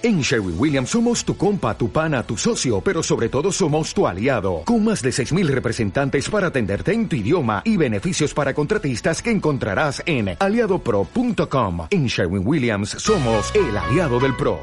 En 0.00 0.20
Sherwin 0.20 0.54
Williams 0.56 0.90
somos 0.90 1.24
tu 1.24 1.36
compa, 1.36 1.76
tu 1.76 1.90
pana, 1.90 2.22
tu 2.22 2.36
socio, 2.36 2.80
pero 2.80 3.02
sobre 3.02 3.28
todo 3.28 3.50
somos 3.50 3.92
tu 3.92 4.06
aliado, 4.06 4.62
con 4.64 4.84
más 4.84 5.02
de 5.02 5.10
6.000 5.10 5.48
representantes 5.48 6.30
para 6.30 6.46
atenderte 6.46 6.92
en 6.92 7.08
tu 7.08 7.16
idioma 7.16 7.62
y 7.64 7.76
beneficios 7.76 8.32
para 8.32 8.54
contratistas 8.54 9.20
que 9.20 9.32
encontrarás 9.32 10.00
en 10.06 10.36
aliadopro.com. 10.38 11.88
En 11.90 12.06
Sherwin 12.06 12.46
Williams 12.46 12.90
somos 12.90 13.52
el 13.56 13.76
aliado 13.76 14.20
del 14.20 14.36
PRO. 14.36 14.60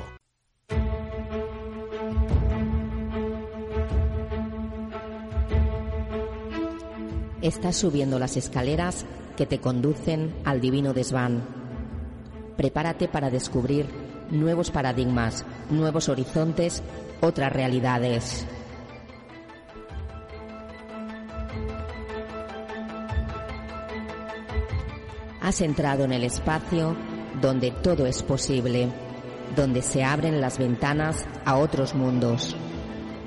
Estás 7.42 7.76
subiendo 7.76 8.20
las 8.20 8.38
escaleras 8.38 9.06
que 9.36 9.46
te 9.46 9.60
conducen 9.60 10.34
al 10.46 10.62
divino 10.62 10.94
desván. 10.94 11.44
Prepárate 12.56 13.10
para 13.10 13.30
descubrir 13.30 14.05
nuevos 14.30 14.72
paradigmas, 14.72 15.46
nuevos 15.70 16.10
horizontes, 16.10 16.84
otras 17.22 17.52
realidades. 17.52 18.46
Has 25.42 25.62
entrado 25.62 26.06
en 26.06 26.12
el 26.12 26.24
espacio 26.24 26.96
donde 27.42 27.72
todo 27.72 28.08
es 28.08 28.24
posible, 28.24 28.90
donde 29.56 29.82
se 29.82 30.04
abren 30.04 30.42
las 30.42 30.58
ventanas 30.58 31.26
a 31.46 31.58
otros 31.58 31.94
mundos, 31.94 32.56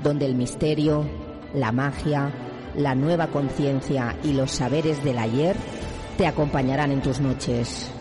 donde 0.03 0.27
el 0.27 0.35
misterio, 0.35 1.09
la 1.55 1.71
magia, 1.71 2.33
la 2.77 2.95
nueva 2.95 3.29
conciencia 3.29 4.17
y 4.25 4.33
los 4.33 4.51
saberes 4.51 5.03
del 5.05 5.19
ayer 5.19 5.57
te 6.17 6.27
acompañarán 6.27 6.91
en 6.91 7.03
tus 7.03 7.21
noches. 7.21 7.93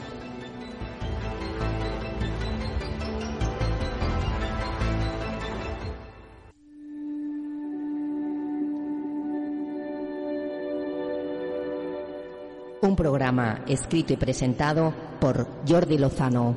Un 12.88 12.96
programa 12.96 13.66
escrito 13.68 14.14
y 14.14 14.16
presentado 14.16 14.94
por 15.20 15.46
Jordi 15.68 15.98
Lozano. 15.98 16.56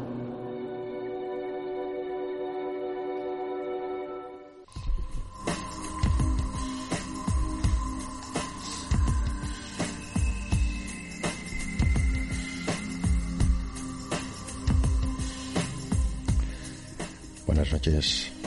Buenas 17.45 17.73
noches. 17.73 18.40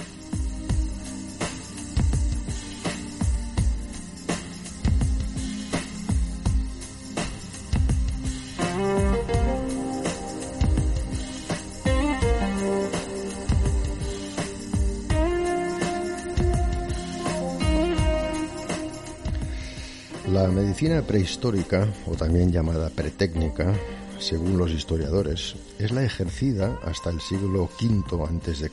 La 20.43 20.51
medicina 20.51 21.01
prehistórica, 21.01 21.87
o 22.05 22.15
también 22.15 22.51
llamada 22.51 22.89
pretécnica, 22.89 23.73
según 24.19 24.57
los 24.57 24.71
historiadores, 24.71 25.55
es 25.79 25.91
la 25.91 26.03
ejercida 26.03 26.81
hasta 26.83 27.11
el 27.11 27.21
siglo 27.21 27.69
V 27.81 28.21
a.C., 28.21 28.69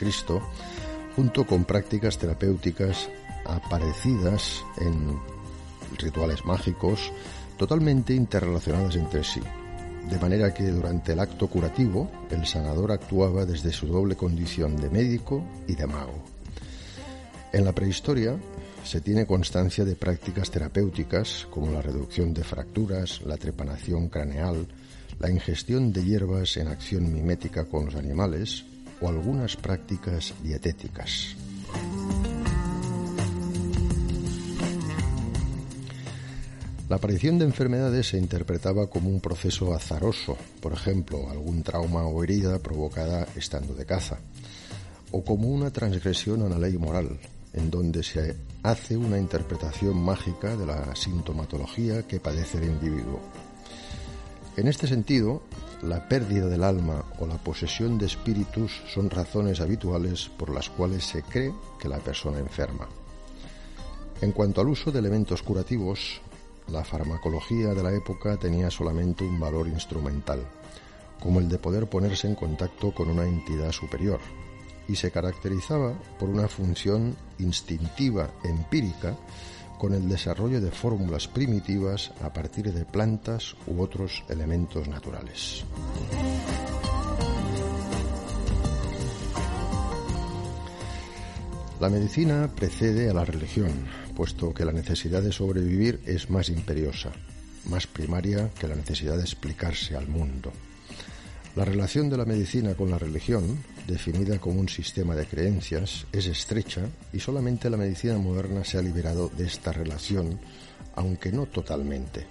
junto 1.14 1.46
con 1.46 1.64
prácticas 1.64 2.18
terapéuticas 2.18 3.08
aparecidas 3.44 4.64
en 4.78 5.16
rituales 5.96 6.44
mágicos 6.44 7.12
totalmente 7.56 8.14
interrelacionadas 8.14 8.96
entre 8.96 9.22
sí, 9.22 9.40
de 10.10 10.18
manera 10.18 10.52
que 10.52 10.64
durante 10.64 11.12
el 11.12 11.20
acto 11.20 11.46
curativo 11.46 12.10
el 12.32 12.46
sanador 12.46 12.90
actuaba 12.90 13.46
desde 13.46 13.72
su 13.72 13.86
doble 13.86 14.16
condición 14.16 14.74
de 14.74 14.90
médico 14.90 15.44
y 15.68 15.76
de 15.76 15.86
mago. 15.86 16.20
En 17.52 17.64
la 17.64 17.72
prehistoria 17.72 18.36
se 18.84 19.00
tiene 19.00 19.26
constancia 19.26 19.84
de 19.84 19.96
prácticas 19.96 20.50
terapéuticas 20.50 21.46
como 21.50 21.70
la 21.70 21.82
reducción 21.82 22.34
de 22.34 22.44
fracturas, 22.44 23.20
la 23.22 23.36
trepanación 23.36 24.08
craneal, 24.08 24.66
la 25.18 25.30
ingestión 25.30 25.92
de 25.92 26.04
hierbas 26.04 26.56
en 26.56 26.68
acción 26.68 27.12
mimética 27.12 27.64
con 27.66 27.86
los 27.86 27.94
animales 27.94 28.64
o 29.00 29.08
algunas 29.08 29.56
prácticas 29.56 30.34
dietéticas. 30.42 31.36
La 36.88 36.96
aparición 36.96 37.38
de 37.38 37.44
enfermedades 37.44 38.08
se 38.08 38.18
interpretaba 38.18 38.88
como 38.88 39.10
un 39.10 39.20
proceso 39.20 39.72
azaroso, 39.72 40.36
por 40.60 40.72
ejemplo, 40.72 41.30
algún 41.30 41.62
trauma 41.62 42.04
o 42.06 42.24
herida 42.24 42.58
provocada 42.58 43.28
estando 43.36 43.74
de 43.74 43.86
caza, 43.86 44.18
o 45.12 45.22
como 45.22 45.48
una 45.48 45.70
transgresión 45.70 46.42
a 46.42 46.48
la 46.48 46.58
ley 46.58 46.76
moral, 46.78 47.20
en 47.52 47.70
donde 47.70 48.02
se 48.02 48.36
hace 48.62 48.96
una 48.96 49.18
interpretación 49.18 50.00
mágica 50.00 50.56
de 50.56 50.66
la 50.66 50.94
sintomatología 50.94 52.06
que 52.06 52.20
padece 52.20 52.58
el 52.58 52.64
individuo. 52.64 53.20
En 54.56 54.68
este 54.68 54.86
sentido, 54.86 55.42
la 55.82 56.08
pérdida 56.08 56.46
del 56.46 56.64
alma 56.64 57.04
o 57.18 57.26
la 57.26 57.38
posesión 57.38 57.96
de 57.98 58.06
espíritus 58.06 58.82
son 58.92 59.08
razones 59.08 59.60
habituales 59.60 60.30
por 60.36 60.50
las 60.50 60.68
cuales 60.68 61.04
se 61.04 61.22
cree 61.22 61.54
que 61.78 61.88
la 61.88 61.98
persona 61.98 62.38
enferma. 62.38 62.88
En 64.20 64.32
cuanto 64.32 64.60
al 64.60 64.68
uso 64.68 64.92
de 64.92 64.98
elementos 64.98 65.42
curativos, 65.42 66.20
la 66.68 66.84
farmacología 66.84 67.68
de 67.68 67.82
la 67.82 67.94
época 67.94 68.36
tenía 68.36 68.70
solamente 68.70 69.24
un 69.24 69.40
valor 69.40 69.66
instrumental, 69.68 70.44
como 71.18 71.40
el 71.40 71.48
de 71.48 71.58
poder 71.58 71.88
ponerse 71.88 72.26
en 72.26 72.34
contacto 72.34 72.92
con 72.92 73.08
una 73.08 73.24
entidad 73.24 73.72
superior, 73.72 74.20
y 74.90 74.96
se 74.96 75.12
caracterizaba 75.12 75.94
por 76.18 76.28
una 76.28 76.48
función 76.48 77.16
instintiva 77.38 78.28
empírica 78.42 79.16
con 79.78 79.94
el 79.94 80.08
desarrollo 80.08 80.60
de 80.60 80.72
fórmulas 80.72 81.28
primitivas 81.28 82.10
a 82.20 82.32
partir 82.32 82.72
de 82.72 82.84
plantas 82.84 83.54
u 83.68 83.80
otros 83.80 84.24
elementos 84.28 84.88
naturales. 84.88 85.64
La 91.78 91.88
medicina 91.88 92.50
precede 92.54 93.08
a 93.08 93.14
la 93.14 93.24
religión, 93.24 93.86
puesto 94.16 94.52
que 94.52 94.64
la 94.64 94.72
necesidad 94.72 95.22
de 95.22 95.32
sobrevivir 95.32 96.00
es 96.04 96.28
más 96.28 96.50
imperiosa, 96.50 97.12
más 97.66 97.86
primaria 97.86 98.50
que 98.58 98.66
la 98.66 98.74
necesidad 98.74 99.16
de 99.16 99.22
explicarse 99.22 99.96
al 99.96 100.08
mundo. 100.08 100.52
La 101.56 101.64
relación 101.64 102.10
de 102.10 102.16
la 102.16 102.24
medicina 102.24 102.74
con 102.74 102.90
la 102.90 102.98
religión, 102.98 103.58
definida 103.90 104.38
como 104.38 104.60
un 104.60 104.68
sistema 104.68 105.14
de 105.14 105.26
creencias, 105.26 106.06
es 106.12 106.26
estrecha 106.26 106.82
y 107.12 107.20
solamente 107.20 107.68
la 107.68 107.76
medicina 107.76 108.16
moderna 108.16 108.64
se 108.64 108.78
ha 108.78 108.82
liberado 108.82 109.28
de 109.28 109.44
esta 109.46 109.72
relación, 109.72 110.40
aunque 110.94 111.32
no 111.32 111.46
totalmente. 111.46 112.26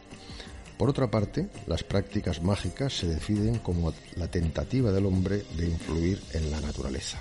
Por 0.78 0.90
otra 0.90 1.12
parte, 1.12 1.50
las 1.68 1.84
prácticas 1.84 2.42
mágicas 2.42 2.98
se 2.98 3.08
definen 3.08 3.60
como 3.60 3.94
la 4.16 4.32
tentativa 4.32 4.92
del 4.92 5.06
hombre 5.06 5.44
de 5.58 5.68
influir 5.68 6.22
en 6.34 6.50
la 6.50 6.62
naturaleza. 6.62 7.20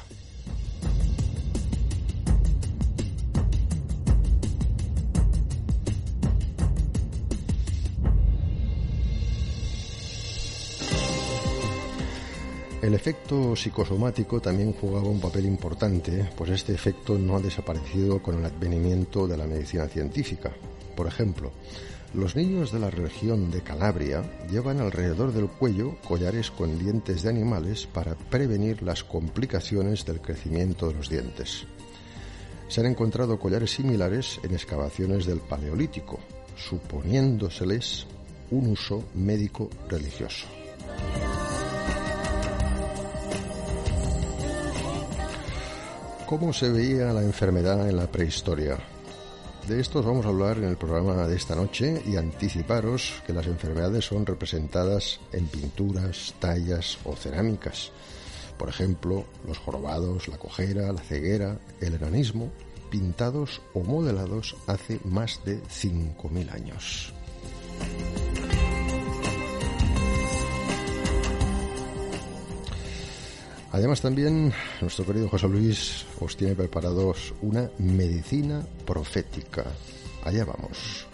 El 12.81 12.95
efecto 12.95 13.57
psicosomático 13.57 14.41
también 14.41 14.73
jugaba 14.73 15.09
un 15.09 15.21
papel 15.21 15.47
importante, 15.47 16.31
pues 16.37 16.51
este 16.51 16.73
efecto 16.73 17.19
no 17.19 17.37
ha 17.37 17.41
desaparecido 17.41 18.23
con 18.23 18.39
el 18.39 18.45
advenimiento 18.45 19.27
de 19.27 19.37
la 19.37 19.49
medicina 19.49 19.89
científica. 19.89 20.53
Por 20.95 21.09
ejemplo, 21.09 21.51
los 22.15 22.37
niños 22.37 22.71
de 22.71 22.79
la 22.79 22.89
región 22.89 23.51
de 23.51 23.63
Calabria 23.63 24.23
llevan 24.49 24.81
alrededor 24.81 25.33
del 25.33 25.49
cuello 25.49 25.97
collares 26.07 26.53
con 26.53 26.79
dientes 26.79 27.23
de 27.23 27.31
animales 27.31 27.89
para 27.89 28.15
prevenir 28.15 28.81
las 28.85 29.03
complicaciones 29.03 30.05
del 30.05 30.21
crecimiento 30.21 30.87
de 30.87 30.95
los 30.95 31.09
dientes. 31.09 31.67
Se 32.69 32.81
han 32.81 32.87
encontrado 32.87 33.41
collares 33.41 33.73
similares 33.73 34.39
en 34.45 34.55
excavaciones 34.55 35.27
del 35.27 35.41
Paleolítico, 35.41 36.21
suponiéndoseles 36.57 38.07
un 38.53 38.69
uso 38.69 39.03
médico 39.15 39.69
religioso. 39.89 40.47
¿Cómo 46.29 46.53
se 46.53 46.69
veía 46.69 47.11
la 47.15 47.23
enfermedad 47.23 47.89
en 47.89 47.97
la 47.97 48.07
prehistoria? 48.07 48.77
De 49.67 49.81
esto 49.81 50.03
vamos 50.03 50.27
a 50.27 50.29
hablar 50.29 50.59
en 50.59 50.65
el 50.65 50.77
programa 50.77 51.27
de 51.27 51.35
esta 51.35 51.55
noche 51.55 52.03
y 52.05 52.17
anticiparos 52.17 53.23
que 53.27 53.33
las 53.33 53.47
enfermedades 53.47 54.05
son 54.05 54.27
representadas 54.27 55.21
en 55.33 55.47
pinturas, 55.47 56.35
tallas 56.39 56.99
o 57.05 57.17
cerámicas, 57.17 57.93
Por 58.59 58.69
ejemplo, 58.69 59.25
los 59.47 59.57
jorobados, 59.57 60.29
la 60.29 60.37
cojera, 60.37 60.93
la 60.93 61.01
ceguera, 61.01 61.59
el 61.81 61.95
enanismo, 61.95 62.53
pintados 62.91 63.63
o 63.73 63.81
modelados 63.81 64.55
hace 64.67 65.01
más 65.05 65.41
de 65.47 65.63
5.000 65.63 66.53
años. 66.53 67.15
Además 73.73 74.01
también 74.01 74.53
nuestro 74.81 75.05
querido 75.05 75.29
José 75.29 75.49
Luis 75.49 76.07
os 76.21 76.37
tiene 76.37 76.55
preparados 76.55 77.35
una 77.43 77.69
medicina 77.79 78.65
profética. 78.87 79.65
Allá 80.25 80.45
vamos. 80.45 81.08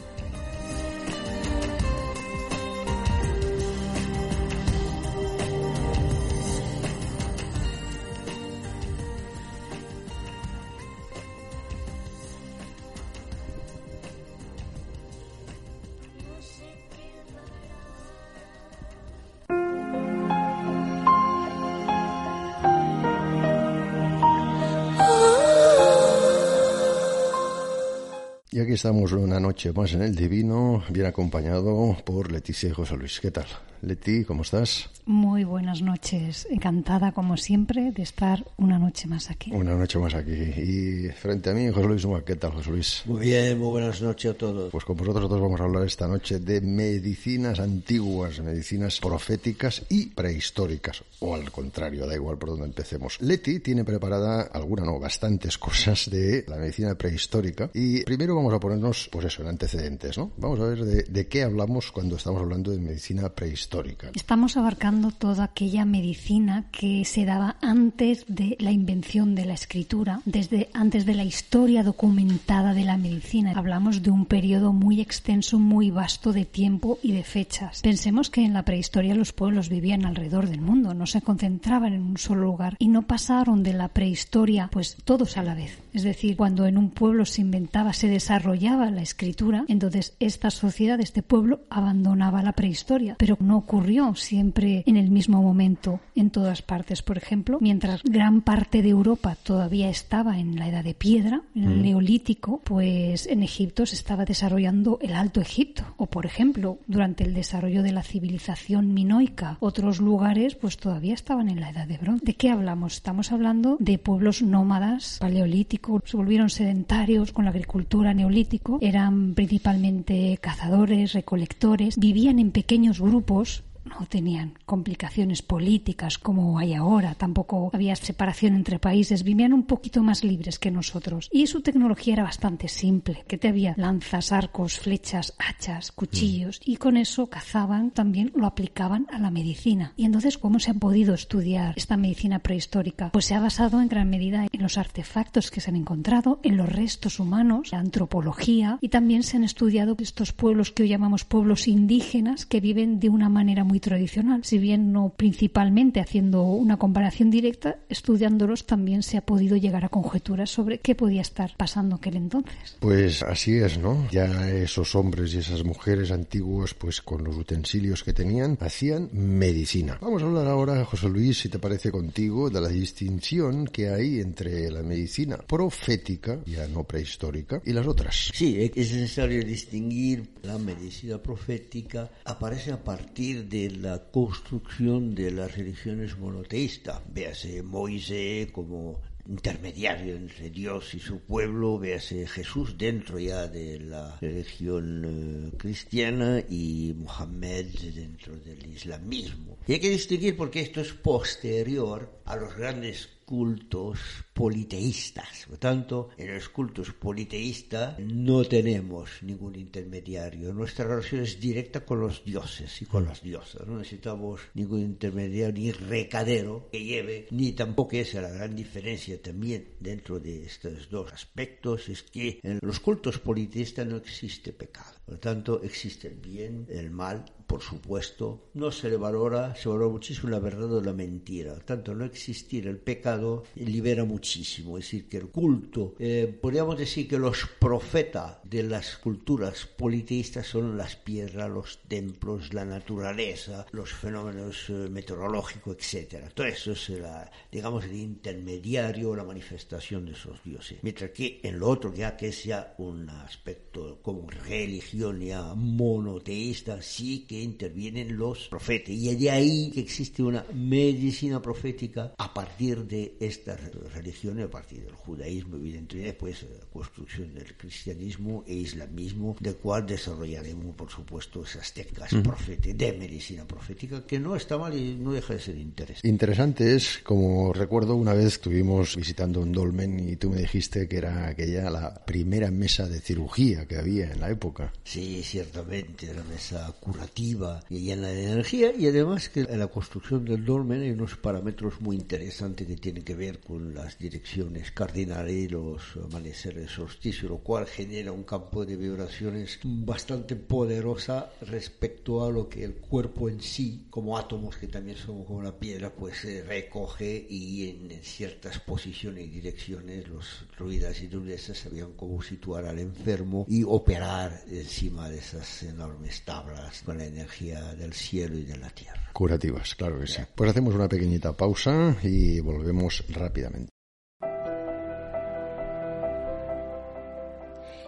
Estamos 28.84 29.12
una 29.12 29.40
noche 29.40 29.72
más 29.72 29.94
en 29.94 30.02
el 30.02 30.14
Divino, 30.14 30.84
bien 30.90 31.06
acompañado 31.06 31.96
por 32.04 32.30
Leticia 32.30 32.68
y 32.68 32.72
José 32.72 32.98
Luis. 32.98 33.18
¿Qué 33.18 33.30
tal? 33.30 33.46
Leti, 33.84 34.24
¿cómo 34.24 34.42
estás? 34.42 34.88
Muy 35.06 35.44
buenas 35.44 35.82
noches. 35.82 36.46
Encantada, 36.50 37.12
como 37.12 37.36
siempre, 37.36 37.92
de 37.92 38.02
estar 38.02 38.42
una 38.56 38.78
noche 38.78 39.06
más 39.06 39.30
aquí. 39.30 39.50
Una 39.52 39.74
noche 39.74 39.98
más 39.98 40.14
aquí. 40.14 40.32
Y 40.32 41.10
frente 41.10 41.50
a 41.50 41.54
mí, 41.54 41.68
José 41.68 41.86
Luis 41.86 42.06
¿Qué 42.24 42.36
tal, 42.36 42.52
José 42.52 42.70
Luis? 42.70 43.02
Muy 43.04 43.20
bien, 43.20 43.58
muy 43.58 43.68
buenas 43.68 44.00
noches 44.00 44.30
a 44.30 44.34
todos. 44.34 44.72
Pues 44.72 44.84
con 44.84 44.96
vosotros 44.96 45.28
todos 45.28 45.42
vamos 45.42 45.60
a 45.60 45.64
hablar 45.64 45.84
esta 45.84 46.08
noche 46.08 46.38
de 46.38 46.62
medicinas 46.62 47.60
antiguas, 47.60 48.40
medicinas 48.40 48.98
proféticas 49.00 49.82
y 49.90 50.06
prehistóricas. 50.06 51.04
O 51.20 51.34
al 51.34 51.50
contrario, 51.50 52.06
da 52.06 52.14
igual 52.14 52.38
por 52.38 52.50
donde 52.50 52.64
empecemos. 52.64 53.20
Leti 53.20 53.60
tiene 53.60 53.84
preparada 53.84 54.42
alguna, 54.42 54.84
no, 54.84 54.98
bastantes 54.98 55.58
cosas 55.58 56.08
de 56.10 56.46
la 56.48 56.56
medicina 56.56 56.94
prehistórica. 56.94 57.70
Y 57.74 58.02
primero 58.04 58.34
vamos 58.34 58.54
a 58.54 58.60
ponernos, 58.74 59.08
pues 59.10 59.26
eso, 59.26 59.42
en 59.42 59.48
antecedentes, 59.48 60.18
¿no? 60.18 60.32
Vamos 60.36 60.60
a 60.60 60.64
ver 60.64 60.84
de, 60.84 61.02
de 61.04 61.28
qué 61.28 61.42
hablamos 61.42 61.92
cuando 61.92 62.16
estamos 62.16 62.40
hablando 62.42 62.70
de 62.70 62.78
medicina 62.78 63.28
prehistórica. 63.28 64.10
Estamos 64.14 64.56
abarcando 64.56 65.10
toda 65.10 65.44
aquella 65.44 65.84
medicina 65.84 66.66
que 66.72 67.04
se 67.04 67.24
daba 67.24 67.56
antes 67.60 68.24
de 68.28 68.56
la 68.58 68.72
invención 68.72 69.34
de 69.34 69.46
la 69.46 69.54
escritura, 69.54 70.20
desde 70.24 70.68
antes 70.72 71.06
de 71.06 71.14
la 71.14 71.24
historia 71.24 71.82
documentada 71.82 72.74
de 72.74 72.84
la 72.84 72.96
medicina. 72.96 73.52
Hablamos 73.54 74.02
de 74.02 74.10
un 74.10 74.26
periodo 74.26 74.72
muy 74.72 75.00
extenso, 75.00 75.58
muy 75.58 75.90
vasto 75.90 76.32
de 76.32 76.44
tiempo 76.44 76.98
y 77.02 77.12
de 77.12 77.22
fechas. 77.22 77.80
Pensemos 77.82 78.30
que 78.30 78.44
en 78.44 78.54
la 78.54 78.64
prehistoria 78.64 79.14
los 79.14 79.32
pueblos 79.32 79.68
vivían 79.68 80.04
alrededor 80.04 80.48
del 80.48 80.60
mundo, 80.60 80.94
no 80.94 81.06
se 81.06 81.22
concentraban 81.22 81.92
en 81.92 82.02
un 82.02 82.18
solo 82.18 82.42
lugar 82.42 82.76
y 82.78 82.88
no 82.88 83.02
pasaron 83.02 83.62
de 83.62 83.72
la 83.72 83.88
prehistoria 83.88 84.68
pues 84.72 84.96
todos 85.04 85.36
a 85.36 85.42
la 85.42 85.54
vez. 85.54 85.78
Es 85.92 86.02
decir, 86.02 86.36
cuando 86.36 86.66
en 86.66 86.76
un 86.76 86.90
pueblo 86.90 87.24
se 87.24 87.40
inventaba, 87.40 87.92
se 87.92 88.08
desarrollaba 88.08 88.63
la 88.64 89.02
escritura, 89.02 89.64
entonces 89.68 90.16
esta 90.20 90.50
sociedad, 90.50 90.98
este 91.00 91.22
pueblo, 91.22 91.60
abandonaba 91.68 92.42
la 92.42 92.52
prehistoria. 92.52 93.14
Pero 93.18 93.36
no 93.40 93.58
ocurrió 93.58 94.14
siempre 94.14 94.82
en 94.86 94.96
el 94.96 95.10
mismo 95.10 95.42
momento 95.42 96.00
en 96.14 96.30
todas 96.30 96.62
partes. 96.62 97.02
Por 97.02 97.18
ejemplo, 97.18 97.58
mientras 97.60 98.02
gran 98.02 98.40
parte 98.40 98.82
de 98.82 98.88
Europa 98.88 99.36
todavía 99.42 99.90
estaba 99.90 100.38
en 100.38 100.58
la 100.58 100.68
edad 100.68 100.82
de 100.82 100.94
piedra, 100.94 101.42
en 101.54 101.64
el 101.64 101.78
mm. 101.78 101.82
neolítico, 101.82 102.60
pues 102.64 103.26
en 103.26 103.42
Egipto 103.42 103.84
se 103.84 103.96
estaba 103.96 104.24
desarrollando 104.24 104.98
el 105.02 105.14
Alto 105.14 105.40
Egipto. 105.40 105.84
O 105.98 106.06
por 106.06 106.24
ejemplo, 106.24 106.78
durante 106.86 107.24
el 107.24 107.34
desarrollo 107.34 107.82
de 107.82 107.92
la 107.92 108.02
civilización 108.02 108.94
minoica, 108.94 109.58
otros 109.60 110.00
lugares 110.00 110.54
pues 110.54 110.78
todavía 110.78 111.14
estaban 111.14 111.50
en 111.50 111.60
la 111.60 111.70
edad 111.70 111.86
de 111.86 111.98
bronce. 111.98 112.24
¿De 112.24 112.34
qué 112.34 112.50
hablamos? 112.50 112.94
Estamos 112.94 113.30
hablando 113.30 113.76
de 113.78 113.98
pueblos 113.98 114.42
nómadas, 114.42 115.18
paleolíticos, 115.20 116.02
se 116.06 116.16
volvieron 116.16 116.48
sedentarios 116.48 117.32
con 117.32 117.44
la 117.44 117.50
agricultura 117.50 118.14
neolítica 118.14 118.53
eran 118.80 119.34
principalmente 119.34 120.38
cazadores, 120.40 121.12
recolectores, 121.12 121.98
vivían 121.98 122.38
en 122.38 122.50
pequeños 122.50 123.00
grupos 123.00 123.64
no 123.84 124.06
tenían 124.06 124.58
complicaciones 124.64 125.42
políticas 125.42 126.18
como 126.18 126.58
hay 126.58 126.74
ahora, 126.74 127.14
tampoco 127.14 127.70
había 127.72 127.96
separación 127.96 128.54
entre 128.54 128.78
países, 128.78 129.22
vivían 129.22 129.52
un 129.52 129.64
poquito 129.64 130.02
más 130.02 130.24
libres 130.24 130.58
que 130.58 130.70
nosotros. 130.70 131.28
Y 131.32 131.46
su 131.46 131.60
tecnología 131.60 132.14
era 132.14 132.22
bastante 132.22 132.68
simple, 132.68 133.24
que 133.26 133.38
te 133.38 133.48
había 133.48 133.74
lanzas, 133.76 134.32
arcos, 134.32 134.78
flechas, 134.78 135.34
hachas, 135.38 135.92
cuchillos, 135.92 136.60
y 136.64 136.76
con 136.76 136.96
eso 136.96 137.28
cazaban, 137.28 137.90
también 137.90 138.32
lo 138.34 138.46
aplicaban 138.46 139.06
a 139.12 139.18
la 139.18 139.30
medicina. 139.30 139.92
Y 139.96 140.04
entonces, 140.04 140.38
¿cómo 140.38 140.58
se 140.58 140.70
ha 140.70 140.74
podido 140.74 141.14
estudiar 141.14 141.74
esta 141.76 141.96
medicina 141.96 142.38
prehistórica? 142.38 143.10
Pues 143.10 143.26
se 143.26 143.34
ha 143.34 143.40
basado 143.40 143.80
en 143.80 143.88
gran 143.88 144.10
medida 144.10 144.46
en 144.50 144.62
los 144.62 144.78
artefactos 144.78 145.50
que 145.50 145.60
se 145.60 145.70
han 145.70 145.76
encontrado, 145.76 146.40
en 146.42 146.56
los 146.56 146.68
restos 146.68 147.20
humanos, 147.20 147.72
la 147.72 147.78
antropología, 147.78 148.78
y 148.80 148.88
también 148.88 149.22
se 149.22 149.36
han 149.36 149.44
estudiado 149.44 149.96
estos 149.98 150.32
pueblos 150.32 150.70
que 150.70 150.82
hoy 150.82 150.88
llamamos 150.88 151.24
pueblos 151.24 151.68
indígenas 151.68 152.46
que 152.46 152.60
viven 152.60 153.00
de 153.00 153.08
una 153.08 153.28
manera 153.28 153.64
muy 153.64 153.73
tradicional. 153.80 154.44
Si 154.44 154.58
bien 154.58 154.92
no 154.92 155.14
principalmente 155.16 156.00
haciendo 156.00 156.42
una 156.42 156.76
comparación 156.76 157.30
directa, 157.30 157.78
estudiándolos 157.88 158.66
también 158.66 159.02
se 159.02 159.16
ha 159.16 159.26
podido 159.26 159.56
llegar 159.56 159.84
a 159.84 159.88
conjeturas 159.88 160.50
sobre 160.50 160.78
qué 160.78 160.94
podía 160.94 161.22
estar 161.22 161.54
pasando 161.56 161.96
aquel 161.96 162.16
entonces. 162.16 162.76
Pues 162.80 163.22
así 163.22 163.56
es, 163.56 163.78
¿no? 163.78 164.08
Ya 164.10 164.50
esos 164.50 164.94
hombres 164.94 165.34
y 165.34 165.38
esas 165.38 165.64
mujeres 165.64 166.10
antiguos, 166.10 166.74
pues 166.74 167.00
con 167.02 167.24
los 167.24 167.36
utensilios 167.36 168.02
que 168.02 168.12
tenían, 168.12 168.58
hacían 168.60 169.08
medicina. 169.12 169.98
Vamos 170.00 170.22
a 170.22 170.26
hablar 170.26 170.46
ahora, 170.46 170.84
José 170.84 171.08
Luis, 171.08 171.38
si 171.38 171.48
te 171.48 171.58
parece 171.58 171.90
contigo, 171.90 172.50
de 172.50 172.60
la 172.60 172.68
distinción 172.68 173.66
que 173.66 173.88
hay 173.88 174.20
entre 174.20 174.70
la 174.70 174.82
medicina 174.82 175.36
profética, 175.36 176.40
ya 176.46 176.66
no 176.68 176.84
prehistórica, 176.84 177.60
y 177.64 177.72
las 177.72 177.86
otras. 177.86 178.30
Sí, 178.32 178.70
es 178.74 178.92
necesario 178.92 179.44
distinguir 179.44 180.30
la 180.42 180.58
medicina 180.58 181.18
profética, 181.18 182.10
aparece 182.24 182.72
a 182.72 182.82
partir 182.82 183.48
de 183.48 183.63
la 183.70 184.10
construcción 184.10 185.14
de 185.14 185.30
las 185.30 185.56
religiones 185.56 186.18
monoteístas. 186.18 187.00
Véase 187.12 187.62
Moisés 187.62 188.50
como 188.52 189.00
intermediario 189.26 190.16
entre 190.16 190.50
Dios 190.50 190.94
y 190.94 191.00
su 191.00 191.20
pueblo, 191.20 191.78
véase 191.78 192.26
Jesús 192.26 192.76
dentro 192.76 193.18
ya 193.18 193.48
de 193.48 193.80
la 193.80 194.18
religión 194.20 195.50
eh, 195.52 195.56
cristiana 195.56 196.42
y 196.48 196.94
Mohammed 196.96 197.66
dentro 197.94 198.36
del 198.36 198.66
islamismo. 198.66 199.58
Y 199.66 199.72
hay 199.72 199.80
que 199.80 199.90
distinguir 199.90 200.36
porque 200.36 200.60
esto 200.60 200.80
es 200.80 200.92
posterior 200.92 202.20
a 202.24 202.36
los 202.36 202.54
grandes 202.54 203.08
cultos 203.24 203.98
politeístas. 204.32 205.46
Por 205.48 205.58
tanto, 205.58 206.10
en 206.16 206.34
los 206.34 206.48
cultos 206.48 206.92
politeístas 206.92 207.98
no 207.98 208.44
tenemos 208.44 209.22
ningún 209.22 209.56
intermediario. 209.56 210.52
Nuestra 210.52 210.86
relación 210.86 211.22
es 211.22 211.40
directa 211.40 211.84
con 211.84 212.00
los 212.00 212.24
dioses 212.24 212.82
y 212.82 212.86
con 212.86 213.06
las 213.06 213.22
diosas. 213.22 213.66
No 213.66 213.78
necesitamos 213.78 214.40
ningún 214.54 214.80
intermediario 214.80 215.52
ni 215.52 215.72
recadero 215.72 216.68
que 216.70 216.84
lleve, 216.84 217.26
ni 217.30 217.52
tampoco 217.52 217.96
esa 217.96 218.20
la 218.20 218.30
gran 218.30 218.54
diferencia 218.54 219.20
también 219.20 219.74
dentro 219.80 220.18
de 220.18 220.44
estos 220.44 220.88
dos 220.90 221.12
aspectos, 221.12 221.88
es 221.88 222.02
que 222.02 222.40
en 222.42 222.58
los 222.62 222.80
cultos 222.80 223.18
politeístas 223.18 223.86
no 223.86 223.96
existe 223.96 224.52
pecado. 224.52 224.93
Por 225.04 225.14
lo 225.14 225.20
tanto, 225.20 225.62
existe 225.62 226.08
el 226.08 226.14
bien, 226.14 226.66
el 226.70 226.90
mal, 226.90 227.24
por 227.46 227.60
supuesto, 227.60 228.48
no 228.54 228.72
se 228.72 228.88
le 228.88 228.96
valora, 228.96 229.54
se 229.54 229.68
valora 229.68 229.88
muchísimo 229.88 230.30
la 230.30 230.38
verdad 230.38 230.72
o 230.72 230.80
la 230.80 230.94
mentira. 230.94 231.56
Tanto 231.56 231.94
no 231.94 232.04
existir 232.06 232.66
el 232.66 232.78
pecado 232.78 233.44
libera 233.56 234.04
muchísimo. 234.04 234.78
Es 234.78 234.84
decir, 234.86 235.08
que 235.08 235.18
el 235.18 235.28
culto, 235.28 235.94
eh, 235.98 236.36
podríamos 236.40 236.78
decir 236.78 237.06
que 237.06 237.18
los 237.18 237.46
profetas 237.58 238.38
de 238.44 238.62
las 238.62 238.96
culturas 238.96 239.66
politeístas 239.66 240.46
son 240.46 240.78
las 240.78 240.96
piedras, 240.96 241.50
los 241.50 241.80
templos, 241.86 242.54
la 242.54 242.64
naturaleza, 242.64 243.66
los 243.72 243.92
fenómenos 243.92 244.70
eh, 244.70 244.88
meteorológicos, 244.90 245.76
etc. 245.76 246.30
Todo 246.32 246.46
eso 246.46 246.72
es, 246.72 246.88
la, 246.88 247.30
digamos, 247.52 247.84
el 247.84 247.96
intermediario, 247.96 249.14
la 249.14 249.24
manifestación 249.24 250.06
de 250.06 250.12
esos 250.12 250.42
dioses. 250.42 250.78
Mientras 250.82 251.10
que 251.10 251.40
en 251.42 251.58
lo 251.58 251.68
otro, 251.68 251.92
ya 251.92 252.16
que 252.16 252.28
es 252.28 252.44
ya 252.44 252.74
un 252.78 253.10
aspecto 253.10 253.98
como 254.00 254.30
religioso, 254.30 254.93
ya 254.94 255.54
monoteísta, 255.54 256.80
sí 256.82 257.26
que 257.28 257.40
intervienen 257.42 258.16
los 258.16 258.48
profetas. 258.48 258.90
Y 258.90 259.14
de 259.14 259.30
ahí 259.30 259.70
que 259.72 259.80
existe 259.80 260.22
una 260.22 260.44
medicina 260.54 261.40
profética 261.40 262.14
a 262.18 262.32
partir 262.32 262.84
de 262.86 263.16
estas 263.20 263.60
religiones, 263.94 264.46
a 264.46 264.50
partir 264.50 264.84
del 264.84 264.94
judaísmo, 264.94 265.56
evidentemente, 265.56 266.06
después 266.06 266.42
la 266.42 266.48
eh, 266.48 266.60
construcción 266.72 267.34
del 267.34 267.56
cristianismo 267.56 268.44
e 268.46 268.54
islamismo, 268.54 269.36
de 269.40 269.54
cual 269.54 269.86
desarrollaremos, 269.86 270.74
por 270.74 270.90
supuesto, 270.90 271.44
esas 271.44 271.72
técnicas 271.72 272.10
de 272.10 272.92
medicina 272.98 273.46
profética, 273.46 274.06
que 274.06 274.18
no 274.18 274.36
está 274.36 274.58
mal 274.58 274.76
y 274.76 274.94
no 274.94 275.12
deja 275.12 275.34
de 275.34 275.40
ser 275.40 275.56
interesante. 275.56 276.08
Interesante 276.08 276.74
es, 276.74 276.98
como 277.02 277.52
recuerdo, 277.52 277.96
una 277.96 278.14
vez 278.14 278.26
estuvimos 278.26 278.96
visitando 278.96 279.40
un 279.40 279.52
dolmen 279.52 280.08
y 280.08 280.16
tú 280.16 280.30
me 280.30 280.38
dijiste 280.38 280.88
que 280.88 280.96
era 280.96 281.28
aquella 281.28 281.70
la 281.70 282.04
primera 282.04 282.50
mesa 282.50 282.88
de 282.88 283.00
cirugía 283.00 283.66
que 283.66 283.76
había 283.76 284.10
en 284.10 284.20
la 284.20 284.30
época. 284.30 284.72
Sí, 284.84 285.22
ciertamente, 285.22 286.12
la 286.12 286.22
mesa 286.24 286.70
curativa 286.78 287.64
y 287.70 287.80
llena 287.80 288.08
de 288.08 288.32
energía 288.32 288.70
y 288.76 288.86
además 288.86 289.30
que 289.30 289.40
en 289.40 289.58
la 289.58 289.66
construcción 289.68 290.26
del 290.26 290.44
dolmen 290.44 290.82
hay 290.82 290.90
unos 290.90 291.16
parámetros 291.16 291.80
muy 291.80 291.96
interesantes 291.96 292.66
que 292.68 292.76
tienen 292.76 293.02
que 293.02 293.14
ver 293.14 293.40
con 293.40 293.74
las 293.74 293.98
direcciones 293.98 294.70
cardinales 294.72 295.34
y 295.34 295.48
los 295.48 295.96
amaneceres 295.96 296.70
solsticio, 296.70 297.30
lo 297.30 297.38
cual 297.38 297.66
genera 297.66 298.12
un 298.12 298.24
campo 298.24 298.66
de 298.66 298.76
vibraciones 298.76 299.58
bastante 299.64 300.36
poderosa 300.36 301.32
respecto 301.40 302.22
a 302.22 302.30
lo 302.30 302.48
que 302.48 302.62
el 302.62 302.74
cuerpo 302.74 303.30
en 303.30 303.40
sí, 303.40 303.86
como 303.88 304.18
átomos 304.18 304.58
que 304.58 304.68
también 304.68 304.98
somos 304.98 305.26
como 305.26 305.42
la 305.42 305.58
piedra, 305.58 305.94
pues 305.94 306.24
eh, 306.26 306.44
recoge 306.46 307.26
y 307.28 307.70
en, 307.70 308.02
ciertas 308.02 308.58
posiciones 308.60 309.24
y 309.24 309.30
direcciones 309.30 310.06
los 310.08 310.44
druidas 310.56 311.00
y 311.00 311.06
druidesas 311.06 311.58
sabían 311.58 311.92
cómo 311.92 312.22
situar 312.22 312.66
al 312.66 312.78
enfermo 312.78 313.46
y 313.48 313.62
operar 313.62 314.44
encima 314.74 315.08
de 315.08 315.18
esas 315.18 315.62
enormes 315.62 316.24
tablas 316.24 316.82
con 316.82 316.98
la 316.98 317.04
energía 317.04 317.62
del 317.74 317.92
cielo 317.92 318.36
y 318.36 318.44
de 318.44 318.56
la 318.56 318.70
tierra. 318.70 319.08
Curativas, 319.12 319.76
claro 319.76 320.00
que 320.00 320.08
sí. 320.08 320.20
Pues 320.34 320.50
hacemos 320.50 320.74
una 320.74 320.88
pequeñita 320.88 321.32
pausa 321.32 321.94
y 322.02 322.40
volvemos 322.40 323.04
rápidamente. 323.10 323.70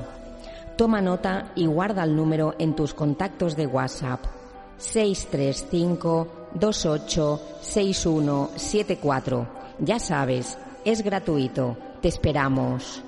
Toma 0.78 1.02
nota 1.02 1.52
y 1.54 1.66
guarda 1.66 2.04
el 2.04 2.16
número 2.16 2.54
en 2.58 2.74
tus 2.74 2.94
contactos 2.94 3.54
de 3.54 3.66
WhatsApp 3.66 4.40
635 4.82 6.50
286174. 6.54 9.48
Ya 9.78 9.98
sabes, 9.98 10.58
es 10.84 11.02
gratuito. 11.02 11.78
Te 12.00 12.08
esperamos. 12.08 13.02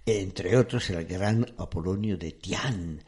entre 0.06 0.56
otros 0.56 0.90
el 0.90 1.06
gran 1.06 1.46
Apolonio 1.58 2.18
de 2.18 2.32
Tián, 2.32 3.02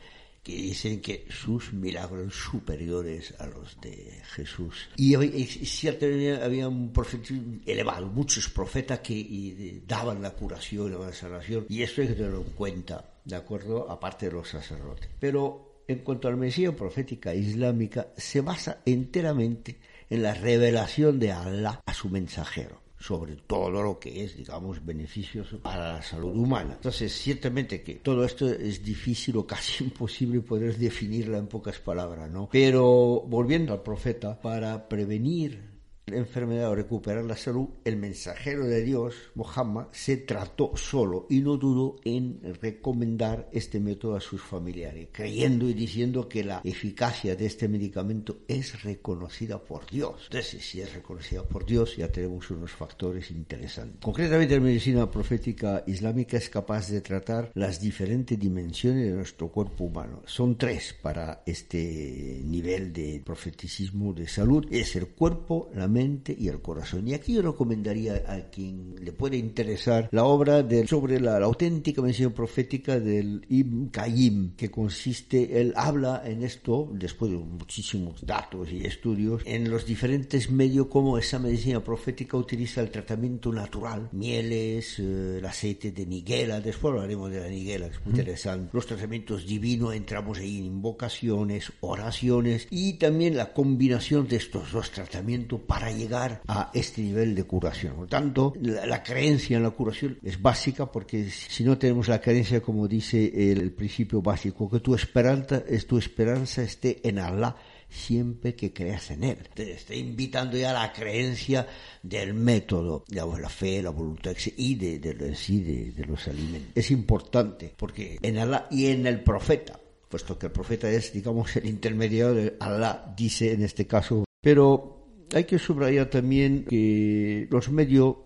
que 0.45 0.53
dicen 0.53 1.01
que 1.01 1.25
sus 1.27 1.73
milagros 1.73 2.35
superiores 2.35 3.33
a 3.39 3.47
los 3.47 3.81
de 3.81 4.21
Jesús. 4.35 4.89
Y 4.95 5.15
ciertamente 5.15 6.35
había 6.35 6.67
un 6.67 6.93
profeta 6.93 7.33
elevado, 7.65 8.05
muchos 8.05 8.47
profetas 8.49 8.99
que 8.99 9.81
daban 9.87 10.21
la 10.21 10.29
curación, 10.29 10.91
la 10.91 11.11
sanación, 11.11 11.65
y 11.67 11.81
esto 11.81 12.01
hay 12.01 12.09
que 12.09 12.13
tenerlo 12.13 12.41
en 12.41 12.51
cuenta, 12.51 13.15
¿de 13.25 13.35
acuerdo? 13.35 13.89
Aparte 13.89 14.27
de 14.27 14.33
los 14.33 14.47
sacerdotes. 14.47 15.09
Pero 15.19 15.81
en 15.87 15.99
cuanto 15.99 16.27
a 16.27 16.31
la 16.31 16.37
medicina 16.37 16.75
profética 16.75 17.33
islámica, 17.33 18.09
se 18.15 18.41
basa 18.41 18.81
enteramente 18.85 19.79
en 20.11 20.21
la 20.21 20.35
revelación 20.35 21.19
de 21.19 21.31
Allah 21.31 21.81
a 21.83 21.93
su 21.95 22.07
mensajero 22.09 22.84
sobre 23.05 23.35
todo 23.35 23.69
lo 23.83 23.99
que 23.99 24.23
es, 24.23 24.35
digamos, 24.35 24.83
beneficioso 24.83 25.59
para 25.59 25.93
la 25.93 26.01
salud 26.01 26.35
humana. 26.35 26.73
Entonces, 26.73 27.13
ciertamente 27.13 27.83
que 27.83 27.95
todo 27.95 28.25
esto 28.25 28.47
es 28.47 28.83
difícil 28.83 29.37
o 29.37 29.45
casi 29.45 29.83
imposible 29.83 30.41
poder 30.41 30.75
definirla 30.75 31.37
en 31.37 31.45
pocas 31.45 31.77
palabras, 31.77 32.31
¿no? 32.31 32.49
Pero 32.51 33.23
volviendo 33.27 33.73
al 33.73 33.83
profeta, 33.83 34.41
para 34.41 34.89
prevenir 34.89 35.74
enfermedad 36.07 36.69
o 36.69 36.75
recuperar 36.75 37.23
la 37.23 37.35
salud, 37.35 37.69
el 37.83 37.97
mensajero 37.97 38.65
de 38.65 38.83
Dios, 38.83 39.15
Muhammad, 39.33 39.87
se 39.91 40.17
trató 40.17 40.71
solo 40.75 41.25
y 41.29 41.39
no 41.39 41.57
dudó 41.57 41.95
en 42.03 42.39
recomendar 42.61 43.49
este 43.51 43.79
método 43.79 44.15
a 44.15 44.21
sus 44.21 44.41
familiares, 44.41 45.09
creyendo 45.11 45.67
y 45.67 45.73
diciendo 45.73 46.29
que 46.29 46.43
la 46.43 46.61
eficacia 46.63 47.35
de 47.35 47.45
este 47.45 47.67
medicamento 47.67 48.39
es 48.47 48.83
reconocida 48.83 49.57
por 49.63 49.89
Dios. 49.89 50.23
Entonces, 50.25 50.63
si 50.63 50.81
es 50.81 50.93
reconocida 50.93 51.43
por 51.43 51.65
Dios, 51.65 51.97
ya 51.97 52.11
tenemos 52.11 52.49
unos 52.51 52.71
factores 52.71 53.31
interesantes. 53.31 54.01
Concretamente, 54.01 54.55
la 54.55 54.61
medicina 54.61 55.09
profética 55.09 55.83
islámica 55.87 56.37
es 56.37 56.49
capaz 56.49 56.89
de 56.89 57.01
tratar 57.01 57.51
las 57.55 57.81
diferentes 57.81 58.39
dimensiones 58.39 59.05
de 59.05 59.11
nuestro 59.11 59.49
cuerpo 59.49 59.85
humano. 59.85 60.21
Son 60.25 60.57
tres 60.57 60.95
para 61.01 61.41
este 61.45 62.41
nivel 62.43 62.93
de 62.93 63.21
profeticismo 63.25 64.13
de 64.13 64.27
salud. 64.27 64.65
Es 64.69 64.95
el 64.95 65.07
cuerpo, 65.07 65.69
la 65.73 65.87
mente 65.87 65.94
y 65.95 66.49
el 66.49 66.61
corazón. 66.61 67.07
Y 67.07 67.13
aquí 67.13 67.33
yo 67.33 67.41
recomendaría 67.41 68.23
a 68.27 68.49
quien 68.49 68.95
le 68.99 69.13
puede 69.13 69.37
interesar 69.37 70.09
la 70.11 70.25
obra 70.25 70.61
de, 70.61 70.85
sobre 70.87 71.21
la, 71.21 71.37
auténtica 71.37 72.01
mención 72.01 72.33
profética 72.33 72.99
del 72.99 73.45
Ibn 73.47 73.89
Qayyim, 73.89 74.55
que 74.57 74.69
consiste, 74.69 75.61
él 75.61 75.73
habla 75.75 76.21
en 76.25 76.43
esto, 76.43 76.89
después 76.91 77.31
de 77.31 77.37
muchísimos 77.37 78.25
datos 78.25 78.71
y 78.71 78.85
estudios, 78.85 79.41
en 79.45 79.69
los 79.69 79.85
diferentes 79.85 80.49
medios 80.49 80.87
como 80.87 81.17
esa 81.17 81.39
medicina 81.39 81.81
profética 81.81 82.35
utiliza 82.35 82.81
el 82.81 82.89
tratamiento 82.89 83.53
natural, 83.53 84.09
mieles, 84.11 84.99
eh, 84.99 85.37
el 85.37 85.45
aceite 85.45 85.91
de 85.91 86.05
niguela, 86.05 86.59
después 86.59 86.93
hablaremos 86.93 87.31
de 87.31 87.39
la 87.39 87.47
niguela, 87.47 87.87
es 87.87 88.05
muy 88.05 88.11
interesante, 88.11 88.69
los 88.73 88.85
tratamientos 88.85 89.45
divinos, 89.47 89.93
entramos 89.93 90.39
ahí 90.39 90.57
en 90.57 90.65
invocaciones, 90.65 91.71
oraciones 91.79 92.67
y 92.69 92.93
también 92.93 93.37
la 93.37 93.53
combinación 93.53 94.27
de 94.27 94.35
estos 94.35 94.71
dos 94.71 94.91
tratamientos 94.91 95.61
para 95.61 95.84
llegar 95.91 96.41
a 96.47 96.71
este 96.73 97.01
nivel 97.01 97.35
de 97.35 97.43
curación. 97.43 97.95
Por 97.95 98.07
tanto, 98.07 98.53
la, 98.61 99.03
creencia 99.03 99.57
en 99.57 99.63
la 99.63 99.71
curación 99.71 100.17
es 100.23 100.41
básica 100.41 100.91
porque 100.91 101.29
si 101.29 101.63
no 101.63 101.77
tenemos 101.77 102.07
la 102.07 102.21
creencia, 102.21 102.61
como 102.61 102.87
dice 102.87 103.51
el, 103.51 103.71
principio 103.73 104.21
básico, 104.21 104.69
que 104.69 104.79
tu 104.79 104.95
esperanza, 104.95 105.63
es 105.67 105.87
tu 105.87 105.97
esperanza 105.97 106.63
esté 106.63 107.07
en 107.07 107.19
Allah 107.19 107.55
siempre 107.89 108.55
que 108.55 108.73
creas 108.73 109.11
en 109.11 109.23
él. 109.23 109.37
Te 109.53 109.73
está 109.73 109.95
invitando 109.95 110.57
ya 110.57 110.71
a 110.71 110.85
la 110.85 110.93
creencia 110.93 111.67
del 112.01 112.33
método, 112.33 113.05
digamos, 113.07 113.39
la 113.39 113.49
fe, 113.49 113.81
la 113.81 113.89
voluntad 113.89 114.35
y 114.57 114.75
de, 114.75 114.99
de, 114.99 115.13
de, 115.13 115.91
de 115.91 116.05
los 116.05 116.27
alimentos. 116.27 116.71
Es 116.75 116.91
importante 116.91 117.73
porque 117.75 118.17
en 118.21 118.37
Allah 118.37 118.67
y 118.69 118.87
en 118.87 119.07
el 119.07 119.23
profeta, 119.23 119.79
puesto 120.09 120.37
que 120.37 120.47
el 120.47 120.51
profeta 120.51 120.89
es, 120.89 121.13
digamos, 121.13 121.55
el 121.55 121.67
intermediario 121.67 122.33
de 122.33 122.57
Allah, 122.59 123.13
dice 123.15 123.53
en 123.53 123.63
este 123.63 123.87
caso, 123.87 124.25
pero 124.41 124.94
hay 125.33 125.45
que 125.45 125.59
subrayar 125.59 126.09
también 126.09 126.65
que 126.65 127.47
los 127.49 127.69
medios 127.69 128.17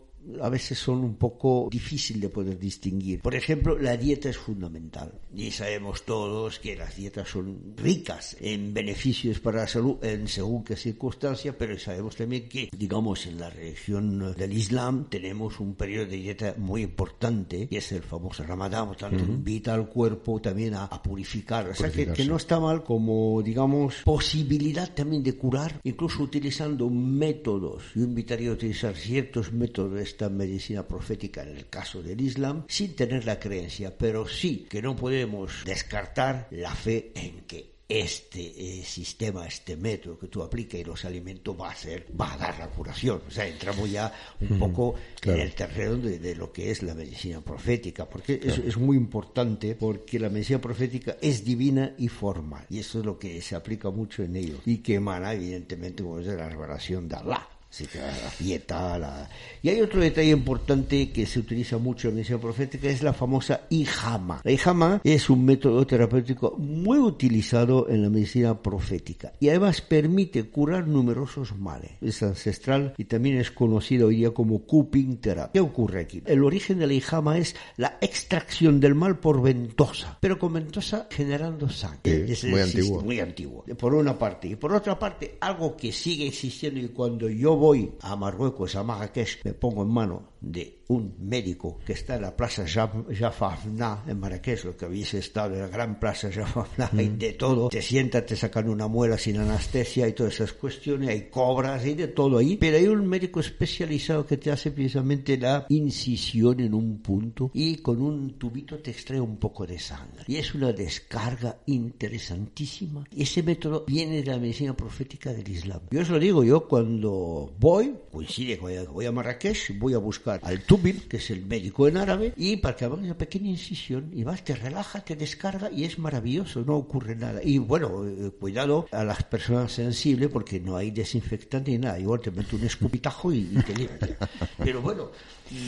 a 0.42 0.50
veces 0.50 0.78
son 0.78 1.00
un 1.04 1.16
poco 1.16 1.68
difícil 1.72 2.20
de 2.20 2.30
poder 2.30 2.60
distinguir. 2.60 3.22
Por 3.22 3.36
ejemplo, 3.36 3.78
la 3.78 3.98
dieta 3.98 4.30
es 4.30 4.38
fundamental. 4.38 5.12
Y 5.34 5.52
sabemos 5.52 6.04
todos 6.04 6.60
que 6.60 6.76
las 6.76 6.96
dietas 6.96 7.30
son 7.30 7.76
ricas 7.78 8.36
en 8.40 8.74
beneficios 8.74 9.40
para 9.40 9.62
la 9.62 9.68
salud 9.68 10.04
en 10.04 10.28
según 10.28 10.64
qué 10.64 10.76
circunstancia, 10.76 11.58
pero 11.58 11.78
sabemos 11.78 12.16
también 12.16 12.50
que, 12.50 12.70
digamos, 12.76 13.26
en 13.26 13.40
la 13.40 13.50
religión 13.50 14.34
del 14.36 14.54
Islam 14.54 15.10
tenemos 15.10 15.60
un 15.60 15.76
periodo 15.76 16.08
de 16.08 16.18
dieta 16.18 16.56
muy 16.58 16.84
importante, 16.84 17.68
y 17.70 17.76
es 17.76 17.92
el 17.92 18.04
famoso 18.04 18.44
Ramadán, 18.44 18.88
por 18.88 18.98
tanto, 18.98 19.24
invita 19.24 19.74
al 19.74 19.88
cuerpo 19.90 20.42
también 20.42 20.74
a, 20.76 20.90
purificar. 21.02 21.70
O 21.70 21.76
sea, 21.76 21.92
que, 21.92 22.12
que, 22.12 22.26
no 22.26 22.38
está 22.38 22.60
mal 22.60 22.84
como, 22.84 23.42
digamos, 23.42 23.96
posibilidad 24.04 24.94
también 24.94 25.24
de 25.24 25.34
curar, 25.34 25.80
incluso 25.84 26.24
utilizando 26.24 26.90
métodos. 26.90 27.84
Yo 27.96 28.04
invitaría 28.04 28.50
a 28.50 28.54
utilizar 28.54 28.96
ciertos 28.96 29.52
métodos 29.54 29.94
esta 30.20 30.30
medicina 30.30 30.86
profética 30.86 31.44
en 31.44 31.56
el 31.56 31.70
caso 31.70 32.04
del 32.04 32.20
Islam 32.20 32.66
sin 32.68 32.94
tener 32.94 33.24
la 33.24 33.40
creencia, 33.40 33.98
pero 33.98 34.28
sí 34.28 34.68
que 34.70 34.82
no 34.82 34.94
podemos 34.94 35.64
descartar 35.64 36.50
la 36.52 36.76
fe 36.76 37.14
en 37.16 37.46
que 37.48 37.80
este 37.88 38.42
eh, 38.80 38.84
sistema, 38.84 39.48
este 39.48 39.78
método 39.78 40.20
que 40.20 40.28
tú 40.28 40.44
aplicas 40.44 40.82
y 40.82 40.84
los 40.84 41.06
alimentos 41.06 41.58
va 41.58 41.72
a 41.72 41.76
ser, 41.76 42.06
va 42.20 42.34
a 42.34 42.38
dar 42.38 42.60
la 42.60 42.68
curación. 42.68 43.22
O 43.26 43.32
sea, 43.32 43.48
entramos 43.48 43.90
ya 43.90 44.14
un 44.42 44.60
poco 44.60 44.96
en 45.24 45.40
el 45.40 45.56
terreno 45.56 45.96
de, 45.96 46.36
lo 46.36 46.52
que 46.52 46.70
es 46.70 46.84
la 46.84 46.94
medicina 46.94 47.40
profética, 47.40 48.08
porque 48.08 48.42
eso 48.44 48.62
es 48.62 48.76
muy 48.76 48.98
importante, 48.98 49.74
porque 49.74 50.20
la 50.20 50.30
medicina 50.30 50.60
profética 50.60 51.16
es 51.22 51.46
divina 51.46 51.94
y 51.98 52.10
formal, 52.10 52.66
y 52.70 52.80
eso 52.80 53.00
es 53.00 53.06
lo 53.06 53.18
que 53.18 53.42
se 53.42 53.56
aplica 53.56 53.90
mucho 53.90 54.22
en 54.22 54.36
ello, 54.36 54.58
y 54.66 54.80
que 54.80 54.96
emana 54.96 55.34
evidentemente 55.34 56.04
como 56.04 56.20
es 56.20 56.28
de 56.28 56.36
la 56.36 56.50
revelación 56.50 57.08
de 57.08 57.16
Allah. 57.16 57.48
Así 57.70 57.86
que 57.86 58.00
la. 58.00 59.30
Y 59.62 59.70
hay 59.70 59.82
otro 59.82 60.02
detalle 60.02 60.32
importante 60.32 61.12
que 61.12 61.26
se 61.26 61.40
utiliza 61.40 61.78
mucho 61.78 62.08
en 62.08 62.14
la 62.14 62.16
medicina 62.16 62.40
profética, 62.40 62.90
es 62.90 63.04
la 63.04 63.14
famosa 63.14 63.62
hijama. 63.70 64.42
La 64.44 64.52
hijama 64.52 65.02
es 65.04 65.30
un 65.30 65.46
método 65.46 65.86
terapéutico 65.86 66.56
muy 66.58 66.98
utilizado 66.98 67.88
en 67.88 68.02
la 68.02 68.10
medicina 68.10 68.60
profética 68.62 69.34
y 69.40 69.50
además 69.50 69.82
permite 69.82 70.50
curar 70.50 70.88
numerosos 70.88 71.58
males. 71.58 71.92
Es 72.02 72.24
ancestral 72.24 72.96
y 72.98 73.06
también 73.06 73.38
es 73.38 73.52
conocido 73.52 74.08
hoy 74.08 74.18
día 74.18 74.32
como 74.32 74.64
cupping 74.64 75.18
therapy. 75.18 75.52
¿Qué 75.54 75.60
ocurre 75.60 76.02
aquí? 76.02 76.24
El 76.26 76.44
origen 76.44 76.80
de 76.80 76.88
la 76.88 76.94
hijama 76.94 77.38
es 77.38 77.56
la 77.78 77.98
extracción 78.02 78.80
del 78.80 78.96
mal 78.96 79.20
por 79.20 79.42
ventosa, 79.42 80.18
pero 80.20 80.40
con 80.40 80.54
ventosa 80.54 81.08
generando 81.12 81.70
sangre. 81.70 82.32
es 82.32 82.44
muy 82.46 82.62
antiguo. 82.62 83.02
Muy 83.02 83.20
antiguo. 83.20 83.64
Por 83.78 83.94
una 83.94 84.18
parte. 84.18 84.48
Y 84.48 84.56
por 84.56 84.74
otra 84.74 84.98
parte, 84.98 85.38
algo 85.40 85.78
que 85.78 85.92
sigue 85.92 86.28
existiendo 86.28 86.80
y 86.80 86.88
cuando 86.88 87.30
yo 87.30 87.59
voy 87.60 87.94
a 88.02 88.16
Marruecos, 88.16 88.76
a 88.76 88.84
Marrakech, 88.84 89.44
me 89.44 89.54
pongo 89.54 89.84
en 89.84 89.90
mano 89.90 90.30
de 90.42 90.79
un 90.90 91.16
médico 91.20 91.80
que 91.86 91.94
está 91.94 92.16
en 92.16 92.24
la 92.24 92.36
Plaza 92.36 92.66
Jafafna 92.68 94.04
en 94.08 94.20
Marrakech, 94.20 94.66
lo 94.66 94.76
que 94.76 94.86
habéis 94.86 95.14
estado 95.14 95.54
en 95.54 95.62
la 95.62 95.68
gran 95.68 96.00
Plaza 96.00 96.32
Jafafna, 96.32 96.90
hay 96.98 97.10
de 97.10 97.34
todo, 97.34 97.70
te 97.70 97.82
sientas, 97.82 98.26
te 98.26 98.36
sacan 98.36 98.68
una 98.68 98.88
muela 98.88 99.18
sin 99.18 99.38
anestesia 99.38 100.08
y 100.08 100.14
todas 100.14 100.34
esas 100.34 100.54
cuestiones, 100.54 101.10
hay 101.10 101.30
cobras 101.30 101.86
y 101.86 101.94
de 101.94 102.08
todo 102.08 102.40
ahí, 102.40 102.58
pero 102.58 102.78
hay 102.78 102.88
un 102.88 103.08
médico 103.08 103.40
especializado 103.40 104.26
que 104.26 104.38
te 104.38 104.52
hace 104.52 104.72
precisamente 104.72 105.38
la 105.38 105.66
incisión 105.70 106.60
en 106.60 106.74
un 106.74 107.00
punto 107.00 107.52
y 107.54 107.78
con 107.78 108.02
un 108.02 108.40
tubito 108.40 108.80
te 108.80 108.92
extrae 108.92 109.22
un 109.22 109.38
poco 109.38 109.68
de 109.68 109.78
sangre. 109.78 110.24
Y 110.28 110.38
es 110.38 110.56
una 110.56 110.74
descarga 110.74 111.60
interesantísima. 111.68 113.06
Ese 113.16 113.44
método 113.44 113.86
viene 113.88 114.24
de 114.24 114.26
la 114.26 114.40
medicina 114.40 114.76
profética 114.76 115.34
del 115.34 115.48
Islam. 115.48 115.82
Yo 115.92 116.02
os 116.02 116.10
lo 116.10 116.18
digo, 116.18 116.44
yo 116.44 116.68
cuando 116.68 117.54
voy, 117.60 117.94
coincide 118.12 118.58
que 118.58 118.86
voy 118.88 119.06
a, 119.06 119.12
Marrakech, 119.12 119.78
voy 119.78 119.94
a 119.94 120.00
buscar 120.00 120.40
al 120.44 120.62
Que 121.10 121.18
es 121.18 121.30
el 121.30 121.46
médico 121.46 121.88
en 121.88 121.98
árabe, 121.98 122.34
y 122.36 122.58
para 122.58 122.76
que 122.76 122.86
haga 122.86 122.96
una 122.96 123.18
pequeña 123.18 123.50
incisión, 123.50 124.12
y 124.14 124.24
vas, 124.24 124.44
te 124.44 124.56
relaja, 124.56 125.02
te 125.02 125.16
descarga, 125.16 125.70
y 125.72 125.84
es 125.86 126.00
maravilloso, 126.00 126.62
no 126.62 126.76
ocurre 126.76 127.16
nada. 127.16 127.42
Y 127.44 127.58
bueno, 127.58 128.06
eh, 128.06 128.32
cuidado 128.40 128.88
a 128.92 129.04
las 129.04 129.24
personas 129.24 129.72
sensibles, 129.72 130.30
porque 130.30 130.60
no 130.60 130.78
hay 130.78 130.92
desinfectante 130.92 131.72
ni 131.72 131.78
nada. 131.80 132.00
Igual 132.00 132.22
te 132.22 132.32
meto 132.32 132.56
un 132.56 132.64
escupitajo 132.64 133.32
y, 133.32 133.50
y 133.52 133.62
te 133.64 133.76
limpia. 133.76 134.18
Pero 134.58 134.82
bueno, 134.82 135.12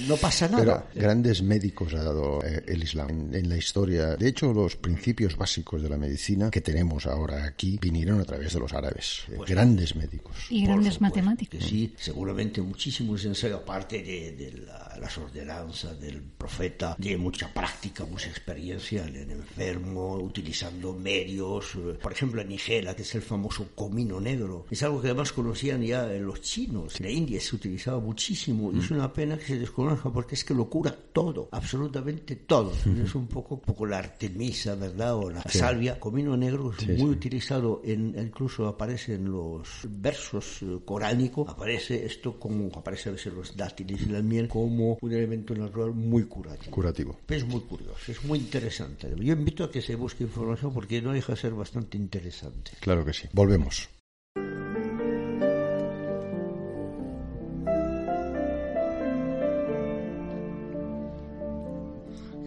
no 0.08 0.18
pasa 0.18 0.48
nada. 0.48 0.86
Pero 0.94 1.02
grandes 1.08 1.42
médicos 1.42 1.94
ha 1.94 2.04
dado 2.04 2.44
eh, 2.44 2.64
el 2.68 2.84
Islam 2.84 3.34
en, 3.34 3.50
la 3.50 3.58
historia. 3.58 4.16
De 4.16 4.28
hecho, 4.28 4.54
los 4.54 4.76
principios 4.76 5.36
básicos 5.36 5.82
de 5.82 5.90
la 5.90 5.98
medicina 5.98 6.50
que 6.50 6.62
tenemos 6.62 7.06
ahora 7.06 7.46
aquí 7.46 7.78
vinieron 7.82 8.20
a 8.22 8.26
través 8.26 8.54
de 8.54 8.60
los 8.60 8.74
árabes. 8.74 9.24
Eh, 9.30 9.34
pues 9.38 9.50
grandes 9.50 9.96
médicos. 9.96 10.36
Y 10.50 10.66
grandes 10.66 11.02
matemáticos. 11.02 11.64
sí, 11.64 11.94
seguramente 11.98 12.62
muchísimos 12.62 13.26
ensayos, 13.26 13.62
aparte 13.62 14.02
de, 14.02 14.66
las 15.00 15.18
ordenanzas 15.18 16.00
del 16.00 16.22
profeta, 16.22 16.96
de 16.98 17.18
mucha 17.18 17.52
práctica, 17.54 18.06
mucha 18.06 18.30
experiencia 18.30 19.06
en 19.06 19.16
el 19.16 19.32
enfermo, 19.32 20.16
utilizando 20.18 20.94
medios. 20.94 21.78
Por 22.02 22.12
ejemplo, 22.12 22.42
en 22.42 22.50
Nigela, 22.50 22.96
que 22.96 23.02
es 23.02 23.16
el 23.16 23.22
famoso 23.22 23.70
comino 23.76 24.20
negro. 24.20 24.66
Es 24.70 24.84
algo 24.84 25.02
que 25.02 25.08
además 25.08 25.32
conocían 25.32 25.82
ya 25.82 26.06
los 26.06 26.42
chinos. 26.42 27.00
En 27.00 27.06
la 27.06 27.12
India 27.12 27.42
se 27.42 27.56
utilizaba 27.56 28.00
muchísimo. 28.00 28.72
Y 28.72 28.80
es 28.80 28.92
mm. 28.92 28.94
una 28.96 29.12
pena 29.12 29.38
que 29.38 29.46
se 29.46 29.60
porque 29.72 30.36
es 30.36 30.44
que 30.44 30.54
lo 30.54 30.70
cura 30.70 30.96
todo, 31.14 31.50
absolutamente 31.52 32.36
todo. 32.36 32.72
Es 32.72 33.16
un 33.16 33.28
poco, 33.28 33.60
poco 33.60 33.86
la 33.86 34.00
artemisa, 34.00 34.76
¿verdad? 34.76 35.16
O 35.16 35.30
la 35.30 35.42
salvia. 35.44 36.00
Comino 36.00 36.36
negro 36.38 36.74
es 36.78 36.88
muy 36.88 37.12
utilizado, 37.12 37.82
en, 37.84 38.16
incluso 38.18 38.68
aparece 38.68 39.16
en 39.16 39.32
los 39.32 39.68
versos 39.88 40.62
eh, 40.62 40.80
coránicos, 40.86 41.50
aparece 41.50 42.06
esto 42.06 42.40
como, 42.40 42.68
aparece 42.76 43.10
a 43.10 43.12
veces 43.14 43.34
los 43.34 43.56
dátiles 43.56 44.02
y 44.02 44.06
la 44.06 44.22
miel 44.22 44.48
como 44.48 44.98
un 45.02 45.12
elemento 45.12 45.54
natural 45.56 45.94
muy 45.94 46.26
curativo. 46.26 46.72
Curativo. 46.72 47.20
Es 47.28 47.46
muy 47.46 47.62
curioso, 47.62 48.12
es 48.12 48.24
muy 48.24 48.40
interesante. 48.40 49.14
Yo 49.18 49.34
invito 49.34 49.64
a 49.64 49.72
que 49.72 49.82
se 49.82 49.96
busque 49.96 50.24
información 50.24 50.74
porque 50.74 51.02
no 51.02 51.14
deja 51.14 51.34
de 51.34 51.40
ser 51.40 51.54
bastante 51.54 51.98
interesante. 51.98 52.72
Claro 52.80 53.06
que 53.06 53.14
sí. 53.14 53.28
Volvemos. 53.34 53.90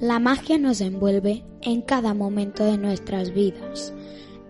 La 0.01 0.19
magia 0.19 0.59
nos 0.59 0.81
envuelve 0.81 1.45
en 1.63 1.81
cada 1.81 2.15
momento 2.15 2.65
de 2.65 2.77
nuestras 2.77 3.33
vidas. 3.33 3.95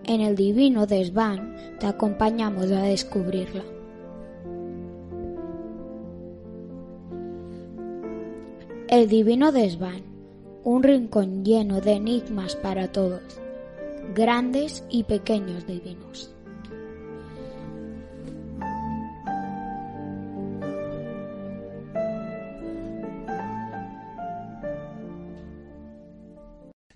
En 0.03 0.21
el 0.21 0.35
divino 0.35 0.87
desván 0.87 1.55
te 1.79 1.85
acompañamos 1.85 2.71
a 2.71 2.81
descubrirla. 2.81 3.63
El 8.87 9.07
divino 9.07 9.51
desván, 9.51 10.01
un 10.63 10.81
rincón 10.81 11.45
lleno 11.45 11.79
de 11.79 11.93
enigmas 11.93 12.55
para 12.55 12.91
todos, 12.91 13.21
grandes 14.15 14.83
y 14.89 15.03
pequeños 15.03 15.67
divinos. 15.67 16.34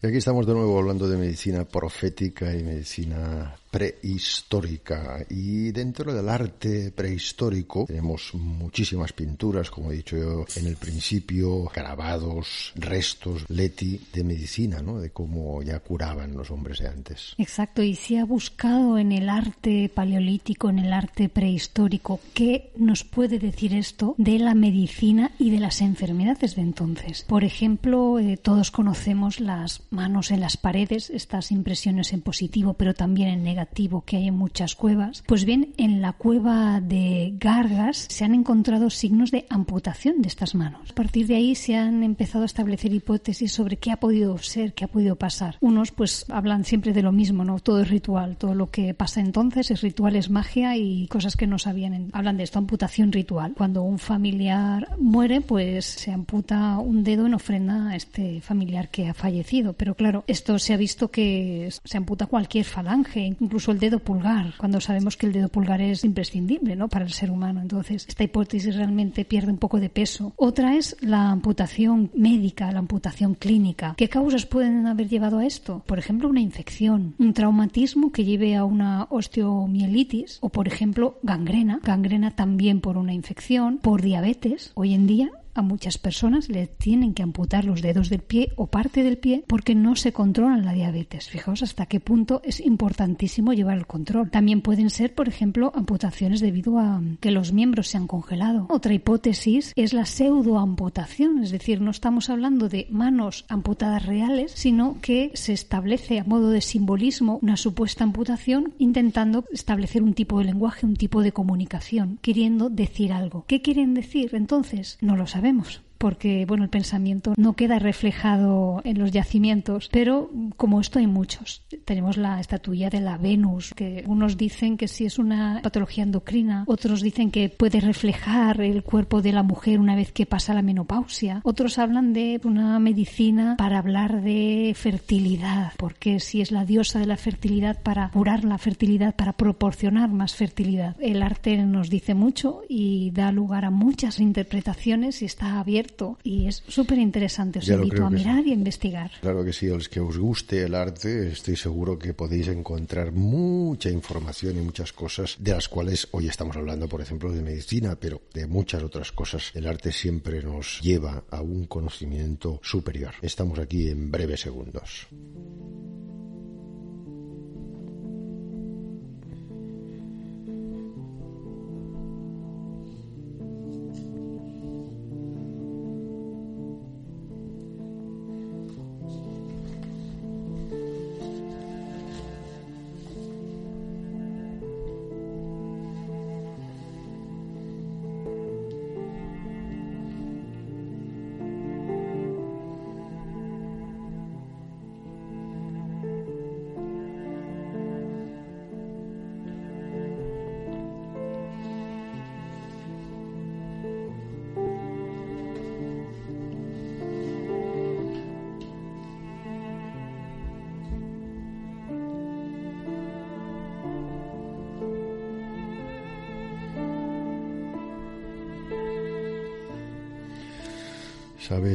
Y 0.01 0.07
aquí 0.07 0.17
estamos 0.17 0.47
de 0.47 0.53
nuevo 0.53 0.77
hablando 0.79 1.09
de 1.09 1.17
medicina 1.17 1.65
profética 1.65 2.55
y 2.55 2.63
medicina 2.63 3.53
prehistórica 3.69 5.25
y 5.29 5.71
dentro 5.71 6.13
del 6.13 6.27
arte 6.29 6.91
prehistórico 6.91 7.85
tenemos 7.85 8.33
muchísimas 8.33 9.13
pinturas, 9.13 9.69
como 9.69 9.91
he 9.91 9.97
dicho 9.97 10.17
yo 10.17 10.45
en 10.55 10.67
el 10.67 10.75
principio, 10.75 11.65
grabados, 11.65 12.73
restos, 12.75 13.45
leti 13.49 13.99
de 14.13 14.23
medicina, 14.23 14.81
¿no? 14.81 14.99
De 14.99 15.11
cómo 15.11 15.61
ya 15.61 15.79
curaban 15.79 16.35
los 16.35 16.51
hombres 16.51 16.79
de 16.79 16.87
antes. 16.87 17.35
Exacto, 17.37 17.83
y 17.83 17.95
se 17.95 18.19
ha 18.19 18.25
buscado 18.25 18.97
en 18.97 19.11
el 19.11 19.29
arte 19.29 19.89
paleolítico, 19.93 20.69
en 20.69 20.79
el 20.79 20.93
arte 20.93 21.29
prehistórico, 21.29 22.19
¿qué 22.33 22.71
nos 22.75 23.03
puede 23.03 23.39
decir 23.39 23.73
esto 23.73 24.15
de 24.17 24.39
la 24.39 24.55
medicina 24.55 25.31
y 25.37 25.51
de 25.51 25.59
las 25.59 25.81
enfermedades 25.81 26.55
de 26.55 26.61
entonces? 26.61 27.25
Por 27.27 27.43
ejemplo, 27.43 28.19
eh, 28.19 28.37
todos 28.37 28.71
conocemos 28.71 29.39
las 29.39 29.83
manos 29.91 30.31
en 30.31 30.39
las 30.39 30.57
paredes, 30.57 31.09
estas 31.09 31.51
impresiones 31.51 32.13
en 32.13 32.21
positivo, 32.21 32.73
pero 32.73 32.93
también 32.93 33.29
en 33.29 33.43
negativo 33.43 33.58
que 34.05 34.17
hay 34.17 34.27
en 34.27 34.37
muchas 34.37 34.75
cuevas. 34.75 35.23
Pues 35.25 35.45
bien, 35.45 35.73
en 35.77 36.01
la 36.01 36.13
cueva 36.13 36.81
de 36.81 37.33
Gargas 37.39 38.07
se 38.09 38.25
han 38.25 38.35
encontrado 38.35 38.89
signos 38.89 39.31
de 39.31 39.45
amputación 39.49 40.21
de 40.21 40.27
estas 40.27 40.55
manos. 40.55 40.91
A 40.91 40.95
partir 40.95 41.27
de 41.27 41.35
ahí 41.35 41.55
se 41.55 41.75
han 41.75 42.03
empezado 42.03 42.43
a 42.43 42.45
establecer 42.45 42.93
hipótesis 42.93 43.51
sobre 43.51 43.77
qué 43.77 43.91
ha 43.91 43.97
podido 43.97 44.37
ser, 44.37 44.73
qué 44.73 44.85
ha 44.85 44.87
podido 44.87 45.15
pasar. 45.15 45.57
Unos 45.61 45.91
pues 45.91 46.25
hablan 46.29 46.65
siempre 46.65 46.93
de 46.93 47.01
lo 47.01 47.11
mismo, 47.11 47.43
¿no? 47.43 47.59
Todo 47.59 47.81
es 47.81 47.89
ritual, 47.89 48.37
todo 48.37 48.53
lo 48.53 48.69
que 48.69 48.93
pasa 48.93 49.21
entonces 49.21 49.71
es 49.71 49.81
ritual, 49.81 50.15
es 50.15 50.29
magia 50.29 50.77
y 50.77 51.07
cosas 51.07 51.35
que 51.35 51.47
no 51.47 51.57
sabían. 51.57 52.09
Hablan 52.13 52.37
de 52.37 52.43
esto, 52.43 52.59
amputación 52.59 53.11
ritual. 53.11 53.53
Cuando 53.57 53.83
un 53.83 53.99
familiar 53.99 54.95
muere, 54.99 55.41
pues 55.41 55.85
se 55.85 56.11
amputa 56.11 56.77
un 56.79 57.03
dedo 57.03 57.25
en 57.25 57.33
ofrenda 57.33 57.89
a 57.89 57.95
este 57.95 58.41
familiar 58.41 58.89
que 58.89 59.07
ha 59.07 59.13
fallecido. 59.13 59.73
Pero 59.73 59.95
claro, 59.95 60.23
esto 60.27 60.59
se 60.59 60.73
ha 60.73 60.77
visto 60.77 61.09
que 61.11 61.69
se 61.83 61.97
amputa 61.97 62.25
cualquier 62.25 62.65
falange, 62.65 63.35
incluso 63.49 63.71
el 63.71 63.79
dedo 63.79 63.97
pulgar, 63.97 64.53
cuando 64.57 64.79
sabemos 64.79 65.17
que 65.17 65.25
el 65.25 65.33
dedo 65.33 65.49
pulgar 65.49 65.81
es 65.81 66.05
imprescindible 66.05 66.75
¿no? 66.75 66.87
para 66.87 67.03
el 67.03 67.11
ser 67.11 67.31
humano. 67.31 67.61
Entonces, 67.61 68.05
esta 68.07 68.23
hipótesis 68.23 68.75
realmente 68.75 69.25
pierde 69.25 69.51
un 69.51 69.57
poco 69.57 69.79
de 69.79 69.89
peso. 69.89 70.33
Otra 70.35 70.75
es 70.75 70.95
la 71.01 71.31
amputación 71.31 72.11
médica, 72.13 72.71
la 72.71 72.77
amputación 72.77 73.33
clínica. 73.33 73.95
¿Qué 73.97 74.07
causas 74.07 74.45
pueden 74.45 74.85
haber 74.85 75.09
llevado 75.09 75.39
a 75.39 75.47
esto? 75.47 75.81
Por 75.87 75.97
ejemplo, 75.97 76.29
una 76.29 76.41
infección, 76.41 77.15
un 77.17 77.33
traumatismo 77.33 78.11
que 78.11 78.23
lleve 78.23 78.55
a 78.55 78.65
una 78.65 79.07
osteomielitis 79.09 80.37
o, 80.41 80.49
por 80.49 80.67
ejemplo, 80.67 81.17
gangrena. 81.23 81.79
Gangrena 81.81 82.29
también 82.29 82.81
por 82.81 82.97
una 82.97 83.13
infección, 83.13 83.79
por 83.79 84.03
diabetes. 84.03 84.73
Hoy 84.75 84.93
en 84.93 85.07
día 85.07 85.31
a 85.53 85.61
muchas 85.61 85.97
personas 85.97 86.49
le 86.49 86.67
tienen 86.67 87.13
que 87.13 87.23
amputar 87.23 87.65
los 87.65 87.81
dedos 87.81 88.09
del 88.09 88.21
pie 88.21 88.51
o 88.55 88.67
parte 88.67 89.03
del 89.03 89.17
pie 89.17 89.43
porque 89.47 89.75
no 89.75 89.95
se 89.95 90.13
controlan 90.13 90.65
la 90.65 90.73
diabetes. 90.73 91.29
Fijaos 91.29 91.63
hasta 91.63 91.87
qué 91.87 91.99
punto 91.99 92.41
es 92.43 92.59
importantísimo 92.59 93.53
llevar 93.53 93.77
el 93.77 93.87
control. 93.87 94.29
También 94.29 94.61
pueden 94.61 94.89
ser, 94.89 95.13
por 95.15 95.27
ejemplo, 95.27 95.71
amputaciones 95.75 96.39
debido 96.39 96.79
a 96.79 97.01
que 97.19 97.31
los 97.31 97.53
miembros 97.53 97.87
se 97.87 97.97
han 97.97 98.07
congelado. 98.07 98.67
Otra 98.69 98.93
hipótesis 98.93 99.73
es 99.75 99.93
la 99.93 100.05
pseudoamputación, 100.05 101.43
es 101.43 101.51
decir, 101.51 101.81
no 101.81 101.91
estamos 101.91 102.29
hablando 102.29 102.69
de 102.69 102.87
manos 102.89 103.45
amputadas 103.49 104.05
reales, 104.05 104.51
sino 104.55 104.97
que 105.01 105.31
se 105.33 105.53
establece 105.53 106.19
a 106.19 106.23
modo 106.23 106.49
de 106.49 106.61
simbolismo 106.61 107.39
una 107.41 107.57
supuesta 107.57 108.03
amputación 108.03 108.73
intentando 108.77 109.45
establecer 109.51 110.03
un 110.03 110.13
tipo 110.13 110.39
de 110.39 110.45
lenguaje, 110.45 110.85
un 110.85 110.95
tipo 110.95 111.21
de 111.21 111.31
comunicación, 111.31 112.19
queriendo 112.21 112.69
decir 112.69 113.13
algo. 113.13 113.45
¿Qué 113.47 113.61
quieren 113.61 113.93
decir 113.93 114.31
entonces? 114.33 114.97
No 115.01 115.15
lo 115.15 115.27
sabemos 115.27 115.38
sabemos 115.39 115.88
porque 115.99 116.45
bueno, 116.47 116.63
el 116.63 116.69
pensamiento 116.69 117.33
no 117.37 117.53
queda 117.53 117.77
reflejado 117.77 118.81
en 118.85 118.97
los 118.97 119.11
yacimientos, 119.11 119.89
pero 119.91 120.31
como 120.57 120.81
esto 120.81 120.97
hay 120.97 121.07
muchos. 121.07 121.61
Tenemos 121.85 122.17
la 122.17 122.39
estatuilla 122.39 122.89
de 122.89 123.01
la 123.01 123.17
Venus, 123.17 123.73
que 123.75 124.03
unos 124.07 124.37
dicen 124.37 124.77
que 124.77 124.87
si 124.87 125.05
es 125.05 125.19
una 125.19 125.59
patología 125.61 126.03
endocrina, 126.03 126.63
otros 126.67 127.01
dicen 127.01 127.31
que 127.31 127.49
puede 127.49 127.81
reflejar 127.81 128.61
el 128.61 128.81
cuerpo 128.83 129.21
de 129.21 129.33
la 129.33 129.43
mujer 129.43 129.79
una 129.79 129.95
vez 129.95 130.11
que 130.11 130.25
pasa 130.25 130.53
la 130.53 130.61
menopausia, 130.61 131.41
otros 131.43 131.77
hablan 131.77 132.13
de 132.13 132.39
una 132.45 132.79
medicina 132.79 133.55
para 133.57 133.79
hablar 133.79 134.21
de 134.21 134.73
fertilidad, 134.75 135.73
porque 135.77 136.21
si 136.21 136.39
es 136.39 136.51
la 136.51 136.63
diosa 136.63 136.99
de 136.99 137.07
la 137.07 137.17
fertilidad 137.17 137.81
para 137.83 138.09
curar 138.11 138.45
la 138.45 138.57
fertilidad, 138.57 139.15
para 139.15 139.33
proporcionar 139.33 140.09
más 140.09 140.33
fertilidad. 140.35 140.95
El 141.01 141.21
arte 141.21 141.57
nos 141.57 141.89
dice 141.89 142.13
mucho 142.13 142.61
y 142.69 143.11
da 143.11 143.33
lugar 143.33 143.65
a 143.65 143.69
muchas 143.69 144.19
interpretaciones 144.19 145.21
y 145.21 145.25
está 145.25 145.59
abierto 145.59 145.88
Y 146.23 146.47
es 146.47 146.63
súper 146.67 146.97
interesante. 146.97 147.59
Os 147.59 147.67
invito 147.67 148.05
a 148.05 148.09
mirar 148.09 148.45
y 148.45 148.51
a 148.51 148.53
investigar. 148.53 149.11
Claro 149.21 149.43
que 149.43 149.53
sí, 149.53 149.69
a 149.69 149.73
los 149.73 149.89
que 149.89 149.99
os 149.99 150.17
guste 150.17 150.63
el 150.63 150.75
arte, 150.75 151.29
estoy 151.29 151.55
seguro 151.55 151.97
que 151.97 152.13
podéis 152.13 152.47
encontrar 152.47 153.11
mucha 153.11 153.89
información 153.89 154.57
y 154.57 154.61
muchas 154.61 154.93
cosas 154.93 155.35
de 155.39 155.51
las 155.51 155.67
cuales 155.67 156.07
hoy 156.11 156.27
estamos 156.27 156.55
hablando, 156.55 156.87
por 156.87 157.01
ejemplo, 157.01 157.31
de 157.31 157.41
medicina, 157.41 157.97
pero 157.99 158.21
de 158.33 158.47
muchas 158.47 158.83
otras 158.83 159.11
cosas. 159.11 159.51
El 159.53 159.67
arte 159.67 159.91
siempre 159.91 160.41
nos 160.43 160.79
lleva 160.81 161.23
a 161.29 161.41
un 161.41 161.65
conocimiento 161.65 162.59
superior. 162.63 163.13
Estamos 163.21 163.59
aquí 163.59 163.89
en 163.89 164.11
breves 164.11 164.41
segundos. 164.41 165.07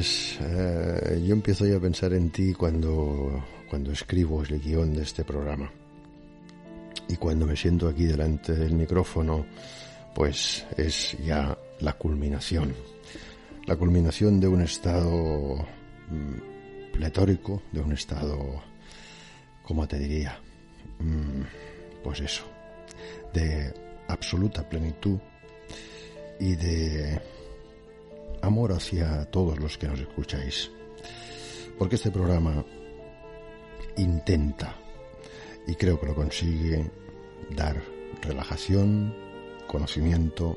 Sabes, 0.04 0.38
eh, 0.40 1.22
yo 1.26 1.32
empiezo 1.32 1.66
ya 1.66 1.76
a 1.76 1.80
pensar 1.80 2.12
en 2.12 2.28
ti 2.30 2.52
cuando, 2.52 3.42
cuando 3.70 3.90
escribo 3.90 4.42
el 4.42 4.60
guion 4.60 4.92
de 4.92 5.02
este 5.02 5.24
programa. 5.24 5.70
Y 7.08 7.16
cuando 7.16 7.46
me 7.46 7.56
siento 7.56 7.88
aquí 7.88 8.04
delante 8.04 8.52
del 8.52 8.74
micrófono, 8.74 9.46
pues 10.14 10.66
es 10.76 11.16
ya 11.24 11.56
la 11.80 11.94
culminación. 11.94 12.74
La 13.66 13.76
culminación 13.76 14.40
de 14.40 14.48
un 14.48 14.60
estado 14.60 15.66
mm, 16.10 16.92
pletórico, 16.92 17.62
de 17.72 17.80
un 17.80 17.92
estado, 17.92 18.62
¿cómo 19.62 19.88
te 19.88 19.98
diría? 19.98 20.38
Mm, 20.98 22.02
pues 22.02 22.20
eso, 22.20 22.44
de 23.32 23.72
absoluta 24.08 24.68
plenitud 24.68 25.18
y 26.40 26.56
de 26.56 27.20
amor 28.44 28.72
hacia 28.72 29.24
todos 29.30 29.58
los 29.58 29.78
que 29.78 29.88
nos 29.88 30.00
escucháis. 30.00 30.70
Porque 31.78 31.96
este 31.96 32.10
programa 32.10 32.64
intenta, 33.96 34.76
y 35.66 35.74
creo 35.74 35.98
que 35.98 36.06
lo 36.06 36.14
consigue, 36.14 36.90
dar 37.50 37.80
relajación, 38.22 39.14
conocimiento 39.66 40.56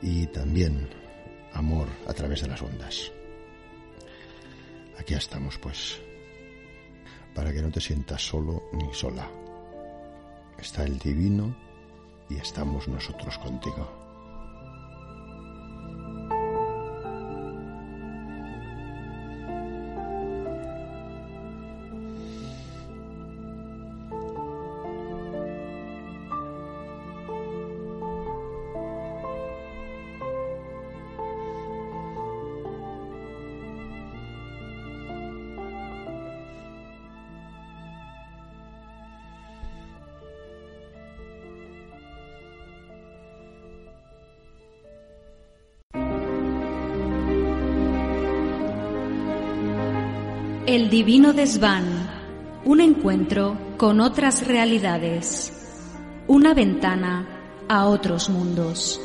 y 0.00 0.26
también 0.26 0.88
amor 1.52 1.88
a 2.06 2.12
través 2.12 2.42
de 2.42 2.48
las 2.48 2.62
ondas. 2.62 3.12
Aquí 4.98 5.14
estamos, 5.14 5.58
pues, 5.58 6.00
para 7.34 7.52
que 7.52 7.62
no 7.62 7.70
te 7.70 7.80
sientas 7.80 8.22
solo 8.22 8.64
ni 8.72 8.92
sola. 8.92 9.28
Está 10.58 10.84
el 10.84 10.98
divino 10.98 11.56
y 12.28 12.36
estamos 12.36 12.88
nosotros 12.88 13.38
contigo. 13.38 14.01
Divino 51.04 51.32
Desván, 51.32 51.82
un 52.64 52.80
encuentro 52.80 53.58
con 53.76 53.98
otras 53.98 54.46
realidades, 54.46 55.52
una 56.28 56.54
ventana 56.54 57.26
a 57.68 57.86
otros 57.86 58.30
mundos. 58.30 59.00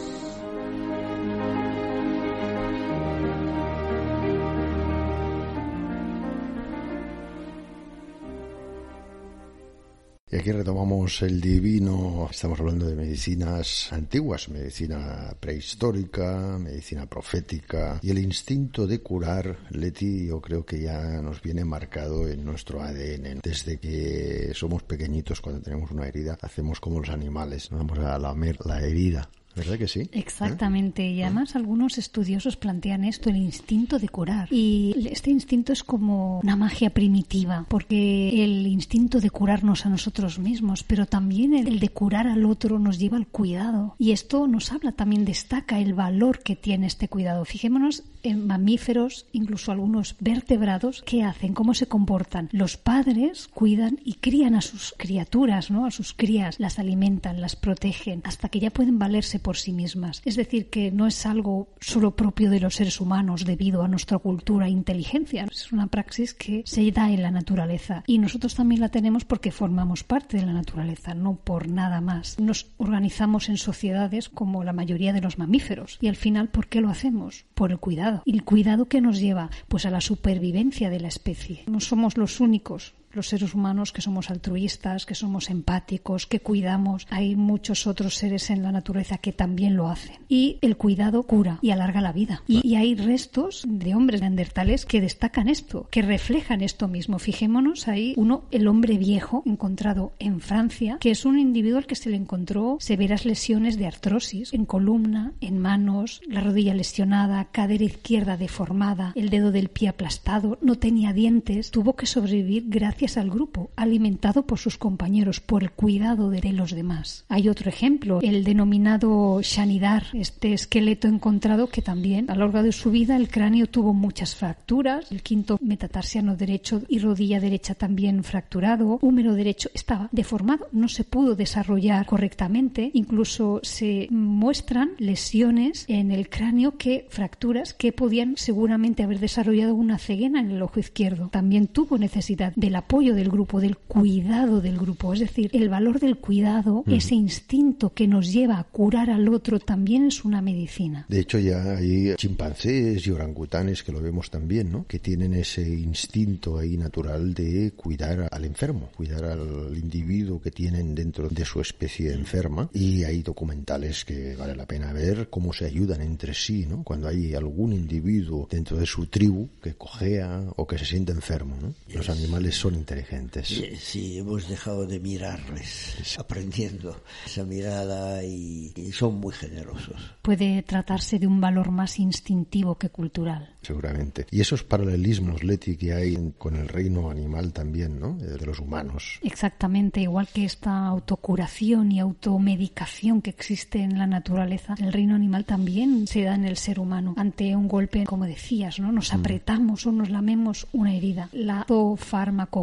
Aquí 10.48 10.56
retomamos 10.56 11.22
el 11.24 11.42
divino, 11.42 12.30
estamos 12.32 12.58
hablando 12.62 12.86
de 12.86 12.96
medicinas 12.96 13.92
antiguas, 13.92 14.48
medicina 14.48 15.36
prehistórica, 15.38 16.58
medicina 16.58 17.06
profética. 17.06 18.00
Y 18.02 18.12
el 18.12 18.20
instinto 18.20 18.88
de 18.88 19.02
curar, 19.02 19.58
Leti, 19.72 20.28
yo 20.28 20.40
creo 20.40 20.66
que 20.66 20.80
ya 20.80 21.22
nos 21.22 21.42
viene 21.42 21.66
marcado 21.66 22.30
en 22.30 22.46
nuestro 22.46 22.82
ADN. 22.82 23.42
Desde 23.44 23.78
que 23.78 24.54
somos 24.54 24.84
pequeñitos, 24.84 25.42
cuando 25.42 25.62
tenemos 25.62 25.92
una 25.92 26.08
herida, 26.08 26.38
hacemos 26.42 26.80
como 26.80 27.02
los 27.02 27.10
animales, 27.10 27.68
vamos 27.70 28.00
a 28.00 28.18
lamer 28.18 28.58
la 28.66 28.80
herida 28.80 29.30
¿Verdad 29.58 29.80
que 29.80 29.88
sí? 29.88 30.08
Exactamente. 30.12 31.10
Y 31.10 31.24
además 31.24 31.56
algunos 31.56 31.98
estudiosos 31.98 32.58
plantean 32.58 33.04
esto, 33.04 33.32
el 33.32 33.38
instinto 33.38 33.98
de 33.98 34.08
curar. 34.08 34.48
Y 34.52 35.08
este 35.10 35.32
instinto 35.32 35.74
es 35.74 35.84
como 35.84 36.40
una 36.44 36.56
magia 36.56 36.92
primitiva, 36.92 37.66
porque 37.68 38.44
el 38.44 38.68
instinto 38.68 39.20
de 39.20 39.32
curarnos 39.32 39.86
a 39.86 39.90
nosotros 39.90 40.38
mismos, 40.38 40.84
pero 40.84 41.08
también 41.08 41.56
el 41.56 41.80
de 41.80 41.90
curar 41.90 42.28
al 42.28 42.46
otro 42.46 42.78
nos 42.78 43.00
lleva 43.00 43.18
al 43.18 43.28
cuidado. 43.28 43.96
Y 43.98 44.12
esto 44.12 44.48
nos 44.48 44.72
habla 44.72 44.92
también, 44.92 45.26
destaca 45.26 45.80
el 45.80 45.96
valor 45.96 46.44
que 46.44 46.56
tiene 46.56 46.86
este 46.86 47.08
cuidado. 47.08 47.44
Fijémonos 47.44 48.04
en 48.24 48.46
mamíferos, 48.46 49.26
incluso 49.32 49.72
algunos 49.72 50.16
vertebrados, 50.20 51.04
¿qué 51.06 51.24
hacen? 51.24 51.54
¿Cómo 51.54 51.74
se 51.74 51.88
comportan? 51.88 52.50
Los 52.52 52.78
padres 52.78 53.48
cuidan 53.48 54.00
y 54.04 54.16
crían 54.16 54.54
a 54.56 54.62
sus 54.62 54.94
criaturas, 54.98 55.72
¿no? 55.72 55.86
A 55.86 55.92
sus 55.92 56.14
crías, 56.14 56.60
las 56.60 56.78
alimentan, 56.78 57.42
las 57.42 57.56
protegen, 57.56 58.22
hasta 58.24 58.50
que 58.50 58.60
ya 58.60 58.70
pueden 58.70 59.00
valerse 59.00 59.40
por 59.48 59.56
sí 59.56 59.72
mismas. 59.72 60.22
Es 60.26 60.36
decir, 60.36 60.70
que 60.70 60.92
no 60.92 61.08
es 61.08 61.26
algo 61.26 61.70
solo 61.80 62.18
propio 62.18 62.50
de 62.50 62.60
los 62.60 62.76
seres 62.76 63.00
humanos 63.00 63.46
debido 63.46 63.82
a 63.82 63.88
nuestra 63.88 64.18
cultura 64.18 64.68
e 64.68 64.72
inteligencia. 64.72 65.48
Es 65.50 65.72
una 65.72 65.88
praxis 65.88 66.34
que 66.34 66.64
se 66.66 66.92
da 66.92 67.10
en 67.12 67.22
la 67.22 67.32
naturaleza 67.32 68.04
y 68.08 68.18
nosotros 68.18 68.56
también 68.56 68.82
la 68.82 68.90
tenemos 68.90 69.24
porque 69.24 69.54
formamos 69.54 70.04
parte 70.04 70.36
de 70.36 70.46
la 70.46 70.52
naturaleza, 70.52 71.14
no 71.14 71.38
por 71.38 71.70
nada 71.70 72.02
más. 72.02 72.38
Nos 72.40 72.74
organizamos 72.76 73.48
en 73.48 73.56
sociedades 73.56 74.28
como 74.28 74.66
la 74.66 74.74
mayoría 74.74 75.14
de 75.14 75.22
los 75.22 75.38
mamíferos 75.38 75.98
y 76.02 76.10
al 76.10 76.18
final, 76.18 76.50
¿por 76.50 76.68
qué 76.68 76.82
lo 76.82 76.90
hacemos? 76.90 77.46
Por 77.54 77.72
el 77.72 77.80
cuidado. 77.80 78.24
¿Y 78.26 78.34
el 78.34 78.44
cuidado 78.44 78.90
que 78.90 79.00
nos 79.00 79.18
lleva? 79.18 79.50
Pues 79.70 79.86
a 79.86 79.92
la 79.92 80.02
supervivencia 80.02 80.90
de 80.90 81.00
la 81.00 81.08
especie. 81.08 81.64
No 81.68 81.80
somos 81.80 82.18
los 82.18 82.42
únicos 82.42 82.96
los 83.12 83.28
seres 83.28 83.54
humanos 83.54 83.92
que 83.92 84.02
somos 84.02 84.30
altruistas, 84.30 85.06
que 85.06 85.16
somos 85.16 85.50
empáticos, 85.50 86.26
que 86.26 86.40
cuidamos. 86.40 87.08
Hay 87.10 87.36
muchos 87.36 87.88
otros 87.88 88.16
seres 88.16 88.50
en 88.50 88.64
la 88.64 88.72
naturaleza 88.72 89.18
que 89.18 89.34
también 89.34 89.76
lo 89.76 89.90
hacen. 89.90 90.18
Y 90.28 90.58
el 90.62 90.78
cuidado 90.78 91.24
cura 91.24 91.60
y 91.62 91.72
alarga 91.72 92.02
la 92.02 92.12
vida. 92.12 92.44
Y, 92.48 92.76
hay 92.78 92.94
restos 92.94 93.64
de 93.68 93.96
hombres 93.96 94.22
neandertales 94.22 94.86
que 94.86 95.02
destacan 95.02 95.48
esto, 95.48 95.88
que 95.90 96.04
reflejan 96.04 96.62
esto 96.62 96.88
mismo. 96.88 97.18
Fijémonos 97.18 97.88
ahí, 97.88 98.14
uno, 98.18 98.44
el 98.52 98.68
hombre 98.68 98.98
viejo 98.98 99.42
encontrado 99.46 100.14
en 100.20 100.40
Francia, 100.40 100.98
que 101.00 101.10
es 101.10 101.26
un 101.26 101.40
individuo 101.40 101.80
al 101.80 101.88
que 101.88 101.96
se 101.96 102.12
le 102.12 102.18
encontró 102.18 102.78
severas 102.80 103.26
lesiones 103.26 103.78
de 103.78 103.88
artrosis 103.88 104.54
en 104.54 104.66
columna, 104.66 105.34
en 105.42 105.58
manos, 105.58 106.22
la 106.28 106.42
rodilla 106.42 106.76
lesionada, 106.76 107.46
cadera 107.46 107.86
izquierda 107.86 108.38
deformada, 108.38 109.14
el 109.16 109.32
dedo 109.32 109.52
del 109.52 109.70
pie 109.70 109.88
aplastado, 109.88 110.60
no 110.62 110.76
tenía 110.76 111.14
dientes, 111.14 111.72
tuvo 111.72 111.96
que 111.96 112.06
sobrevivir 112.06 112.66
gracias 112.68 112.97
gracias 112.98 113.18
al 113.18 113.30
grupo, 113.30 113.70
alimentado 113.76 114.48
por 114.48 114.58
sus 114.58 114.80
compañeros, 114.80 115.40
por 115.40 115.62
el 115.62 115.70
cuidado 115.70 116.32
de 116.32 116.52
los 116.52 116.72
demás. 116.72 117.26
Hay 117.30 117.48
otro 117.48 117.70
ejemplo, 117.70 118.22
el 118.24 118.44
denominado 118.44 119.40
Shanidar, 119.44 120.06
este 120.14 120.54
esqueleto 120.54 121.08
encontrado 121.08 121.68
que 121.68 121.84
también 121.84 122.28
a 122.32 122.34
lo 122.34 122.46
largo 122.46 122.64
de 122.64 122.72
su 122.72 122.90
vida 122.90 123.16
el 123.16 123.30
cráneo 123.30 123.68
tuvo 123.68 123.94
muchas 123.94 124.34
fracturas, 124.34 125.12
el 125.12 125.22
quinto 125.22 125.60
metatarsiano 125.62 126.36
derecho 126.36 126.82
y 126.88 126.98
rodilla 126.98 127.40
derecha 127.40 127.76
también 127.76 128.24
fracturado, 128.24 128.98
húmero 129.04 129.36
derecho 129.36 129.70
estaba 129.76 130.10
deformado, 130.12 130.68
no 130.72 130.88
se 130.88 131.04
pudo 131.04 131.36
desarrollar 131.36 132.08
correctamente, 132.08 132.90
incluso 132.96 133.60
se 133.62 134.08
muestran 134.10 134.94
lesiones 134.98 135.86
en 135.88 136.10
el 136.10 136.30
cráneo 136.30 136.78
que 136.78 137.06
fracturas 137.10 137.76
que 137.76 137.92
podían 137.92 138.38
seguramente 138.38 139.04
haber 139.04 139.20
desarrollado 139.20 139.76
una 139.76 140.00
ceguena 140.00 140.40
en 140.40 140.50
el 140.50 140.64
ojo 140.64 140.80
izquierdo. 140.80 141.30
También 141.32 141.68
tuvo 141.68 142.00
necesidad 142.00 142.54
del 142.56 142.76
apoyo 142.88 143.14
del 143.16 143.30
grupo, 143.30 143.60
del 143.60 143.76
cuidado 143.76 144.62
del 144.62 144.78
grupo, 144.78 145.14
es 145.14 145.20
decir, 145.20 145.50
el 145.52 145.68
valor 145.68 146.00
del 146.00 146.16
cuidado, 146.18 146.86
ese 146.88 147.16
instinto 147.16 147.94
que 147.94 148.08
nos 148.08 148.32
lleva 148.32 148.60
a 148.60 148.64
curar 148.64 149.10
al 149.10 149.28
otro 149.28 149.60
también 149.60 150.08
es 150.08 150.24
una 150.24 150.42
medicina. 150.42 151.06
De 151.10 151.20
hecho 151.20 151.38
ya 151.38 151.76
hay 151.76 152.16
chimpancés 152.16 153.06
y 153.06 153.12
orangutanes 153.12 153.84
que 153.84 153.92
lo 153.92 154.02
vemos 154.02 154.32
también, 154.32 154.72
¿no? 154.72 154.86
Que 154.88 155.00
tienen 155.00 155.34
ese 155.34 155.68
instinto 155.68 156.58
ahí 156.58 156.78
natural 156.78 157.34
de 157.34 157.74
cuidar 157.76 158.30
al 158.32 158.46
enfermo, 158.46 158.90
cuidar 158.96 159.26
al 159.26 159.76
individuo 159.76 160.42
que 160.42 160.52
tienen 160.52 160.96
dentro 160.96 161.28
de 161.28 161.44
su 161.44 161.60
especie 161.60 162.14
enferma 162.14 162.70
y 162.74 163.04
hay 163.04 163.22
documentales 163.22 164.06
que 164.06 164.38
vale 164.38 164.56
la 164.56 164.66
pena 164.66 164.94
ver 164.94 165.30
cómo 165.30 165.52
se 165.52 165.66
ayudan 165.66 166.00
entre 166.02 166.34
sí, 166.34 166.66
¿no? 166.66 166.84
Cuando 166.84 167.10
hay 167.10 167.36
algún 167.36 167.74
individuo 167.74 168.48
dentro 168.50 168.78
de 168.78 168.86
su 168.86 169.08
tribu 169.08 169.50
que 169.62 169.74
cojea 169.74 170.46
o 170.56 170.66
que 170.66 170.78
se 170.78 170.86
siente 170.86 171.12
enfermo, 171.12 171.58
¿no? 171.62 171.74
Los 171.94 172.10
animales 172.10 172.56
son 172.56 172.77
inteligentes. 172.78 173.48
Sí, 173.80 174.18
hemos 174.18 174.48
dejado 174.48 174.86
de 174.86 175.00
mirarles, 175.00 176.18
aprendiendo 176.18 177.02
esa 177.26 177.44
mirada 177.44 178.24
y, 178.24 178.72
y 178.76 178.92
son 178.92 179.16
muy 179.16 179.34
generosos. 179.34 180.16
Puede 180.22 180.64
tratarse 180.64 181.20
de 181.20 181.28
un 181.28 181.42
valor 181.42 181.72
más 181.72 182.00
instintivo 182.00 182.76
que 182.76 182.90
cultural. 182.90 183.56
Seguramente. 183.62 184.28
Y 184.32 184.40
esos 184.40 184.64
paralelismos, 184.64 185.44
Leti, 185.44 185.76
que 185.76 185.94
hay 185.94 186.34
con 186.38 186.56
el 186.56 186.68
reino 186.68 187.10
animal 187.10 187.52
también, 187.52 188.00
¿no? 188.00 188.14
De 188.14 188.46
los 188.46 188.60
humanos. 188.60 189.20
Exactamente, 189.22 190.02
igual 190.02 190.28
que 190.34 190.46
esta 190.46 190.86
autocuración 190.86 191.92
y 191.92 192.00
automedicación 192.00 193.22
que 193.22 193.30
existe 193.30 193.80
en 193.80 193.98
la 193.98 194.08
naturaleza, 194.08 194.76
el 194.80 194.94
reino 194.94 195.16
animal 195.16 195.46
también 195.46 196.08
se 196.08 196.24
da 196.24 196.36
en 196.36 196.46
el 196.46 196.58
ser 196.58 196.80
humano. 196.80 197.14
Ante 197.18 197.56
un 197.56 197.68
golpe, 197.68 198.06
como 198.06 198.26
decías, 198.26 198.80
¿no? 198.80 198.92
Nos 198.92 199.14
apretamos 199.14 199.86
o 199.86 199.92
nos 199.92 200.10
lamemos 200.10 200.68
una 200.72 200.96
herida. 200.96 201.30
La 201.34 201.66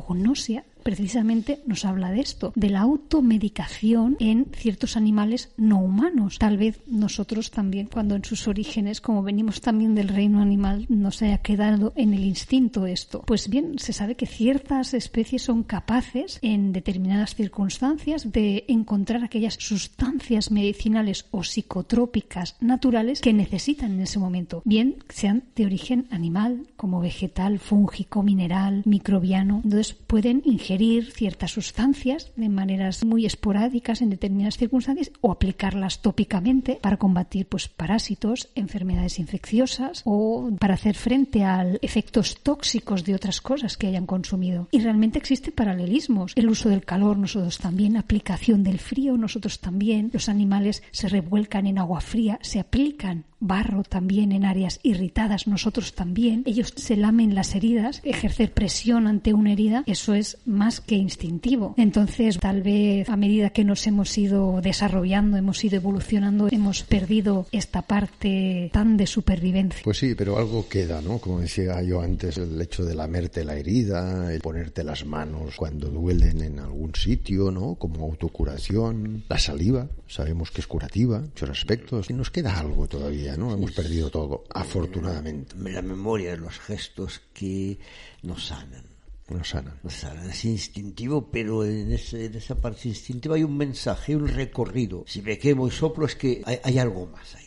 zoofarmacognosia 0.04 0.62
precisamente 0.84 1.60
nos 1.66 1.84
habla 1.84 2.12
de 2.12 2.20
esto, 2.20 2.52
de 2.54 2.70
la 2.70 2.82
automedicación 2.82 4.16
en 4.20 4.46
ciertos 4.54 4.96
animales 4.96 5.50
no 5.56 5.80
humanos. 5.80 6.38
Tal 6.38 6.58
vez 6.58 6.80
nosotros 6.86 7.50
también, 7.50 7.88
cuando 7.92 8.14
en 8.14 8.24
sus 8.24 8.46
orígenes, 8.46 9.00
como 9.00 9.22
venimos 9.22 9.60
también 9.60 9.94
del 9.94 10.08
reino 10.08 10.40
animal, 10.40 10.86
nos 10.88 11.22
haya 11.22 11.38
quedado 11.38 11.92
en 11.96 12.12
el 12.12 12.22
instinto 12.24 12.86
esto. 12.86 13.22
Pues 13.26 13.48
bien, 13.48 13.78
se 13.78 13.92
sabe 13.92 14.14
que 14.14 14.26
ciertas 14.26 14.94
especies 14.94 15.42
son 15.42 15.62
capaces, 15.62 16.38
en 16.42 16.72
determinadas 16.72 17.34
circunstancias, 17.34 18.30
de 18.30 18.64
encontrar 18.68 19.24
aquellas 19.24 19.54
sustancias 19.54 20.50
medicinales 20.50 21.26
o 21.30 21.42
psicotrópicas 21.42 22.56
naturales 22.60 23.22
que 23.22 23.32
necesitan 23.32 23.92
en 23.92 24.00
ese 24.00 24.18
momento, 24.18 24.62
bien 24.64 24.96
sean 25.08 25.44
de 25.56 25.64
origen 25.64 26.06
animal, 26.10 26.66
como 26.76 27.00
vegetal, 27.00 27.58
fúngico, 27.58 28.22
mineral, 28.22 28.82
microbiano. 28.84 29.62
Entonces 29.64 29.94
pueden 29.94 30.42
ingerir 30.44 30.73
ciertas 30.78 31.52
sustancias 31.52 32.32
de 32.36 32.48
maneras 32.48 33.04
muy 33.04 33.26
esporádicas 33.26 34.02
en 34.02 34.10
determinadas 34.10 34.56
circunstancias 34.56 35.10
o 35.20 35.30
aplicarlas 35.30 36.02
tópicamente 36.02 36.78
para 36.80 36.96
combatir 36.96 37.46
pues 37.46 37.68
parásitos, 37.68 38.48
enfermedades 38.54 39.18
infecciosas 39.18 40.02
o 40.04 40.50
para 40.58 40.74
hacer 40.74 40.96
frente 40.96 41.44
a 41.44 41.66
efectos 41.82 42.38
tóxicos 42.42 43.04
de 43.04 43.14
otras 43.14 43.40
cosas 43.40 43.76
que 43.76 43.86
hayan 43.86 44.06
consumido. 44.06 44.68
Y 44.70 44.80
realmente 44.80 45.18
existen 45.18 45.54
paralelismos. 45.54 46.32
El 46.34 46.48
uso 46.48 46.68
del 46.68 46.84
calor 46.84 47.16
nosotros 47.16 47.58
también, 47.58 47.96
aplicación 47.96 48.62
del 48.64 48.78
frío 48.78 49.16
nosotros 49.16 49.60
también. 49.60 50.10
Los 50.12 50.28
animales 50.28 50.82
se 50.90 51.08
revuelcan 51.08 51.66
en 51.66 51.78
agua 51.78 52.00
fría, 52.00 52.38
se 52.42 52.60
aplican 52.60 53.24
barro 53.46 53.82
también 53.82 54.32
en 54.32 54.44
áreas 54.44 54.80
irritadas, 54.82 55.46
nosotros 55.46 55.94
también. 55.94 56.42
Ellos 56.46 56.72
se 56.76 56.96
lamen 56.96 57.34
las 57.34 57.54
heridas, 57.54 58.00
ejercer 58.04 58.52
presión 58.52 59.06
ante 59.06 59.34
una 59.34 59.52
herida, 59.52 59.84
eso 59.86 60.14
es 60.14 60.38
más 60.44 60.80
que 60.80 60.96
instintivo. 60.96 61.74
Entonces, 61.76 62.38
tal 62.38 62.62
vez 62.62 63.08
a 63.08 63.16
medida 63.16 63.50
que 63.50 63.64
nos 63.64 63.86
hemos 63.86 64.16
ido 64.16 64.60
desarrollando, 64.62 65.36
hemos 65.36 65.62
ido 65.64 65.76
evolucionando, 65.76 66.48
hemos 66.50 66.82
perdido 66.82 67.46
esta 67.52 67.82
parte 67.82 68.70
tan 68.72 68.96
de 68.96 69.06
supervivencia. 69.06 69.80
Pues 69.84 69.98
sí, 69.98 70.14
pero 70.14 70.38
algo 70.38 70.68
queda, 70.68 71.00
¿no? 71.00 71.18
Como 71.18 71.40
decía 71.40 71.82
yo 71.82 72.00
antes, 72.00 72.38
el 72.38 72.60
hecho 72.60 72.84
de 72.84 72.94
lamerte 72.94 73.44
la 73.44 73.56
herida, 73.56 74.32
el 74.32 74.40
ponerte 74.40 74.84
las 74.84 75.04
manos 75.04 75.56
cuando 75.56 75.88
duelen 75.88 76.40
en 76.42 76.58
algún 76.58 76.94
sitio, 76.94 77.50
¿no? 77.50 77.74
Como 77.74 78.04
autocuración, 78.04 79.24
la 79.28 79.38
saliva, 79.38 79.88
sabemos 80.06 80.50
que 80.50 80.60
es 80.60 80.66
curativa, 80.66 81.20
muchos 81.20 81.50
aspectos, 81.50 82.10
y 82.10 82.12
nos 82.14 82.30
queda 82.30 82.58
algo 82.58 82.86
todavía, 82.86 83.33
¿no? 83.36 83.52
Hemos 83.52 83.72
perdido 83.72 84.10
todo, 84.10 84.44
afortunadamente. 84.50 85.56
La 85.58 85.82
memoria 85.82 86.32
de 86.32 86.38
los 86.38 86.58
gestos 86.58 87.20
que 87.32 87.78
nos 88.22 88.46
sanan. 88.46 88.84
Nos 89.28 89.48
sanan. 89.48 89.78
Nos 89.82 89.94
sanan. 89.94 90.28
Es 90.30 90.44
instintivo, 90.44 91.30
pero 91.30 91.64
en, 91.64 91.92
ese, 91.92 92.26
en 92.26 92.34
esa 92.34 92.56
parte 92.56 92.88
instintiva 92.88 93.36
hay 93.36 93.44
un 93.44 93.56
mensaje, 93.56 94.14
un 94.14 94.28
recorrido. 94.28 95.04
Si 95.06 95.22
me 95.22 95.38
quemo 95.38 95.66
y 95.66 95.70
soplo 95.70 96.06
es 96.06 96.14
que 96.14 96.42
hay, 96.44 96.58
hay 96.62 96.78
algo 96.78 97.06
más 97.06 97.34
ahí. 97.34 97.43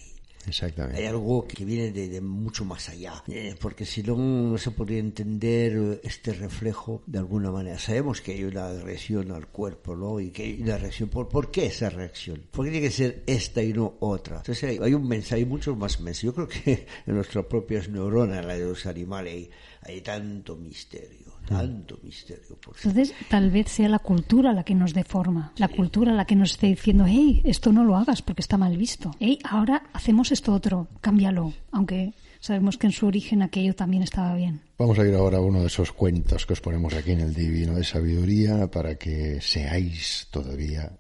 Exactamente. 0.48 1.02
Hay 1.02 1.08
algo 1.08 1.46
que 1.46 1.66
viene 1.66 1.92
de, 1.92 2.22
mucho 2.22 2.64
más 2.66 2.90
allá, 2.90 3.24
eh, 3.28 3.56
porque 3.60 3.86
si 3.86 4.02
no, 4.04 4.16
no 4.16 4.58
se 4.58 4.72
podría 4.72 5.00
entender 5.00 6.00
este 6.04 6.34
reflejo 6.34 7.04
de 7.06 7.20
alguna 7.20 7.52
manera. 7.52 7.78
Sabemos 7.78 8.22
que 8.22 8.34
hay 8.34 8.44
una 8.44 8.68
agresión 8.68 9.32
al 9.32 9.48
cuerpo, 9.48 9.96
¿no? 9.96 10.20
Y 10.20 10.32
que 10.32 10.44
hay 10.44 10.62
una 10.62 10.78
reacción. 10.78 11.10
¿Por, 11.10 11.28
¿por 11.28 11.52
qué 11.52 11.68
esa 11.68 11.90
reacción? 11.90 12.44
¿Por 12.52 12.66
qué 12.66 12.72
tiene 12.72 12.88
que 12.88 12.94
ser 12.94 13.24
esta 13.28 13.62
y 13.62 13.74
no 13.74 13.98
otra? 14.00 14.38
Entonces 14.38 14.80
hay, 14.80 14.94
un 14.94 15.08
mensaje, 15.08 15.36
hay 15.36 15.46
muchos 15.46 15.78
más 15.78 16.00
mensajes. 16.00 16.24
Yo 16.24 16.34
creo 16.34 16.48
que 16.48 16.88
en 17.06 17.16
nuestras 17.16 17.46
propias 17.46 17.90
neuronas, 17.90 18.46
la 18.46 18.56
de 18.56 18.66
los 18.66 18.86
animales, 18.86 19.50
hay 19.82 20.02
tanto 20.02 20.56
misterio 20.56 21.27
tanto 21.48 22.00
misterio. 22.04 22.58
Por 22.62 22.76
Entonces, 22.76 23.14
tal 23.30 23.50
vez 23.50 23.70
sea 23.70 23.90
la 23.90 24.00
cultura 24.00 24.54
la 24.54 24.64
que 24.64 24.76
nos 24.76 24.94
deforma, 24.94 25.54
la 25.58 25.70
cultura 25.70 26.14
la 26.14 26.26
que 26.26 26.36
nos 26.36 26.52
esté 26.52 26.68
diciendo, 26.68 27.06
hey, 27.08 27.42
esto 27.46 27.72
no 27.72 27.84
lo 27.84 27.96
hagas 27.96 28.22
porque 28.22 28.42
está 28.42 28.58
mal 28.58 28.78
visto. 28.78 29.12
Hey, 29.20 29.40
ahora 29.44 29.84
hacemos 29.94 30.32
esto 30.32 30.54
otro, 30.54 30.88
cámbialo, 31.02 31.54
aunque 31.72 32.14
sabemos 32.40 32.78
que 32.78 32.88
en 32.88 32.94
su 32.94 33.08
origen 33.08 33.42
aquello 33.42 33.74
también 33.74 34.04
estaba 34.04 34.36
bien. 34.36 34.62
Vamos 34.78 35.00
a 35.00 35.08
ir 35.08 35.16
ahora 35.16 35.38
a 35.38 35.42
uno 35.42 35.62
de 35.62 35.68
esos 35.68 35.92
cuentos 35.92 36.46
que 36.46 36.54
os 36.54 36.62
ponemos 36.62 36.94
aquí 36.94 37.12
en 37.12 37.22
el 37.22 37.34
Divino 37.34 37.76
de 37.76 37.84
Sabiduría 37.84 38.70
para 38.70 38.96
que 38.96 39.40
seáis 39.42 40.28
todavía 40.32 40.92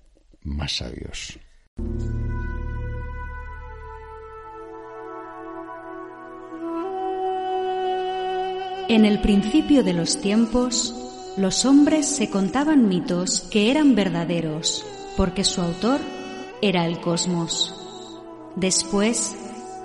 más 0.43 0.77
sabios. 0.77 1.38
En 8.89 9.04
el 9.04 9.19
principio 9.19 9.84
de 9.84 9.91
los 9.91 10.21
tiempos, 10.21 10.95
los 11.36 11.65
hombres 11.65 12.06
se 12.06 12.30
contaban 12.30 12.88
mitos 12.88 13.41
que 13.52 13.69
eran 13.69 13.95
verdaderos, 13.95 14.86
porque 15.17 15.43
su 15.43 15.62
autor 15.62 16.00
era 16.62 16.86
el 16.86 17.02
cosmos. 17.02 17.76
Después 18.56 19.36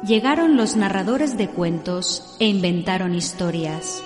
llegaron 0.07 0.57
los 0.57 0.77
narradores 0.77 1.37
de 1.37 1.49
cuentos 1.49 2.37
e 2.39 2.47
inventaron 2.47 3.17
historias. 3.17 4.01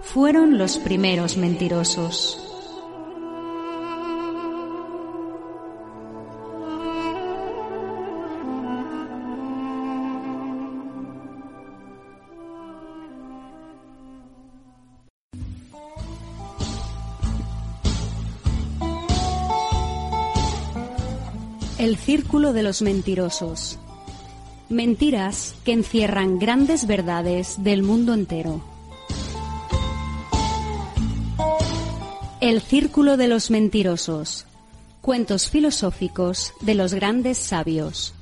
Fueron 0.00 0.58
los 0.58 0.78
primeros 0.78 1.36
mentirosos. 1.36 2.49
El 21.90 21.96
círculo 21.96 22.52
de 22.52 22.62
los 22.62 22.82
mentirosos. 22.82 23.76
Mentiras 24.68 25.56
que 25.64 25.72
encierran 25.72 26.38
grandes 26.38 26.86
verdades 26.86 27.64
del 27.64 27.82
mundo 27.82 28.14
entero. 28.14 28.62
El 32.40 32.60
círculo 32.60 33.16
de 33.16 33.26
los 33.26 33.50
mentirosos. 33.50 34.46
Cuentos 35.00 35.48
filosóficos 35.48 36.52
de 36.60 36.76
los 36.76 36.94
grandes 36.94 37.38
sabios. 37.38 38.14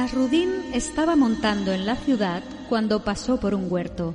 Nasrudín 0.00 0.64
estaba 0.72 1.14
montando 1.14 1.74
en 1.74 1.84
la 1.84 1.94
ciudad 1.94 2.42
cuando 2.70 3.04
pasó 3.04 3.38
por 3.38 3.52
un 3.54 3.70
huerto. 3.70 4.14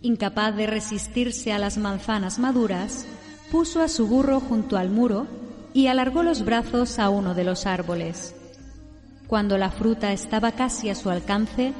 Incapaz 0.00 0.54
de 0.54 0.68
resistirse 0.68 1.52
a 1.52 1.58
las 1.58 1.76
manzanas 1.76 2.38
maduras, 2.38 3.04
puso 3.50 3.82
a 3.82 3.88
su 3.88 4.06
burro 4.06 4.38
junto 4.38 4.76
al 4.76 4.90
muro 4.90 5.26
y 5.74 5.88
alargó 5.88 6.22
los 6.22 6.44
brazos 6.44 7.00
a 7.00 7.08
uno 7.08 7.34
de 7.34 7.42
los 7.42 7.66
árboles. 7.66 8.36
Cuando 9.26 9.58
la 9.58 9.72
fruta 9.72 10.12
estaba 10.12 10.52
casi 10.52 10.88
a 10.88 10.94
su 10.94 11.10
alcance, 11.10 11.72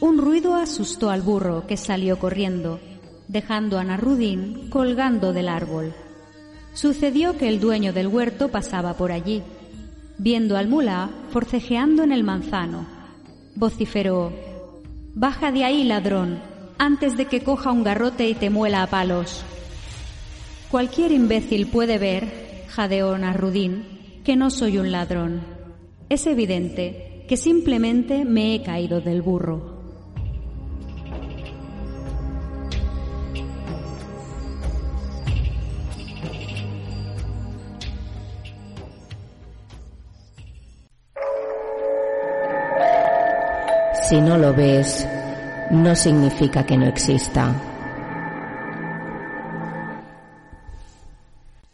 un 0.00 0.18
ruido 0.18 0.56
asustó 0.56 1.10
al 1.10 1.22
burro 1.22 1.68
que 1.68 1.76
salió 1.76 2.18
corriendo, 2.18 2.80
dejando 3.28 3.78
a 3.78 3.84
Nasrudín 3.84 4.68
colgando 4.68 5.32
del 5.32 5.48
árbol. 5.48 5.94
Sucedió 6.74 7.38
que 7.38 7.48
el 7.48 7.60
dueño 7.60 7.92
del 7.92 8.08
huerto 8.08 8.48
pasaba 8.48 8.94
por 8.94 9.12
allí 9.12 9.44
viendo 10.22 10.58
al 10.58 10.68
mulá 10.68 11.08
forcejeando 11.30 12.02
en 12.02 12.12
el 12.12 12.24
manzano. 12.24 12.86
Vociferó, 13.56 14.32
Baja 15.14 15.50
de 15.50 15.64
ahí, 15.64 15.82
ladrón, 15.82 16.38
antes 16.78 17.16
de 17.16 17.24
que 17.24 17.42
coja 17.42 17.72
un 17.72 17.82
garrote 17.82 18.28
y 18.28 18.34
te 18.34 18.50
muela 18.50 18.82
a 18.82 18.86
palos. 18.86 19.42
Cualquier 20.70 21.10
imbécil 21.12 21.68
puede 21.68 21.98
ver, 21.98 22.64
jadeó 22.68 23.16
Narrudín, 23.16 24.20
que 24.22 24.36
no 24.36 24.50
soy 24.50 24.76
un 24.76 24.92
ladrón. 24.92 25.40
Es 26.10 26.26
evidente 26.26 27.24
que 27.26 27.38
simplemente 27.38 28.24
me 28.26 28.54
he 28.54 28.62
caído 28.62 29.00
del 29.00 29.22
burro. 29.22 29.69
Si 44.10 44.20
no 44.20 44.36
lo 44.36 44.52
ves, 44.52 45.06
no 45.70 45.94
significa 45.94 46.64
que 46.64 46.76
no 46.76 46.86
exista. 46.86 47.54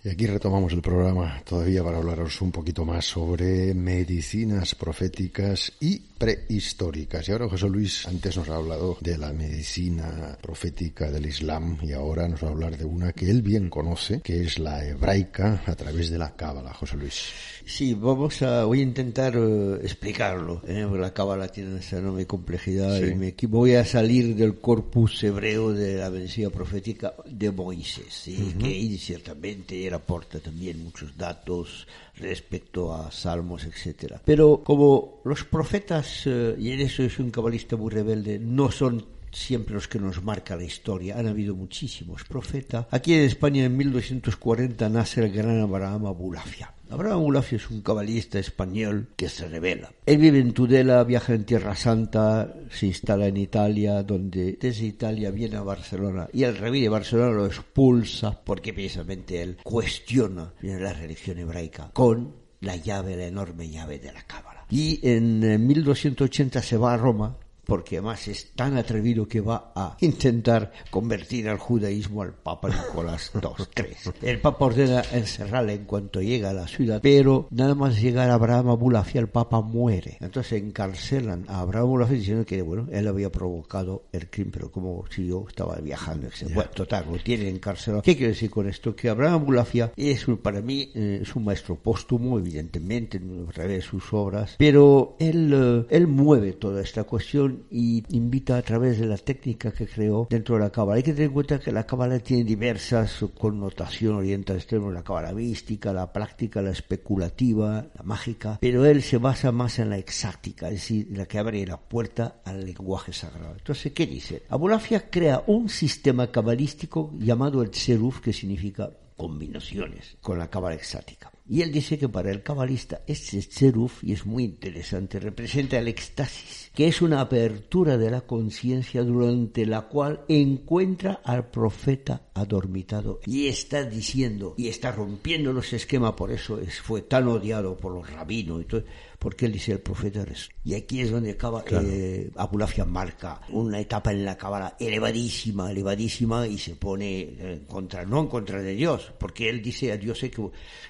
Y 0.06 0.08
aquí 0.08 0.24
retomamos 0.28 0.72
el 0.72 0.82
programa 0.82 1.42
todavía 1.44 1.82
para 1.82 1.98
hablaros 1.98 2.40
un 2.40 2.52
poquito 2.52 2.84
más 2.84 3.04
sobre 3.04 3.74
medicinas 3.74 4.76
proféticas 4.76 5.72
y 5.80 5.98
prehistóricas. 5.98 7.28
Y 7.28 7.32
ahora 7.32 7.48
José 7.48 7.68
Luis 7.68 8.06
antes 8.06 8.36
nos 8.36 8.48
ha 8.48 8.54
hablado 8.54 8.98
de 9.00 9.18
la 9.18 9.32
medicina 9.32 10.38
profética 10.40 11.10
del 11.10 11.26
Islam 11.26 11.78
y 11.82 11.90
ahora 11.90 12.28
nos 12.28 12.44
va 12.44 12.46
a 12.46 12.50
hablar 12.52 12.78
de 12.78 12.84
una 12.84 13.12
que 13.12 13.28
él 13.28 13.42
bien 13.42 13.68
conoce, 13.68 14.20
que 14.20 14.44
es 14.44 14.60
la 14.60 14.86
hebraica 14.86 15.64
a 15.66 15.74
través 15.74 16.08
de 16.08 16.18
la 16.18 16.36
Cábala. 16.36 16.72
José 16.72 16.96
Luis. 16.96 17.24
Sí, 17.66 17.94
vamos 17.94 18.42
a, 18.42 18.64
voy 18.64 18.78
a 18.78 18.82
intentar 18.84 19.36
uh, 19.36 19.74
explicarlo, 19.82 20.62
¿eh? 20.68 20.86
la 20.88 21.12
cábala 21.12 21.48
tiene 21.48 21.80
esa 21.80 21.98
enorme 21.98 22.24
complejidad 22.24 22.96
y 23.00 23.16
me, 23.16 23.34
voy 23.48 23.74
a 23.74 23.84
salir 23.84 24.36
del 24.36 24.60
corpus 24.60 25.24
hebreo 25.24 25.72
de 25.72 25.96
la 25.96 26.08
medicina 26.08 26.48
profética 26.48 27.14
de 27.28 27.50
Moisés, 27.50 28.06
¿sí? 28.08 28.54
que 28.56 28.96
ciertamente 28.98 29.84
él 29.84 29.95
aporta 29.96 30.38
también 30.38 30.82
muchos 30.82 31.16
datos 31.16 31.86
respecto 32.16 32.94
a 32.94 33.10
salmos, 33.10 33.64
etcétera. 33.64 34.20
Pero 34.24 34.62
como 34.64 35.20
los 35.24 35.44
profetas, 35.44 36.26
uh, 36.26 36.54
y 36.58 36.70
en 36.70 36.80
eso 36.80 37.02
es 37.02 37.18
un 37.18 37.30
cabalista 37.30 37.76
muy 37.76 37.90
rebelde, 37.90 38.38
no 38.38 38.70
son 38.70 39.15
siempre 39.36 39.74
los 39.74 39.86
que 39.86 39.98
nos 39.98 40.22
marca 40.22 40.56
la 40.56 40.64
historia. 40.64 41.18
Han 41.18 41.28
habido 41.28 41.54
muchísimos 41.54 42.24
profetas. 42.24 42.86
Aquí 42.90 43.14
en 43.14 43.20
España 43.20 43.64
en 43.64 43.76
1240 43.76 44.88
nace 44.88 45.20
el 45.24 45.32
gran 45.32 45.60
Abraham 45.60 46.06
Abulafia. 46.06 46.72
Abraham 46.88 47.24
Ulafia 47.24 47.56
es 47.56 47.68
un 47.68 47.82
cabalista 47.82 48.38
español 48.38 49.08
que 49.16 49.28
se 49.28 49.48
revela. 49.48 49.90
Él 50.06 50.18
vive 50.18 50.38
en 50.38 50.52
Tudela, 50.52 51.02
viaja 51.02 51.34
en 51.34 51.44
Tierra 51.44 51.74
Santa, 51.74 52.54
se 52.70 52.86
instala 52.86 53.26
en 53.26 53.36
Italia, 53.36 54.04
donde 54.04 54.56
desde 54.60 54.86
Italia 54.86 55.32
viene 55.32 55.56
a 55.56 55.62
Barcelona 55.62 56.28
y 56.32 56.44
el 56.44 56.56
rey 56.56 56.80
de 56.80 56.88
Barcelona 56.88 57.32
lo 57.32 57.46
expulsa 57.46 58.40
porque 58.44 58.72
precisamente 58.72 59.42
él 59.42 59.56
cuestiona 59.64 60.52
la 60.60 60.92
religión 60.92 61.38
hebraica 61.38 61.90
con 61.92 62.34
la 62.60 62.76
llave, 62.76 63.16
la 63.16 63.26
enorme 63.26 63.68
llave 63.68 63.98
de 63.98 64.12
la 64.12 64.22
Cábala. 64.22 64.64
Y 64.70 65.00
en 65.02 65.66
1280 65.66 66.62
se 66.62 66.76
va 66.76 66.94
a 66.94 66.96
Roma 66.96 67.36
porque 67.66 67.96
además 67.96 68.28
es 68.28 68.52
tan 68.52 68.76
atrevido 68.76 69.26
que 69.26 69.40
va 69.40 69.72
a 69.74 69.96
intentar 70.00 70.72
convertir 70.90 71.48
al 71.48 71.58
judaísmo 71.58 72.22
al 72.22 72.32
Papa 72.32 72.68
Nicolás 72.68 73.32
II. 73.34 73.64
III. 73.76 74.28
El 74.28 74.40
Papa 74.40 74.66
ordena 74.66 75.02
encerrarle 75.12 75.74
en 75.74 75.84
cuanto 75.84 76.22
llega 76.22 76.50
a 76.50 76.54
la 76.54 76.68
ciudad, 76.68 77.00
pero 77.02 77.48
nada 77.50 77.74
más 77.74 78.00
llegar 78.00 78.30
a 78.30 78.34
Abraham 78.34 78.70
Abulafia, 78.70 79.20
el 79.20 79.28
Papa 79.28 79.60
muere. 79.60 80.16
Entonces 80.20 80.62
encarcelan 80.62 81.44
a 81.48 81.60
Abraham 81.60 81.86
Abulafia 81.86 82.16
diciendo 82.16 82.46
que, 82.46 82.62
bueno, 82.62 82.86
él 82.92 83.08
había 83.08 83.30
provocado 83.30 84.04
el 84.12 84.30
crimen, 84.30 84.52
pero 84.52 84.70
como 84.70 85.04
si 85.10 85.26
yo 85.26 85.44
estaba 85.48 85.76
viajando, 85.76 86.28
etc. 86.28 86.54
Bueno, 86.54 86.70
total, 86.70 87.06
lo 87.10 87.18
tiene 87.18 87.48
encarcelado. 87.48 88.02
¿Qué 88.02 88.16
quiero 88.16 88.32
decir 88.32 88.50
con 88.50 88.68
esto? 88.68 88.94
Que 88.94 89.08
Abraham 89.08 89.42
Abulafia 89.42 89.92
es, 89.96 90.24
para 90.42 90.60
mí, 90.60 90.90
eh, 90.94 91.20
es 91.22 91.34
un 91.34 91.44
maestro 91.44 91.76
póstumo, 91.76 92.38
evidentemente, 92.38 93.18
a 93.18 93.52
través 93.52 93.76
de 93.76 93.82
sus 93.82 94.12
obras, 94.12 94.54
pero 94.58 95.16
él, 95.18 95.52
eh, 95.52 95.96
él 95.96 96.06
mueve 96.06 96.52
toda 96.52 96.80
esta 96.82 97.04
cuestión 97.04 97.55
y 97.70 98.04
invita 98.14 98.56
a 98.56 98.62
través 98.62 98.98
de 98.98 99.06
la 99.06 99.16
técnica 99.16 99.72
que 99.72 99.86
creó 99.86 100.26
dentro 100.30 100.56
de 100.56 100.62
la 100.62 100.70
cábala. 100.70 100.96
Hay 100.96 101.02
que 101.02 101.12
tener 101.12 101.28
en 101.28 101.34
cuenta 101.34 101.58
que 101.58 101.72
la 101.72 101.86
cábala 101.86 102.18
tiene 102.20 102.44
diversas 102.44 103.24
connotaciones 103.38 104.18
orientales, 104.18 104.62
extremos, 104.62 104.92
la 104.92 105.02
cábala 105.02 105.32
mística, 105.32 105.92
la 105.92 106.12
práctica, 106.12 106.62
la 106.62 106.70
especulativa, 106.70 107.86
la 107.94 108.02
mágica, 108.02 108.58
pero 108.60 108.84
él 108.84 109.02
se 109.02 109.18
basa 109.18 109.52
más 109.52 109.78
en 109.78 109.90
la 109.90 109.98
exáctica, 109.98 110.68
es 110.68 110.74
decir, 110.74 111.08
la 111.10 111.26
que 111.26 111.38
abre 111.38 111.66
la 111.66 111.78
puerta 111.78 112.40
al 112.44 112.64
lenguaje 112.64 113.12
sagrado. 113.12 113.54
Entonces, 113.56 113.92
¿qué 113.92 114.06
dice? 114.06 114.42
Abulafia 114.48 115.10
crea 115.10 115.42
un 115.46 115.68
sistema 115.68 116.30
cabalístico 116.30 117.12
llamado 117.18 117.62
el 117.62 117.70
Tseruf, 117.70 118.20
que 118.20 118.32
significa 118.32 118.90
combinaciones 119.16 120.16
con 120.20 120.38
la 120.38 120.48
cábala 120.48 120.76
exática. 120.76 121.30
Y 121.48 121.62
él 121.62 121.70
dice 121.70 121.96
que 121.96 122.08
para 122.08 122.32
el 122.32 122.42
cabalista 122.42 123.02
este 123.06 123.38
tzeruf, 123.38 124.02
y 124.02 124.12
es 124.12 124.26
muy 124.26 124.44
interesante, 124.44 125.20
representa 125.20 125.78
el 125.78 125.86
éxtasis, 125.86 126.70
que 126.74 126.88
es 126.88 127.00
una 127.00 127.20
apertura 127.20 127.96
de 127.96 128.10
la 128.10 128.22
conciencia 128.22 129.04
durante 129.04 129.64
la 129.64 129.82
cual 129.82 130.24
encuentra 130.28 131.20
al 131.24 131.48
profeta 131.50 132.28
adormitado. 132.34 133.20
Y 133.26 133.46
está 133.46 133.84
diciendo 133.84 134.54
y 134.56 134.68
está 134.68 134.90
rompiendo 134.90 135.52
los 135.52 135.72
esquemas, 135.72 136.14
por 136.14 136.32
eso 136.32 136.60
es, 136.60 136.80
fue 136.80 137.02
tan 137.02 137.28
odiado 137.28 137.76
por 137.76 137.92
los 137.94 138.10
rabinos 138.10 138.62
y 138.62 138.64
todo, 138.64 138.84
porque 139.26 139.46
él 139.46 139.50
dice 139.50 139.72
el 139.72 139.80
profeta 139.80 140.22
eres. 140.22 140.50
Y 140.62 140.74
aquí 140.74 141.00
es 141.00 141.10
donde 141.10 141.32
acaba 141.32 141.64
eh, 141.68 142.30
Abulafia 142.36 142.84
marca 142.84 143.40
una 143.48 143.80
etapa 143.80 144.12
en 144.12 144.24
la 144.24 144.36
cábala 144.36 144.76
elevadísima, 144.78 145.68
elevadísima 145.68 146.46
y 146.46 146.58
se 146.58 146.76
pone 146.76 147.34
en 147.40 147.64
contra, 147.64 148.04
no 148.04 148.20
en 148.20 148.28
contra 148.28 148.62
de 148.62 148.76
Dios, 148.76 149.12
porque 149.18 149.50
él 149.50 149.62
dice 149.62 149.90
a 149.90 149.96
Dios 149.96 150.20
que 150.20 150.48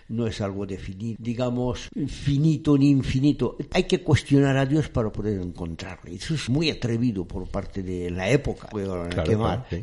no 0.08 0.26
es 0.26 0.42
algo 0.42 0.66
definido, 0.66 1.16
digamos, 1.18 1.88
finito 2.08 2.76
ni 2.76 2.90
infinito. 2.90 3.56
Hay 3.72 3.84
que 3.84 4.02
cuestionar 4.02 4.58
a 4.58 4.66
Dios 4.66 4.90
para 4.90 5.10
poder 5.10 5.40
encontrarle. 5.40 6.14
Eso 6.16 6.34
es 6.34 6.50
muy 6.50 6.68
atrevido 6.68 7.24
por 7.24 7.48
parte 7.48 7.82
de 7.82 8.10
la 8.10 8.28
época. 8.28 8.68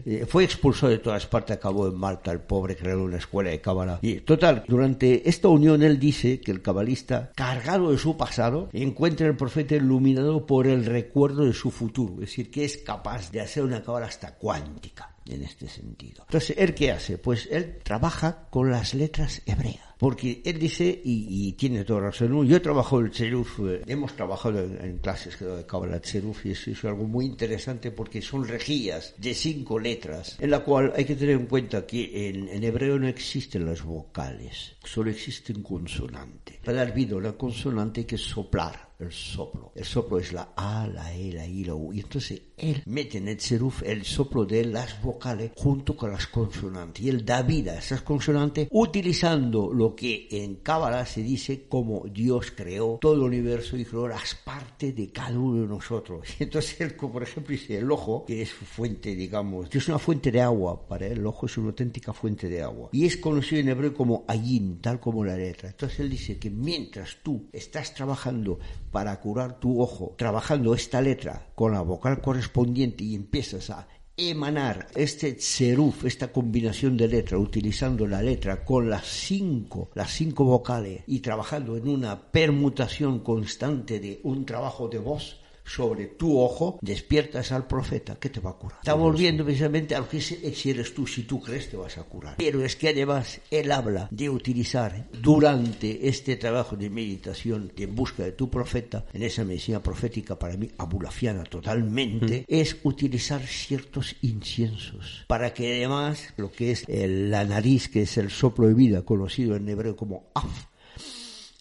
Eh, 0.06 0.28
fue 0.28 0.44
expulsado 0.44 0.92
de 0.92 1.00
todas 1.00 1.26
partes, 1.26 1.58
acabó 1.58 1.88
en 1.88 1.96
Malta, 1.96 2.32
el 2.32 2.42
pobre 2.42 2.76
creó 2.76 3.04
una 3.04 3.18
escuela 3.18 3.50
de 3.50 3.60
cábala. 3.60 3.98
Y 4.04 4.18
total, 4.18 4.64
durante 4.68 5.28
esta 5.28 5.48
unión 5.48 5.82
él 5.82 5.98
dice 5.98 6.40
que 6.40 6.52
el 6.52 6.62
cabalista, 6.62 7.32
cargado 7.34 7.90
de 7.90 7.98
su 7.98 8.16
pasado, 8.16 8.43
encuentra 8.74 9.28
el 9.28 9.36
profeta 9.36 9.76
iluminado 9.76 10.46
por 10.46 10.68
el 10.68 10.86
recuerdo 10.86 11.46
de 11.46 11.54
su 11.54 11.72
futuro. 11.72 12.16
Es 12.16 12.30
decir, 12.30 12.52
que 12.52 12.66
es 12.66 12.78
capaz 12.78 13.32
de 13.32 13.42
hacer 13.42 13.64
una 13.64 13.84
cábala 13.84 14.08
hasta 14.08 14.36
cuántica 14.36 15.16
en 15.26 15.44
este 15.44 15.68
sentido. 15.68 16.24
Entonces, 16.28 16.56
¿él 16.58 16.74
qué 16.74 16.92
hace? 16.92 17.18
Pues 17.18 17.48
él 17.52 17.80
trabaja 17.84 18.48
con 18.50 18.70
las 18.72 18.94
letras 18.94 19.42
hebreas. 19.46 19.93
Porque 20.04 20.42
él 20.44 20.60
dice, 20.60 21.00
y, 21.02 21.54
tiene 21.54 21.86
toda 21.86 22.02
razón, 22.02 22.46
yo 22.46 22.58
he 22.58 22.60
trabajado 22.60 23.00
el 23.00 23.12
Tzeruf, 23.12 23.60
eh, 23.62 23.84
hemos 23.88 24.14
trabajado 24.14 24.60
en, 24.60 24.98
clases 24.98 25.40
de 25.40 25.66
Kabbalah 25.66 26.02
Tzeruf 26.02 26.46
y 26.46 26.52
eso 26.52 26.72
es 26.72 26.84
algo 26.84 27.06
muy 27.06 27.26
interesante 27.26 27.90
porque 27.90 28.22
son 28.22 28.46
regías 28.46 29.14
de 29.18 29.34
cinco 29.34 29.80
letras, 29.80 30.36
en 30.42 30.52
la 30.52 30.60
cual 30.60 30.92
hay 30.94 31.06
que 31.06 31.16
tener 31.16 31.36
en 31.36 31.46
cuenta 31.46 31.86
que 31.86 32.28
en, 32.28 32.50
en 32.50 32.64
hebreo 32.66 33.00
no 33.00 33.08
existen 33.08 33.66
las 33.66 33.82
vocales, 33.82 34.76
solo 34.84 35.10
existen 35.10 35.64
consonantes. 35.64 36.58
Para 36.58 36.80
dar 36.80 36.94
vida 36.94 37.16
a 37.16 37.20
una 37.20 37.38
consonante 37.38 38.02
hay 38.02 38.06
que 38.06 38.18
soplar 38.18 38.93
el 39.00 39.12
soplo. 39.12 39.72
El 39.76 39.86
soplo 39.86 40.20
es 40.20 40.34
la 40.34 40.54
A, 40.56 40.88
la 40.88 41.14
E, 41.14 41.32
la 41.32 41.46
I, 41.46 41.64
la 41.66 41.76
U. 41.76 41.94
Y 41.94 42.00
entonces 42.00 42.42
él 42.58 42.82
mete 42.86 43.18
en 43.18 43.28
el 43.28 43.40
seruf 43.40 43.84
el 43.84 44.04
soplo 44.04 44.46
de 44.46 44.66
las 44.66 45.02
vocales 45.02 45.52
junto 45.56 45.96
con 45.96 46.12
las 46.12 46.28
consonantes. 46.28 47.04
Y 47.04 47.10
él 47.10 47.26
da 47.26 47.42
vida 47.42 47.74
a 47.74 47.80
esas 47.80 48.02
consonantes 48.02 48.68
utilizando 48.72 49.74
lo 49.74 49.96
que 49.96 50.28
en 50.32 50.56
Cábala 50.58 51.06
se 51.06 51.22
dice 51.22 51.68
como 51.68 52.06
Dios 52.08 52.52
creó 52.56 52.98
todo 53.02 53.14
el 53.14 53.22
universo 53.22 53.78
y 53.78 53.86
creó 53.86 54.08
las 54.08 54.36
partes 54.36 54.96
de 54.96 55.12
cada 55.12 55.38
uno 55.38 55.62
de 55.62 55.68
nosotros. 55.68 56.28
Entonces, 56.40 56.80
él, 56.82 56.96
por 56.96 57.24
ejemplo, 57.24 57.52
dice 57.52 57.78
el 57.78 57.92
ojo, 57.92 58.26
que 58.26 58.42
es 58.42 58.52
fuente, 58.52 59.16
digamos, 59.16 59.70
que 59.70 59.78
es 59.78 59.88
una 59.88 60.00
fuente 60.00 60.32
de 60.32 60.42
agua, 60.42 60.88
para 60.88 61.08
él 61.08 61.14
el 61.14 61.28
ojo 61.28 61.46
es 61.46 61.58
una 61.58 61.68
auténtica 61.68 62.14
fuente 62.14 62.48
de 62.50 62.62
agua. 62.62 62.90
Y 62.92 63.06
es 63.06 63.18
conocido 63.18 63.62
en 63.62 63.70
hebreo 63.70 63.94
como 63.94 64.26
ayin, 64.28 64.80
tal 64.82 65.00
como 65.00 65.24
la 65.24 65.38
letra. 65.38 65.70
Entonces, 65.70 66.00
él 66.00 66.10
dice 66.10 66.38
que 66.38 66.50
mientras 66.50 67.18
tú 67.24 67.48
estás 67.52 67.94
trabajando 67.94 68.60
para 68.94 69.20
curar 69.20 69.60
tu 69.60 69.82
ojo, 69.82 70.14
trabajando 70.18 70.76
esta 70.76 71.02
letra 71.02 71.48
con 71.56 71.72
la 71.72 71.82
vocal 71.82 72.22
correspondiente 72.22 73.04
y 73.04 73.16
empiezas 73.16 73.72
a 73.72 73.88
emanar 74.16 74.88
este 74.96 75.40
seruf, 75.40 76.06
esta 76.06 76.32
combinación 76.32 76.96
de 76.96 77.08
letra, 77.08 77.40
utilizando 77.40 78.06
la 78.06 78.22
letra 78.22 78.64
con 78.64 78.92
las 78.92 79.08
cinco, 79.08 79.90
las 79.96 80.12
cinco 80.12 80.44
vocales 80.46 81.02
y 81.08 81.22
trabajando 81.22 81.76
en 81.76 81.90
una 81.90 82.32
permutación 82.32 83.22
constante 83.22 84.00
de 84.00 84.22
un 84.24 84.46
trabajo 84.46 84.88
de 84.88 85.00
voz, 85.00 85.42
sobre 85.64 86.08
tu 86.08 86.40
ojo, 86.40 86.80
despiertas 86.82 87.52
al 87.52 87.68
profeta 87.68 88.16
que 88.16 88.30
te 88.30 88.40
va 88.40 88.52
a 88.52 88.54
curar. 88.54 88.80
Está 88.80 88.94
volviendo 88.94 89.44
precisamente 89.44 89.96
a 89.96 90.00
lo 90.00 90.10
que 90.10 90.22
si 90.22 90.70
eres 90.70 90.94
tú, 90.94 91.08
si 91.08 91.24
tú 91.24 91.42
crees 91.42 91.70
te 91.70 91.78
vas 91.78 91.98
a 91.98 92.04
curar. 92.04 92.36
Pero 92.38 92.64
es 92.64 92.76
que 92.76 92.90
además 92.90 93.40
él 93.50 93.72
habla 93.72 94.08
de 94.12 94.30
utilizar 94.30 95.08
durante 95.12 96.08
este 96.08 96.36
trabajo 96.36 96.76
de 96.76 96.90
meditación 96.90 97.72
de 97.76 97.84
en 97.84 97.96
busca 97.96 98.24
de 98.24 98.32
tu 98.32 98.50
profeta, 98.50 99.06
en 99.14 99.24
esa 99.24 99.44
medicina 99.44 99.84
profética 99.84 100.40
para 100.40 100.58
mí 100.58 100.70
abulafiana 100.78 101.44
totalmente, 101.44 102.46
es 102.48 102.78
utilizar 102.84 103.42
ciertos 103.42 104.16
inciensos 104.22 105.26
para 105.28 105.54
que 105.54 105.76
además 105.76 106.34
lo 106.38 106.52
que 106.52 106.72
es 106.72 106.86
la 106.88 107.44
nariz, 107.44 107.90
que 107.90 108.04
es 108.04 108.18
el 108.18 108.30
soplo 108.30 108.68
de 108.68 108.74
vida, 108.74 109.04
conocido 109.04 109.56
en 109.56 109.68
hebreo 109.68 109.96
como 109.96 110.32
af, 110.34 110.68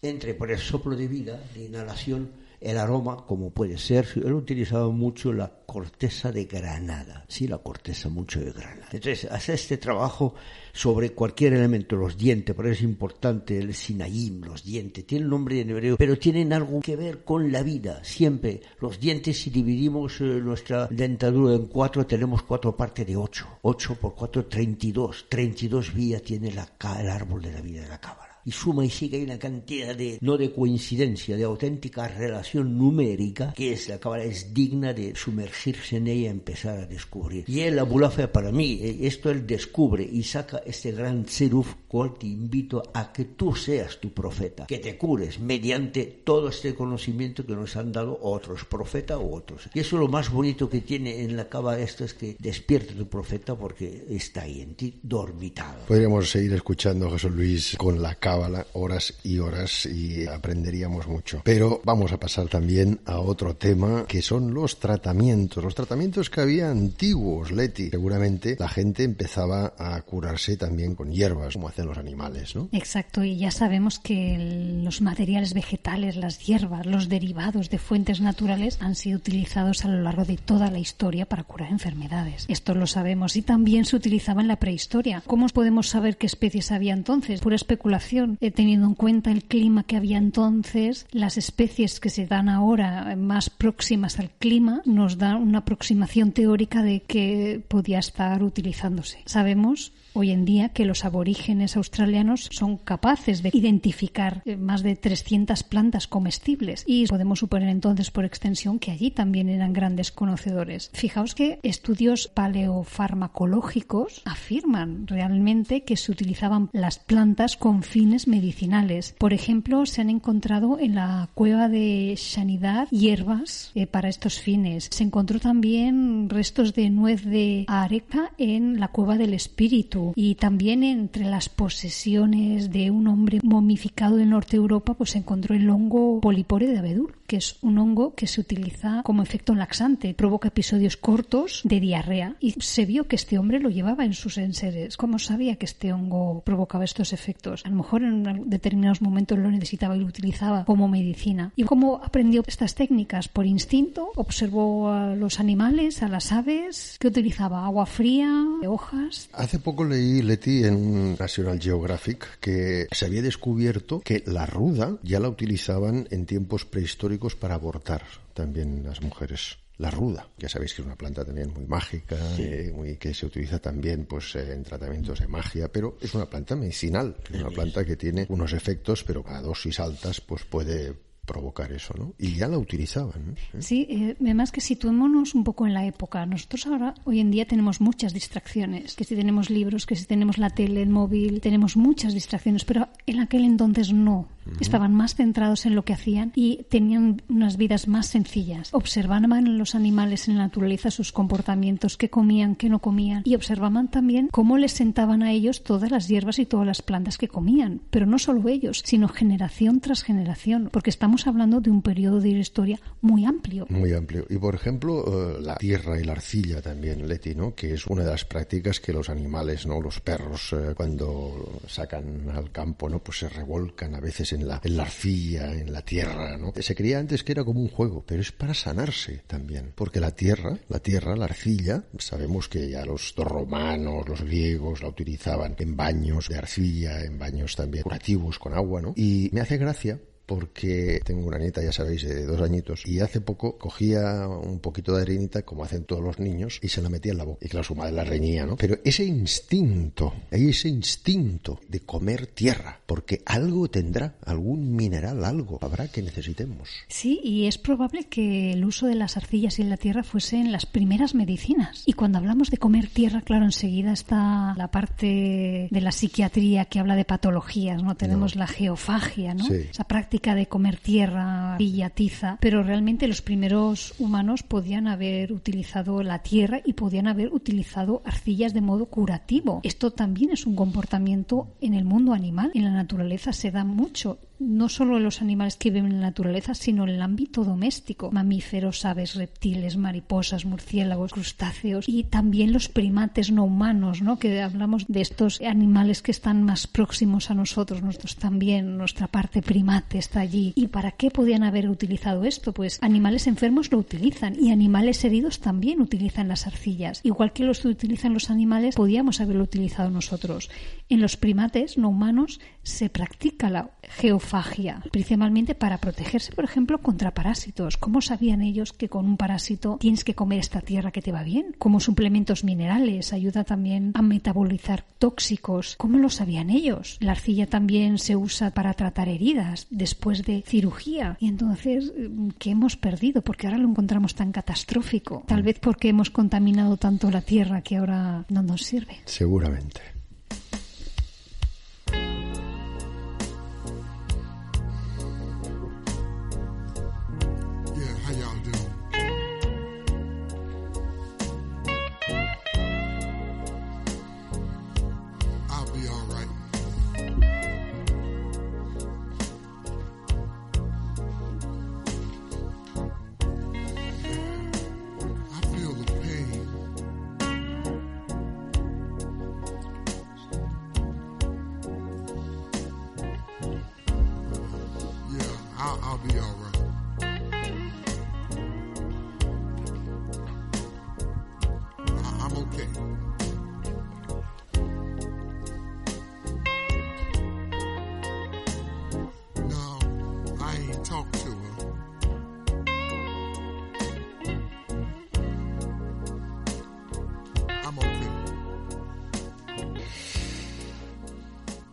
entre 0.00 0.34
por 0.34 0.50
el 0.50 0.58
soplo 0.58 0.96
de 0.96 1.08
vida, 1.08 1.42
de 1.54 1.64
inhalación, 1.64 2.30
el 2.62 2.78
aroma, 2.78 3.24
como 3.26 3.50
puede 3.50 3.78
ser, 3.78 4.06
él 4.16 4.28
ha 4.28 4.34
utilizado 4.34 4.92
mucho 4.92 5.32
la 5.32 5.52
corteza 5.66 6.30
de 6.30 6.44
granada, 6.44 7.24
sí, 7.28 7.48
la 7.48 7.58
corteza 7.58 8.08
mucho 8.08 8.40
de 8.40 8.52
granada. 8.52 8.88
Entonces, 8.92 9.30
hace 9.30 9.54
este 9.54 9.78
trabajo 9.78 10.34
sobre 10.72 11.10
cualquier 11.10 11.54
elemento, 11.54 11.96
los 11.96 12.16
dientes, 12.16 12.54
por 12.54 12.66
eso 12.66 12.74
es 12.74 12.82
importante 12.82 13.58
el 13.58 13.74
sinaim, 13.74 14.42
los 14.42 14.64
dientes, 14.64 15.06
tienen 15.06 15.28
nombre 15.28 15.60
en 15.60 15.70
hebreo, 15.70 15.96
pero 15.96 16.18
tienen 16.18 16.52
algo 16.52 16.80
que 16.80 16.96
ver 16.96 17.24
con 17.24 17.50
la 17.50 17.62
vida, 17.62 18.02
siempre. 18.04 18.60
Los 18.80 19.00
dientes, 19.00 19.40
si 19.40 19.50
dividimos 19.50 20.20
eh, 20.20 20.24
nuestra 20.24 20.86
dentadura 20.88 21.54
en 21.54 21.66
cuatro, 21.66 22.06
tenemos 22.06 22.42
cuatro 22.42 22.76
partes 22.76 23.06
de 23.06 23.16
ocho. 23.16 23.46
Ocho 23.62 23.94
por 23.94 24.14
cuatro, 24.14 24.46
treinta 24.46 24.86
y 24.86 24.92
dos. 24.92 25.26
Treinta 25.28 25.64
y 25.64 25.68
dos 25.68 25.94
vías 25.94 26.22
tiene 26.22 26.52
la, 26.52 26.68
el 27.00 27.08
árbol 27.08 27.42
de 27.42 27.52
la 27.52 27.60
vida 27.60 27.82
de 27.82 27.88
la 27.88 28.00
cámara 28.00 28.31
y 28.44 28.50
suma 28.50 28.84
y 28.84 28.90
sigue 28.90 29.18
hay 29.18 29.24
una 29.24 29.38
cantidad 29.38 29.94
de, 29.94 30.18
no 30.20 30.36
de 30.36 30.52
coincidencia, 30.52 31.36
de 31.36 31.44
auténtica 31.44 32.08
relación 32.08 32.76
numérica 32.76 33.52
que 33.54 33.72
es 33.72 33.88
la 33.88 33.98
cámara 33.98 34.24
es 34.24 34.52
digna 34.52 34.92
de 34.92 35.14
sumergirse 35.14 35.96
en 35.96 36.08
ella 36.08 36.22
y 36.22 36.26
empezar 36.26 36.78
a 36.78 36.86
descubrir. 36.86 37.44
Y 37.46 37.60
el 37.60 37.78
Abulafe 37.78 38.28
para 38.28 38.52
mí, 38.52 38.78
eh, 38.82 38.98
esto 39.02 39.30
él 39.30 39.46
descubre 39.46 40.08
y 40.10 40.22
saca 40.22 40.62
este 40.64 40.92
gran 40.92 41.28
seruf 41.28 41.74
cual 41.88 42.14
te 42.18 42.26
invito 42.26 42.82
a 42.94 43.12
que 43.12 43.24
tú 43.24 43.54
seas 43.54 43.98
tu 44.00 44.12
profeta, 44.12 44.66
que 44.66 44.78
te 44.78 44.96
cures 44.96 45.38
mediante 45.38 46.04
todo 46.24 46.48
este 46.48 46.74
conocimiento 46.74 47.46
que 47.46 47.54
nos 47.54 47.76
han 47.76 47.92
dado 47.92 48.18
otros 48.22 48.64
profetas 48.64 49.18
u 49.18 49.34
otros. 49.34 49.68
Y 49.74 49.80
eso 49.80 49.96
es 49.96 50.00
lo 50.00 50.08
más 50.08 50.30
bonito 50.30 50.68
que 50.68 50.80
tiene 50.80 51.22
en 51.22 51.36
la 51.36 51.48
cábala 51.48 51.80
esto 51.80 52.04
es 52.04 52.14
que 52.14 52.36
despierta 52.38 52.94
tu 52.94 53.06
profeta 53.08 53.54
porque 53.54 54.06
está 54.10 54.42
ahí 54.42 54.60
en 54.60 54.74
ti 54.74 54.98
dormitado. 55.02 55.84
Podríamos 55.86 56.30
seguir 56.30 56.52
escuchando 56.54 57.08
a 57.08 57.12
Jesús 57.12 57.32
Luis 57.32 57.76
con 57.78 58.00
la 58.00 58.14
cábala 58.14 58.31
horas 58.36 59.14
y 59.22 59.38
horas 59.38 59.86
y 59.86 60.26
aprenderíamos 60.26 61.06
mucho. 61.06 61.42
Pero 61.44 61.80
vamos 61.84 62.12
a 62.12 62.18
pasar 62.18 62.48
también 62.48 63.00
a 63.04 63.18
otro 63.18 63.56
tema 63.56 64.04
que 64.06 64.22
son 64.22 64.54
los 64.54 64.78
tratamientos. 64.78 65.62
Los 65.62 65.74
tratamientos 65.74 66.30
que 66.30 66.40
había 66.40 66.70
antiguos, 66.70 67.52
Leti. 67.52 67.90
Seguramente 67.90 68.56
la 68.58 68.68
gente 68.68 69.04
empezaba 69.04 69.74
a 69.78 70.00
curarse 70.02 70.56
también 70.56 70.94
con 70.94 71.12
hierbas, 71.12 71.54
como 71.54 71.68
hacen 71.68 71.86
los 71.86 71.98
animales, 71.98 72.56
¿no? 72.56 72.68
Exacto, 72.72 73.22
y 73.24 73.36
ya 73.36 73.50
sabemos 73.50 73.98
que 73.98 74.80
los 74.82 75.00
materiales 75.00 75.54
vegetales, 75.54 76.16
las 76.16 76.38
hierbas, 76.38 76.86
los 76.86 77.08
derivados 77.08 77.70
de 77.70 77.78
fuentes 77.78 78.20
naturales 78.20 78.78
han 78.80 78.94
sido 78.94 79.18
utilizados 79.18 79.84
a 79.84 79.88
lo 79.88 80.02
largo 80.02 80.24
de 80.24 80.36
toda 80.36 80.70
la 80.70 80.78
historia 80.78 81.26
para 81.26 81.44
curar 81.44 81.70
enfermedades. 81.70 82.46
Esto 82.48 82.74
lo 82.74 82.86
sabemos 82.86 83.36
y 83.36 83.42
también 83.42 83.84
se 83.84 83.96
utilizaba 83.96 84.40
en 84.40 84.48
la 84.48 84.56
prehistoria. 84.56 85.22
¿Cómo 85.26 85.46
podemos 85.48 85.88
saber 85.88 86.16
qué 86.16 86.26
especies 86.26 86.72
había 86.72 86.94
entonces? 86.94 87.40
Pura 87.40 87.56
especulación 87.56 88.21
he 88.40 88.50
teniendo 88.50 88.86
en 88.86 88.94
cuenta 88.94 89.30
el 89.30 89.44
clima 89.44 89.84
que 89.84 89.96
había 89.96 90.18
entonces, 90.18 91.06
las 91.12 91.36
especies 91.36 92.00
que 92.00 92.10
se 92.10 92.26
dan 92.26 92.48
ahora 92.48 93.14
más 93.16 93.50
próximas 93.50 94.18
al 94.18 94.30
clima 94.30 94.82
nos 94.84 95.18
dan 95.18 95.42
una 95.42 95.58
aproximación 95.58 96.32
teórica 96.32 96.82
de 96.82 97.00
que 97.02 97.62
podía 97.68 97.98
estar 97.98 98.42
utilizándose. 98.42 99.22
Sabemos 99.26 99.92
hoy 100.14 100.30
en 100.30 100.44
día 100.44 100.70
que 100.70 100.84
los 100.84 101.04
aborígenes 101.04 101.76
australianos 101.76 102.48
son 102.50 102.76
capaces 102.76 103.42
de 103.42 103.50
identificar 103.52 104.42
eh, 104.44 104.56
más 104.56 104.82
de 104.82 104.96
300 104.96 105.62
plantas 105.62 106.06
comestibles 106.06 106.84
y 106.86 107.06
podemos 107.06 107.40
suponer 107.40 107.68
entonces 107.68 108.10
por 108.10 108.24
extensión 108.24 108.78
que 108.78 108.90
allí 108.90 109.10
también 109.10 109.48
eran 109.48 109.72
grandes 109.72 110.12
conocedores. 110.12 110.90
Fijaos 110.92 111.34
que 111.34 111.58
estudios 111.62 112.28
paleofarmacológicos 112.28 114.22
afirman 114.24 115.06
realmente 115.06 115.84
que 115.84 115.96
se 115.96 116.12
utilizaban 116.12 116.70
las 116.72 116.98
plantas 116.98 117.56
con 117.56 117.82
fines 117.82 118.28
medicinales. 118.28 119.14
Por 119.18 119.32
ejemplo, 119.32 119.86
se 119.86 120.00
han 120.00 120.10
encontrado 120.10 120.78
en 120.78 120.94
la 120.94 121.30
cueva 121.34 121.68
de 121.68 122.14
Sanidad 122.16 122.88
hierbas 122.90 123.72
eh, 123.74 123.86
para 123.86 124.08
estos 124.08 124.40
fines. 124.40 124.88
Se 124.90 125.04
encontró 125.04 125.40
también 125.40 126.28
restos 126.28 126.74
de 126.74 126.90
nuez 126.90 127.24
de 127.24 127.64
areca 127.68 128.32
en 128.38 128.80
la 128.80 128.88
cueva 128.88 129.16
del 129.16 129.34
espíritu 129.34 130.01
y 130.14 130.34
también 130.36 130.82
entre 130.82 131.24
las 131.24 131.48
posesiones 131.48 132.70
de 132.70 132.90
un 132.90 133.06
hombre 133.06 133.40
momificado 133.42 134.16
del 134.16 134.30
norte 134.30 134.52
de 134.52 134.62
Europa 134.62 134.94
pues 134.94 135.10
se 135.10 135.18
encontró 135.18 135.54
el 135.54 135.68
hongo 135.70 136.20
polipore 136.20 136.66
de 136.66 136.78
abedul, 136.78 137.14
que 137.32 137.38
es 137.38 137.56
un 137.62 137.78
hongo 137.78 138.14
que 138.14 138.26
se 138.26 138.42
utiliza 138.42 139.00
como 139.04 139.22
efecto 139.22 139.54
laxante, 139.54 140.12
provoca 140.12 140.48
episodios 140.48 140.98
cortos 140.98 141.62
de 141.64 141.80
diarrea 141.80 142.36
y 142.40 142.50
se 142.60 142.84
vio 142.84 143.08
que 143.08 143.16
este 143.16 143.38
hombre 143.38 143.58
lo 143.58 143.70
llevaba 143.70 144.04
en 144.04 144.12
sus 144.12 144.36
enseres. 144.36 144.98
¿Cómo 144.98 145.18
sabía 145.18 145.56
que 145.56 145.64
este 145.64 145.94
hongo 145.94 146.42
provocaba 146.44 146.84
estos 146.84 147.14
efectos? 147.14 147.62
A 147.64 147.70
lo 147.70 147.76
mejor 147.76 148.02
en 148.02 148.50
determinados 148.50 149.00
momentos 149.00 149.38
lo 149.38 149.50
necesitaba 149.50 149.96
y 149.96 150.00
lo 150.00 150.06
utilizaba 150.08 150.66
como 150.66 150.88
medicina. 150.88 151.52
¿Y 151.56 151.62
cómo 151.62 152.02
aprendió 152.04 152.44
estas 152.46 152.74
técnicas? 152.74 153.28
Por 153.28 153.46
instinto, 153.46 154.10
observó 154.14 154.90
a 154.90 155.14
los 155.16 155.40
animales, 155.40 156.02
a 156.02 156.08
las 156.08 156.32
aves, 156.32 156.98
que 157.00 157.08
utilizaba 157.08 157.64
agua 157.64 157.86
fría, 157.86 158.44
hojas. 158.68 159.30
Hace 159.32 159.58
poco 159.58 159.84
leí, 159.84 160.20
Leti, 160.20 160.64
en 160.64 161.16
National 161.16 161.58
Geographic 161.58 162.40
que 162.40 162.88
se 162.92 163.06
había 163.06 163.22
descubierto 163.22 164.00
que 164.00 164.22
la 164.26 164.44
ruda 164.44 164.98
ya 165.02 165.18
la 165.18 165.30
utilizaban 165.30 166.06
en 166.10 166.26
tiempos 166.26 166.66
prehistóricos 166.66 167.21
para 167.36 167.54
abortar 167.54 168.02
también 168.34 168.82
las 168.84 169.00
mujeres 169.00 169.58
la 169.78 169.90
ruda. 169.90 170.28
Ya 170.38 170.48
sabéis 170.48 170.74
que 170.74 170.82
es 170.82 170.86
una 170.86 170.96
planta 170.96 171.24
también 171.24 171.52
muy 171.52 171.66
mágica, 171.66 172.16
eh, 172.38 172.72
muy, 172.74 172.96
que 172.96 173.14
se 173.14 173.26
utiliza 173.26 173.58
también 173.58 174.06
pues 174.06 174.34
eh, 174.36 174.52
en 174.52 174.62
tratamientos 174.62 175.20
de 175.20 175.26
magia, 175.26 175.68
pero 175.70 175.98
es 176.00 176.14
una 176.14 176.26
planta 176.26 176.54
medicinal, 176.54 177.16
es 177.32 177.40
una 177.40 177.50
planta 177.50 177.84
que 177.84 177.96
tiene 177.96 178.26
unos 178.28 178.52
efectos, 178.52 179.02
pero 179.04 179.24
a 179.26 179.40
dosis 179.40 179.80
altas 179.80 180.20
pues 180.20 180.44
puede 180.44 180.94
provocar 181.24 181.72
eso, 181.72 181.94
¿no? 181.96 182.14
Y 182.18 182.34
ya 182.34 182.48
la 182.48 182.58
utilizaban. 182.58 183.36
Sí, 183.60 183.86
eh, 183.88 184.16
además 184.20 184.50
que 184.50 184.60
situémonos 184.60 185.34
un 185.34 185.44
poco 185.44 185.66
en 185.66 185.74
la 185.74 185.86
época. 185.86 186.26
Nosotros 186.26 186.66
ahora, 186.66 186.94
hoy 187.04 187.20
en 187.20 187.30
día, 187.30 187.46
tenemos 187.46 187.80
muchas 187.80 188.12
distracciones. 188.12 188.96
Que 188.96 189.04
si 189.04 189.14
tenemos 189.14 189.48
libros, 189.48 189.86
que 189.86 189.94
si 189.94 190.04
tenemos 190.04 190.38
la 190.38 190.50
tele, 190.50 190.82
el 190.82 190.88
móvil, 190.88 191.40
tenemos 191.40 191.76
muchas 191.76 192.14
distracciones, 192.14 192.64
pero 192.64 192.88
en 193.06 193.20
aquel 193.20 193.44
entonces 193.44 193.92
no. 193.92 194.28
Estaban 194.60 194.92
más 194.92 195.14
centrados 195.14 195.66
en 195.66 195.76
lo 195.76 195.84
que 195.84 195.92
hacían 195.92 196.32
y 196.34 196.64
tenían 196.68 197.22
unas 197.28 197.56
vidas 197.56 197.86
más 197.86 198.08
sencillas. 198.08 198.70
Observaban 198.72 199.56
los 199.56 199.76
animales 199.76 200.26
en 200.26 200.36
la 200.36 200.42
naturaleza 200.42 200.90
sus 200.90 201.12
comportamientos, 201.12 201.96
qué 201.96 202.10
comían, 202.10 202.56
qué 202.56 202.68
no 202.68 202.80
comían, 202.80 203.22
y 203.24 203.36
observaban 203.36 203.88
también 203.88 204.28
cómo 204.32 204.58
les 204.58 204.72
sentaban 204.72 205.22
a 205.22 205.30
ellos 205.30 205.62
todas 205.62 205.92
las 205.92 206.08
hierbas 206.08 206.40
y 206.40 206.46
todas 206.46 206.66
las 206.66 206.82
plantas 206.82 207.18
que 207.18 207.28
comían. 207.28 207.82
Pero 207.90 208.06
no 208.06 208.18
solo 208.18 208.48
ellos, 208.48 208.82
sino 208.84 209.06
generación 209.06 209.80
tras 209.80 210.02
generación, 210.02 210.68
porque 210.72 210.90
estamos 210.90 211.11
estamos 211.12 211.26
hablando 211.26 211.60
de 211.60 211.70
un 211.70 211.82
periodo 211.82 212.20
de 212.20 212.30
historia 212.30 212.80
muy 213.02 213.26
amplio. 213.26 213.66
Muy 213.68 213.92
amplio. 213.92 214.24
Y 214.30 214.38
por 214.38 214.54
ejemplo, 214.54 215.36
eh, 215.36 215.42
la 215.42 215.56
tierra 215.56 216.00
y 216.00 216.04
la 216.04 216.12
arcilla 216.12 216.62
también, 216.62 217.06
Leti, 217.06 217.34
¿no? 217.34 217.54
Que 217.54 217.74
es 217.74 217.86
una 217.86 218.02
de 218.02 218.10
las 218.12 218.24
prácticas 218.24 218.80
que 218.80 218.94
los 218.94 219.10
animales, 219.10 219.66
¿no? 219.66 219.78
Los 219.78 220.00
perros, 220.00 220.54
eh, 220.54 220.72
cuando 220.74 221.60
sacan 221.68 222.30
al 222.30 222.50
campo 222.50 222.86
bueno, 222.86 223.00
pues 223.00 223.18
se 223.18 223.28
revolcan 223.28 223.94
a 223.94 224.00
veces 224.00 224.32
en 224.32 224.48
la, 224.48 224.62
en 224.64 224.74
la 224.74 224.84
arcilla, 224.84 225.52
en 225.52 225.70
la 225.70 225.82
tierra, 225.82 226.38
¿no? 226.38 226.50
Se 226.58 226.74
creía 226.74 226.98
antes 226.98 227.22
que 227.22 227.32
era 227.32 227.44
como 227.44 227.60
un 227.60 227.68
juego, 227.68 228.02
pero 228.06 228.22
es 228.22 228.32
para 228.32 228.54
sanarse 228.54 229.22
también, 229.26 229.72
porque 229.74 230.00
la 230.00 230.12
tierra, 230.12 230.58
la 230.70 230.78
tierra, 230.78 231.14
la 231.14 231.26
arcilla, 231.26 231.84
sabemos 231.98 232.48
que 232.48 232.70
ya 232.70 232.86
los 232.86 233.14
romanos, 233.16 234.08
los 234.08 234.22
griegos 234.22 234.82
la 234.82 234.88
utilizaban 234.88 235.56
en 235.58 235.76
baños 235.76 236.30
de 236.30 236.38
arcilla, 236.38 237.04
en 237.04 237.18
baños 237.18 237.54
también 237.54 237.82
curativos 237.82 238.38
con 238.38 238.54
agua, 238.54 238.80
¿no? 238.80 238.94
Y 238.96 239.28
me 239.32 239.42
hace 239.42 239.58
gracia 239.58 240.00
porque 240.26 241.00
tengo 241.04 241.26
una 241.26 241.38
nieta, 241.38 241.62
ya 241.62 241.72
sabéis, 241.72 242.02
de 242.02 242.24
dos 242.24 242.40
añitos, 242.40 242.86
y 242.86 243.00
hace 243.00 243.20
poco 243.20 243.58
cogía 243.58 244.26
un 244.28 244.60
poquito 244.60 244.94
de 244.94 245.02
arenita, 245.02 245.42
como 245.42 245.64
hacen 245.64 245.84
todos 245.84 246.02
los 246.02 246.18
niños, 246.18 246.58
y 246.62 246.68
se 246.68 246.82
la 246.82 246.88
metía 246.88 247.12
en 247.12 247.18
la 247.18 247.24
boca. 247.24 247.44
Y 247.44 247.48
claro, 247.48 247.64
su 247.64 247.74
madre 247.74 247.92
la 247.92 248.04
reñía, 248.04 248.46
¿no? 248.46 248.56
Pero 248.56 248.78
ese 248.84 249.04
instinto, 249.04 250.14
ese 250.30 250.68
instinto 250.68 251.60
de 251.68 251.80
comer 251.80 252.26
tierra, 252.26 252.80
porque 252.86 253.22
algo 253.26 253.68
tendrá, 253.68 254.16
algún 254.24 254.74
mineral, 254.74 255.24
algo 255.24 255.58
habrá 255.60 255.88
que 255.88 256.02
necesitemos. 256.02 256.68
Sí, 256.88 257.20
y 257.22 257.46
es 257.46 257.58
probable 257.58 258.04
que 258.04 258.52
el 258.52 258.64
uso 258.64 258.86
de 258.86 258.94
las 258.94 259.16
arcillas 259.16 259.58
y 259.58 259.64
la 259.64 259.76
tierra 259.76 260.02
fuesen 260.02 260.52
las 260.52 260.66
primeras 260.66 261.14
medicinas. 261.14 261.82
Y 261.86 261.94
cuando 261.94 262.18
hablamos 262.18 262.50
de 262.50 262.58
comer 262.58 262.88
tierra, 262.88 263.22
claro, 263.22 263.44
enseguida 263.44 263.92
está 263.92 264.54
la 264.56 264.70
parte 264.70 265.68
de 265.70 265.80
la 265.80 265.92
psiquiatría 265.92 266.66
que 266.66 266.78
habla 266.78 266.96
de 266.96 267.04
patologías, 267.04 267.82
¿no? 267.82 267.96
Tenemos 267.96 268.36
la 268.36 268.46
geofagia, 268.46 269.34
¿no? 269.34 269.46
Esa 269.48 269.84
práctica 269.84 270.11
de 270.12 270.46
comer 270.46 270.76
tierra, 270.76 271.56
pillatiza, 271.56 272.36
pero 272.40 272.62
realmente 272.62 273.08
los 273.08 273.22
primeros 273.22 273.94
humanos 273.98 274.42
podían 274.42 274.86
haber 274.86 275.32
utilizado 275.32 276.02
la 276.02 276.18
tierra 276.18 276.60
y 276.64 276.74
podían 276.74 277.06
haber 277.06 277.32
utilizado 277.32 278.02
arcillas 278.04 278.52
de 278.52 278.60
modo 278.60 278.86
curativo. 278.86 279.60
Esto 279.62 279.90
también 279.90 280.30
es 280.30 280.46
un 280.46 280.54
comportamiento 280.54 281.48
en 281.62 281.72
el 281.72 281.84
mundo 281.84 282.12
animal, 282.12 282.50
en 282.54 282.64
la 282.64 282.72
naturaleza 282.72 283.32
se 283.32 283.50
da 283.50 283.64
mucho 283.64 284.18
no 284.48 284.68
solo 284.68 284.96
en 284.96 285.04
los 285.04 285.22
animales 285.22 285.56
que 285.56 285.70
viven 285.70 285.92
en 285.92 286.00
la 286.00 286.08
naturaleza, 286.08 286.54
sino 286.54 286.84
en 286.84 286.90
el 286.90 287.02
ámbito 287.02 287.44
doméstico. 287.44 288.10
Mamíferos, 288.10 288.84
aves, 288.84 289.14
reptiles, 289.14 289.76
mariposas, 289.76 290.44
murciélagos, 290.44 291.12
crustáceos 291.12 291.88
y 291.88 292.04
también 292.04 292.52
los 292.52 292.68
primates 292.68 293.30
no 293.30 293.44
humanos, 293.44 294.02
¿no? 294.02 294.18
Que 294.18 294.40
hablamos 294.40 294.86
de 294.88 295.00
estos 295.00 295.40
animales 295.40 296.02
que 296.02 296.10
están 296.10 296.42
más 296.42 296.66
próximos 296.66 297.30
a 297.30 297.34
nosotros, 297.34 297.82
nosotros 297.82 298.16
también, 298.16 298.76
nuestra 298.76 299.06
parte 299.06 299.42
primate 299.42 299.98
está 299.98 300.20
allí. 300.20 300.52
¿Y 300.56 300.68
para 300.68 300.92
qué 300.92 301.10
podían 301.10 301.42
haber 301.42 301.68
utilizado 301.68 302.24
esto? 302.24 302.52
Pues 302.52 302.78
animales 302.82 303.26
enfermos 303.26 303.70
lo 303.72 303.78
utilizan 303.78 304.36
y 304.38 304.50
animales 304.50 305.04
heridos 305.04 305.40
también 305.40 305.80
utilizan 305.80 306.28
las 306.28 306.46
arcillas. 306.46 307.00
Igual 307.04 307.32
que 307.32 307.44
los 307.44 307.64
utilizan 307.64 308.14
los 308.14 308.30
animales, 308.30 308.74
podíamos 308.74 309.20
haberlo 309.20 309.44
utilizado 309.44 309.90
nosotros. 309.90 310.50
En 310.92 311.00
los 311.00 311.16
primates 311.16 311.78
no 311.78 311.88
humanos 311.88 312.38
se 312.64 312.90
practica 312.90 313.48
la 313.48 313.70
geofagia, 313.82 314.82
principalmente 314.92 315.54
para 315.54 315.78
protegerse, 315.78 316.32
por 316.32 316.44
ejemplo, 316.44 316.82
contra 316.82 317.14
parásitos. 317.14 317.78
¿Cómo 317.78 318.02
sabían 318.02 318.42
ellos 318.42 318.74
que 318.74 318.90
con 318.90 319.06
un 319.06 319.16
parásito 319.16 319.78
tienes 319.80 320.04
que 320.04 320.14
comer 320.14 320.40
esta 320.40 320.60
tierra 320.60 320.90
que 320.90 321.00
te 321.00 321.10
va 321.10 321.22
bien? 321.22 321.56
Como 321.56 321.80
suplementos 321.80 322.44
minerales, 322.44 323.14
ayuda 323.14 323.44
también 323.44 323.92
a 323.94 324.02
metabolizar 324.02 324.84
tóxicos. 324.98 325.76
¿Cómo 325.78 325.96
lo 325.96 326.10
sabían 326.10 326.50
ellos? 326.50 326.98
La 327.00 327.12
arcilla 327.12 327.46
también 327.46 327.96
se 327.96 328.14
usa 328.14 328.50
para 328.50 328.74
tratar 328.74 329.08
heridas 329.08 329.68
después 329.70 330.26
de 330.26 330.44
cirugía. 330.46 331.16
Y 331.20 331.28
entonces, 331.28 331.90
¿qué 332.38 332.50
hemos 332.50 332.76
perdido? 332.76 333.22
Porque 333.22 333.46
ahora 333.46 333.56
lo 333.56 333.70
encontramos 333.70 334.14
tan 334.14 334.30
catastrófico. 334.30 335.24
Tal 335.26 335.42
vez 335.42 335.58
porque 335.58 335.88
hemos 335.88 336.10
contaminado 336.10 336.76
tanto 336.76 337.10
la 337.10 337.22
tierra 337.22 337.62
que 337.62 337.78
ahora 337.78 338.26
no 338.28 338.42
nos 338.42 338.64
sirve. 338.64 338.98
Seguramente. 339.06 339.80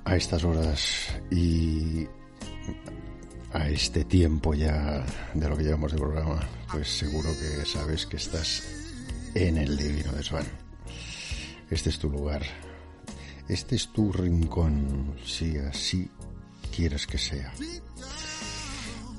A 0.10 0.16
estas 0.16 0.44
horas 0.44 1.08
y 1.30 2.08
a 3.54 3.70
este 3.70 4.04
tiempo 4.06 4.56
ya 4.56 5.06
de 5.36 5.50
lo 5.50 5.56
que 5.56 5.64
llevamos 5.64 5.92
de 5.92 6.00
programa, 6.00 6.40
pues 6.72 6.88
seguro 6.88 7.30
que 7.30 7.64
sabes 7.64 8.08
que 8.08 8.18
estás 8.18 8.64
en 9.36 9.58
el 9.58 9.78
Divino 9.78 10.12
Desván. 10.14 10.48
Este 11.70 11.92
es 11.92 12.00
tu 12.00 12.10
lugar, 12.10 12.42
este 13.48 13.76
es 13.76 13.94
tu 13.94 14.12
rincón, 14.12 15.16
si 15.24 15.58
así 15.58 16.10
quieres 16.76 17.06
que 17.06 17.20
sea. 17.20 17.54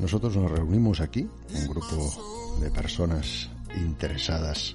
Nosotros 0.01 0.37
nos 0.37 0.51
reunimos 0.51 1.01
aquí, 1.01 1.29
un 1.55 1.69
grupo 1.69 2.59
de 2.61 2.71
personas 2.71 3.51
interesadas 3.77 4.75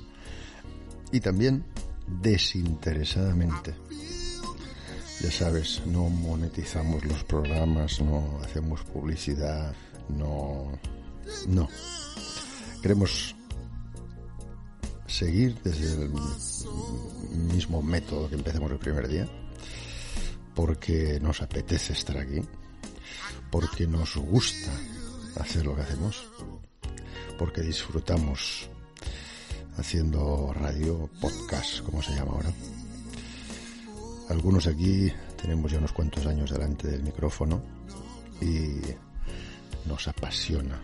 y 1.11 1.19
también 1.19 1.65
desinteresadamente 2.07 3.75
ya 5.21 5.31
sabes, 5.31 5.81
no 5.85 6.09
monetizamos 6.09 7.05
los 7.05 7.23
programas, 7.23 8.01
no 8.01 8.39
hacemos 8.43 8.83
publicidad, 8.83 9.73
no... 10.09 10.77
No. 11.47 11.67
Queremos 12.81 13.35
seguir 15.07 15.57
desde 15.63 16.03
el 16.03 16.11
mismo 17.53 17.81
método 17.81 18.29
que 18.29 18.35
empezamos 18.35 18.71
el 18.71 18.77
primer 18.77 19.07
día, 19.07 19.27
porque 20.53 21.19
nos 21.19 21.41
apetece 21.41 21.93
estar 21.93 22.17
aquí, 22.17 22.41
porque 23.49 23.87
nos 23.87 24.17
gusta 24.17 24.71
hacer 25.39 25.65
lo 25.65 25.75
que 25.75 25.81
hacemos, 25.81 26.27
porque 27.37 27.61
disfrutamos 27.61 28.69
haciendo 29.77 30.53
radio, 30.53 31.09
podcast, 31.19 31.81
como 31.81 32.01
se 32.01 32.13
llama 32.13 32.33
ahora 32.33 32.53
algunos 34.29 34.65
aquí 34.67 35.11
tenemos 35.41 35.71
ya 35.71 35.77
unos 35.77 35.91
cuantos 35.91 36.25
años 36.25 36.49
delante 36.49 36.87
del 36.87 37.03
micrófono 37.03 37.61
y 38.41 38.79
nos 39.87 40.07
apasiona 40.07 40.81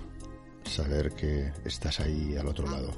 saber 0.63 1.11
que 1.13 1.51
estás 1.65 1.99
ahí 1.99 2.35
al 2.37 2.47
otro 2.47 2.69
lado. 2.69 2.93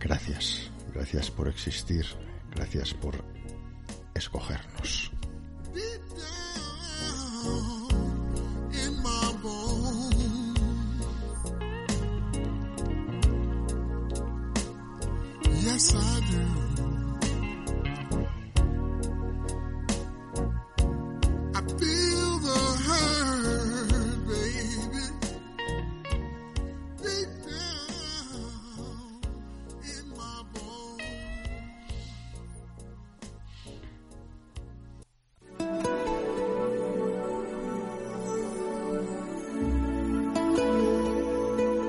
Gracias, 0.00 0.70
gracias 0.94 1.30
por 1.30 1.48
existir, 1.48 2.06
gracias 2.54 2.94
por 2.94 3.22
escogernos. 4.14 5.10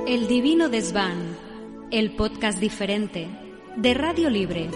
El 0.08 0.30
Divino 0.30 0.70
Desván, 0.70 1.36
el 1.92 2.16
podcast 2.16 2.60
diferente, 2.60 3.28
de 3.76 3.94
Radio 3.94 4.30
Libre, 4.30 4.70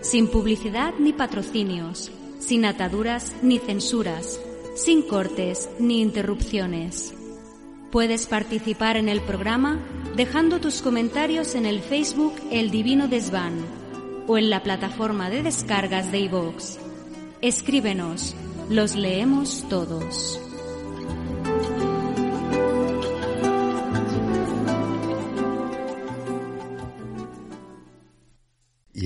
sin 0.00 0.28
publicidad 0.28 0.94
ni 0.98 1.12
patrocinios, 1.12 2.12
sin 2.38 2.64
ataduras 2.64 3.34
ni 3.42 3.58
censuras, 3.58 4.40
sin 4.76 5.02
cortes 5.02 5.68
ni 5.78 6.00
interrupciones. 6.00 7.14
Puedes 7.90 8.26
participar 8.26 8.96
en 8.96 9.08
el 9.08 9.20
programa 9.20 9.80
dejando 10.14 10.60
tus 10.60 10.82
comentarios 10.82 11.54
en 11.54 11.66
el 11.66 11.80
Facebook 11.80 12.34
El 12.50 12.70
Divino 12.70 13.08
Desván 13.08 13.54
o 14.26 14.38
en 14.38 14.50
la 14.50 14.62
plataforma 14.62 15.30
de 15.30 15.42
descargas 15.42 16.12
de 16.12 16.20
iVoox. 16.20 16.78
Escríbenos, 17.40 18.34
los 18.68 18.94
leemos 18.94 19.66
todos. 19.68 20.43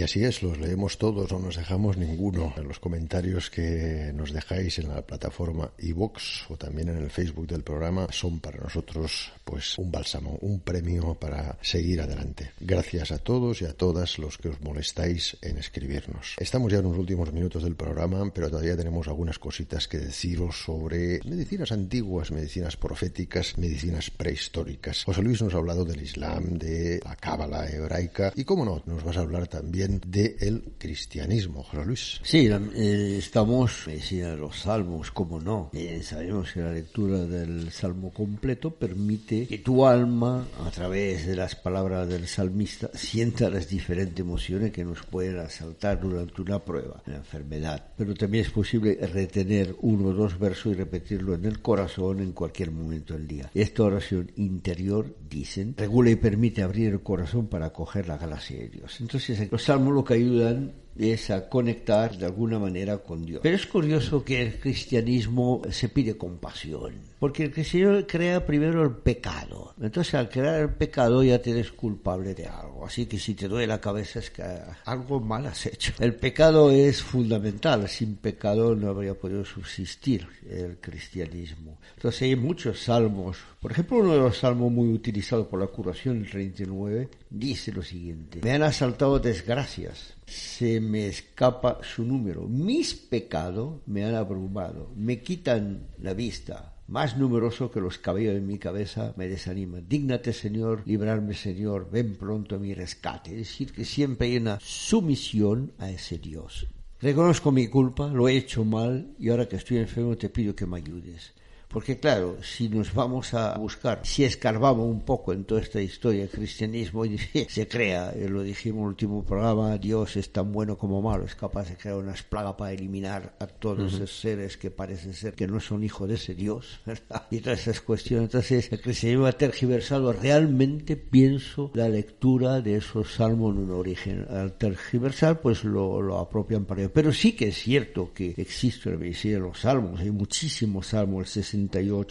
Así 0.09 0.25
es, 0.25 0.43
los 0.43 0.57
leemos 0.57 0.97
todos, 0.97 1.31
no 1.31 1.39
nos 1.39 1.57
dejamos 1.57 1.99
ninguno. 1.99 2.55
Los 2.67 2.79
comentarios 2.79 3.51
que 3.51 4.11
nos 4.15 4.33
dejáis 4.33 4.79
en 4.79 4.89
la 4.89 5.03
plataforma 5.03 5.71
iVox 5.81 6.51
o 6.51 6.57
también 6.57 6.89
en 6.89 6.97
el 6.97 7.11
Facebook 7.11 7.47
del 7.47 7.63
programa 7.63 8.07
son 8.11 8.41
para 8.41 8.57
nosotros 8.57 9.31
pues 9.45 9.77
un 9.77 9.93
bálsamo, 9.93 10.39
un 10.41 10.61
premio 10.61 11.15
para 11.15 11.59
seguir 11.61 12.01
adelante. 12.01 12.53
Gracias 12.59 13.13
a 13.13 13.19
todos 13.19 13.61
y 13.61 13.67
a 13.67 13.75
todas 13.75 14.19
los 14.19 14.39
que 14.39 14.49
os 14.49 14.59
molestáis 14.63 15.37
en 15.43 15.59
escribirnos. 15.59 16.37
Estamos 16.39 16.73
ya 16.73 16.79
en 16.79 16.85
los 16.85 16.97
últimos 16.97 17.31
minutos 17.31 17.63
del 17.63 17.77
programa, 17.77 18.33
pero 18.33 18.49
todavía 18.49 18.79
tenemos 18.79 19.09
algunas 19.09 19.39
cositas 19.39 19.89
que 19.89 19.99
deciros 19.99 20.63
sobre 20.63 21.21
medicinas 21.27 21.71
antiguas, 21.71 22.31
medicinas 22.31 22.79
proféticas, 22.79 23.59
medicinas 23.59 24.11
prehistóricas. 24.11 25.05
José 25.05 25.21
Luis 25.21 25.43
nos 25.43 25.53
ha 25.53 25.59
hablado 25.59 25.85
del 25.85 26.01
Islam, 26.01 26.57
de 26.57 26.99
la 27.05 27.15
Cábala 27.15 27.69
hebraica 27.69 28.33
y, 28.35 28.45
cómo 28.45 28.65
no, 28.65 28.83
nos 28.87 29.05
vas 29.05 29.19
a 29.19 29.21
hablar 29.21 29.49
también 29.49 29.98
del 30.07 30.73
cristianismo, 30.79 31.63
José 31.63 31.85
Luis. 31.85 32.21
Sí, 32.23 32.49
eh, 32.49 33.17
estamos 33.19 33.87
en 33.89 34.39
los 34.39 34.61
salmos, 34.61 35.11
como 35.11 35.41
no. 35.41 35.71
Eh, 35.73 36.01
sabemos 36.03 36.53
que 36.53 36.61
la 36.61 36.73
lectura 36.73 37.19
del 37.19 37.71
salmo 37.71 38.11
completo 38.11 38.71
permite 38.71 39.47
que 39.47 39.59
tu 39.59 39.87
alma, 39.87 40.47
a 40.65 40.71
través 40.71 41.27
de 41.27 41.37
las 41.37 41.55
palabras 41.55 42.09
del 42.09 42.27
salmista, 42.27 42.91
sienta 42.95 43.51
las 43.51 43.69
diferentes 43.69 44.19
emociones 44.19 44.73
que 44.73 44.85
nos 44.85 45.03
pueden 45.05 45.39
asaltar 45.39 46.01
durante 46.01 46.43
una 46.43 46.59
prueba, 46.59 47.03
una 47.07 47.17
enfermedad. 47.17 47.93
Pero 47.97 48.15
también 48.15 48.45
es 48.45 48.51
posible 48.51 48.95
retener 49.07 49.75
uno 49.81 50.09
o 50.09 50.13
dos 50.13 50.39
versos 50.39 50.73
y 50.73 50.75
repetirlo 50.75 51.35
en 51.35 51.45
el 51.45 51.61
corazón 51.61 52.21
en 52.21 52.33
cualquier 52.33 52.71
momento 52.71 53.15
del 53.15 53.27
día. 53.27 53.51
Esta 53.55 53.83
oración 53.83 54.31
interior, 54.37 55.15
dicen, 55.29 55.75
regula 55.77 56.11
y 56.11 56.17
permite 56.17 56.63
abrir 56.63 56.93
el 56.93 57.01
corazón 57.01 57.49
para 57.49 57.67
acoger 57.67 58.09
la 58.09 58.19
gracia 58.19 58.59
de 58.59 58.69
Dios. 58.69 59.01
Entonces, 59.01 59.51
los 59.51 59.63
salmos 59.63 59.88
lo 59.91 60.05
que 60.05 60.15
ayudan 60.15 60.73
es 60.99 61.31
a 61.31 61.49
conectar 61.49 62.17
de 62.17 62.27
alguna 62.27 62.59
manera 62.59 62.99
con 62.99 63.25
Dios. 63.25 63.41
Pero 63.43 63.57
es 63.57 63.67
curioso 63.67 64.25
que 64.25 64.43
el 64.43 64.59
cristianismo 64.59 65.63
se 65.71 65.89
pide 65.89 66.17
compasión, 66.17 66.95
porque 67.19 67.45
el 67.45 67.53
cristianismo 67.53 68.07
crea 68.07 68.45
primero 68.45 68.83
el 68.83 68.91
pecado. 68.91 69.75
Entonces 69.81 70.15
al 70.15 70.29
crear 70.29 70.61
el 70.61 70.71
pecado 70.71 71.23
ya 71.23 71.41
te 71.41 71.51
eres 71.51 71.73
culpable 71.73 72.35
de 72.35 72.47
algo. 72.47 72.85
Así 72.85 73.07
que 73.07 73.19
si 73.19 73.35
te 73.35 73.49
duele 73.49 73.67
la 73.67 73.81
cabeza 73.81 74.19
es 74.19 74.31
que 74.31 74.43
algo 74.85 75.21
mal 75.21 75.47
has 75.47 75.67
hecho. 75.67 75.93
El 76.01 76.15
pecado 76.15 76.71
es 76.71 77.03
fundamental. 77.03 77.89
Sin 77.89 78.17
pecado 78.17 78.75
no 78.75 78.89
habría 78.89 79.15
podido 79.15 79.45
subsistir 79.45 80.27
el 80.49 80.79
cristianismo. 80.79 81.79
Entonces 81.95 82.23
hay 82.23 82.37
muchos 82.37 82.83
salmos. 82.83 83.39
Por 83.61 83.73
ejemplo, 83.73 83.99
uno 83.99 84.15
de 84.15 84.21
los 84.21 84.39
salmos 84.39 84.73
muy 84.73 84.89
utilizados 84.89 85.47
por 85.47 85.61
la 85.61 85.67
curación, 85.67 86.19
el 86.19 86.31
39, 86.31 87.09
dice 87.31 87.73
lo 87.73 87.83
siguiente. 87.83 88.41
Me 88.43 88.53
han 88.53 88.63
asaltado 88.63 89.19
desgracias 89.19 90.18
se 90.29 90.81
me 90.81 91.09
escapa 91.09 91.81
su 91.83 92.05
número. 92.05 92.43
Mis 92.47 92.95
pecados 92.95 93.81
me 93.87 94.05
han 94.05 94.15
abrumado, 94.15 94.93
me 94.97 95.21
quitan 95.21 95.89
la 95.99 96.15
vista. 96.15 96.75
Más 96.89 97.19
numeroso 97.19 97.71
que 97.71 97.81
los 97.81 97.99
cabellos 97.99 98.35
de 98.35 98.41
mi 98.41 98.59
cabeza 98.59 99.13
me 99.17 99.29
desanima. 99.29 99.81
Dígnate, 99.81 100.33
Señor, 100.33 100.83
librarme, 100.87 101.35
Señor, 101.35 101.91
ven 101.91 102.17
pronto 102.17 102.57
a 102.57 102.59
mi 102.59 102.73
rescate. 102.73 103.33
Es 103.33 103.39
decir, 103.39 103.73
que 103.73 103.85
siempre 103.85 104.29
hay 104.29 104.39
una 104.39 104.59
sumisión 104.61 105.73
a 105.79 105.91
ese 105.91 106.19
Dios. 106.19 106.67
Reconozco 107.01 107.53
mi 107.53 107.69
culpa, 107.69 108.09
lo 108.09 108.29
he 108.29 108.37
hecho 108.37 108.65
mal 108.65 109.15
y 109.19 109.29
ahora 109.29 109.49
que 109.49 109.57
estoy 109.57 109.77
enfermo 109.77 110.17
te 110.17 110.31
pido 110.31 110.57
que 110.57 110.67
me 110.67 110.79
ayudes. 110.79 111.33
Porque 111.69 111.99
claro, 111.99 112.39
si 112.43 112.71
nos 112.71 112.95
vamos 112.95 113.35
a 113.35 113.57
buscar, 113.59 114.01
si 114.03 114.25
escarbamos 114.25 114.87
un 114.87 115.03
poco 115.03 115.35
en 115.35 115.45
toda 115.45 115.61
esta 115.61 115.83
historia 115.83 116.21
del 116.21 116.31
cristianismo, 116.31 117.05
se 117.49 117.69
crea, 117.69 118.11
eh, 118.13 118.27
lo 118.27 118.43
dijimos 118.43 118.79
en 118.79 118.85
el 118.85 118.89
último 118.89 119.23
programa, 119.23 119.77
Dios 119.77 120.17
es 120.17 120.33
tan 120.33 120.51
bueno 120.51 120.79
como 120.79 121.03
malo, 121.03 121.27
es 121.27 121.35
capaz 121.35 121.69
de 121.69 121.77
crear 121.77 121.97
una 121.97 122.15
plaga 122.29 122.57
para 122.57 122.73
eliminar 122.73 123.35
a 123.39 123.47
todos 123.47 123.93
esos 123.93 124.19
seres 124.19 124.57
que 124.57 124.71
parecen 124.71 125.13
ser 125.13 125.35
que 125.35 125.47
no 125.47 125.61
son 125.61 125.85
hijos 125.85 126.09
de 126.09 126.15
ese 126.15 126.35
Dios, 126.35 126.81
¿verdad? 126.87 127.27
Y 127.31 127.41
todas 127.41 127.61
esas 127.61 127.83
cuestiones. 127.83 128.25
Entonces, 128.25 128.73
el 128.73 128.81
cristianismo 128.81 129.27
ha 129.27 129.33
tergiversado, 129.33 130.15
realmente 130.15 130.97
pienso 130.97 131.71
la 131.75 131.91
lectura 131.91 132.63
de 132.63 132.77
esos 132.77 133.13
salmos 133.13 133.55
en 133.55 133.65
un 133.65 133.71
origen. 133.73 134.27
Al 134.31 134.55
tergiversar, 134.55 135.43
pues 135.43 135.65
lo, 135.65 136.01
lo 136.01 136.19
apropian 136.19 136.65
para 136.65 136.81
ello. 136.81 136.93
Pero 136.95 137.13
sí 137.13 137.33
que 137.33 137.49
es 137.49 137.59
cierto 137.59 138.13
que 138.15 138.35
existe 138.39 138.91
la 138.91 138.97
medicina 138.97 139.35
de 139.35 139.41
los 139.41 139.61
salmos, 139.61 140.01
hay 140.01 140.11
muchísimos 140.11 140.87
salmos, 140.89 141.37
el 141.37 141.45
60 141.45 141.58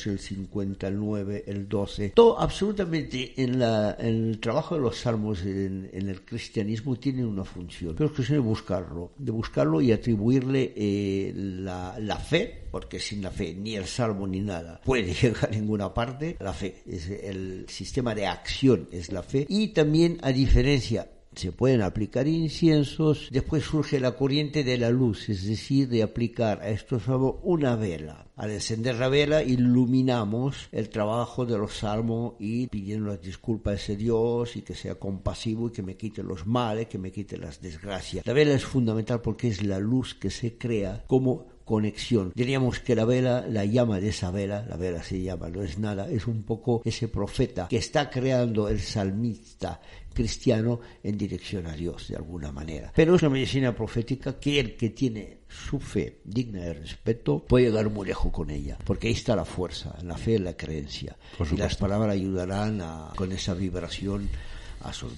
el 0.06 0.20
59, 0.20 1.43
el 1.48 1.68
12. 1.68 2.10
Todo 2.10 2.39
absolutamente 2.39 3.34
en, 3.41 3.60
la, 3.60 3.91
el 3.91 4.39
trabajo 4.39 4.76
de 4.76 4.82
los 4.82 4.98
salmos 4.98 5.43
en, 5.43 5.89
el 5.93 6.22
cristianismo 6.22 6.95
tiene 6.98 7.26
una 7.26 7.43
función. 7.43 7.95
Pero 7.95 8.10
es 8.10 8.16
cuestión 8.16 8.39
de 8.39 8.48
buscarlo, 8.48 9.12
de 9.18 9.32
buscarlo 9.32 9.82
y 9.82 9.91
atribuirle 9.91 10.74
eh, 10.76 11.34
la, 11.36 11.98
la 12.00 12.18
fe, 12.18 12.66
porque 12.72 13.00
sin 13.00 13.22
la 13.22 13.32
fe 13.32 13.54
ni 13.54 13.76
el 13.76 13.86
salmo 13.86 14.28
ni 14.28 14.41
nada 14.41 14.82
puede 14.84 15.14
llegar 15.22 15.45
a 15.45 15.52
ninguna 15.52 15.93
parte. 15.93 16.38
La 16.39 16.54
fe 16.54 16.82
es 16.86 17.10
el 17.10 17.66
sistema 17.70 18.14
de 18.14 18.28
acción, 18.28 18.88
es 18.91 19.12
la 19.12 19.24
fe. 19.24 19.45
Y 19.50 19.70
también 19.70 20.18
a 20.22 20.32
diferencia 20.32 21.08
se 21.38 21.52
pueden 21.52 21.82
aplicar 21.82 22.28
inciensos, 22.28 23.30
después 23.32 23.64
surge 23.64 24.00
la 24.00 24.16
corriente 24.16 24.64
de 24.64 24.78
la 24.78 24.90
luz, 24.90 25.30
es 25.30 25.46
decir, 25.46 25.88
de 25.88 26.04
aplicar 26.04 26.62
a 26.62 26.70
estos 26.70 27.04
salmos 27.04 27.36
una 27.44 27.76
vela. 27.76 28.28
Al 28.36 28.52
encender 28.52 28.96
la 28.96 29.10
vela 29.10 29.44
iluminamos 29.44 30.70
el 30.72 30.90
trabajo 30.90 31.46
de 31.46 31.58
los 31.58 31.78
salmos 31.78 32.34
y 32.40 32.68
pidiendo 32.68 33.08
las 33.08 33.22
disculpas 33.22 33.74
a 33.74 33.76
ese 33.76 33.96
Dios 33.96 34.56
y 34.56 34.62
que 34.62 34.76
sea 34.76 34.96
compasivo 34.96 35.68
y 35.68 35.72
que 35.72 35.82
me 35.82 35.98
quite 35.98 36.22
los 36.22 36.46
males, 36.46 36.88
que 36.88 36.98
me 37.00 37.12
quite 37.12 37.38
las 37.38 37.62
desgracias. 37.62 38.26
La 38.26 38.34
vela 38.34 38.54
es 38.54 38.66
fundamental 38.66 39.22
porque 39.22 39.48
es 39.48 39.64
la 39.64 39.80
luz 39.80 40.14
que 40.14 40.30
se 40.30 40.58
crea 40.58 41.04
como 41.08 41.58
conexión. 41.68 42.32
Diríamos 42.34 42.80
que 42.80 42.96
la 42.96 43.04
vela, 43.04 43.46
la 43.48 43.66
llama 43.66 44.00
de 44.00 44.10
esa 44.10 44.32
vela, 44.32 44.66
la 44.70 44.78
vela 44.78 45.04
se 45.04 45.22
llama, 45.22 45.50
no 45.50 45.62
es 45.62 45.78
nada, 45.78 46.10
es 46.10 46.26
un 46.26 46.44
poco 46.44 46.82
ese 46.86 47.10
profeta 47.10 47.68
que 47.68 47.76
está 47.76 48.10
creando 48.10 48.70
el 48.70 48.80
salmista 48.80 49.82
cristiano 50.18 50.80
en 51.03 51.15
dirección 51.15 51.68
a 51.68 51.74
Dios 51.74 52.07
de 52.07 52.15
alguna 52.15 52.51
manera. 52.51 52.91
Pero 52.95 53.15
es 53.15 53.22
una 53.22 53.30
medicina 53.30 53.76
profética 53.76 54.39
que 54.39 54.59
el 54.59 54.76
que 54.76 54.89
tiene 54.89 55.41
su 55.47 55.80
fe 55.80 56.22
digna 56.24 56.61
de 56.61 56.74
respeto 56.74 57.45
puede 57.45 57.65
llegar 57.65 57.88
muy 57.91 58.07
lejos 58.07 58.32
con 58.32 58.49
ella, 58.49 58.80
porque 58.84 59.09
ahí 59.09 59.13
está 59.13 59.36
la 59.36 59.45
fuerza, 59.45 59.95
la 60.01 60.18
fe, 60.18 60.39
la 60.39 60.57
creencia. 60.57 61.15
Y 61.51 61.55
las 61.55 61.76
palabras 61.76 62.15
ayudarán 62.15 62.82
a, 62.82 63.13
con 63.15 63.32
esa 63.32 63.53
vibración 63.53 64.28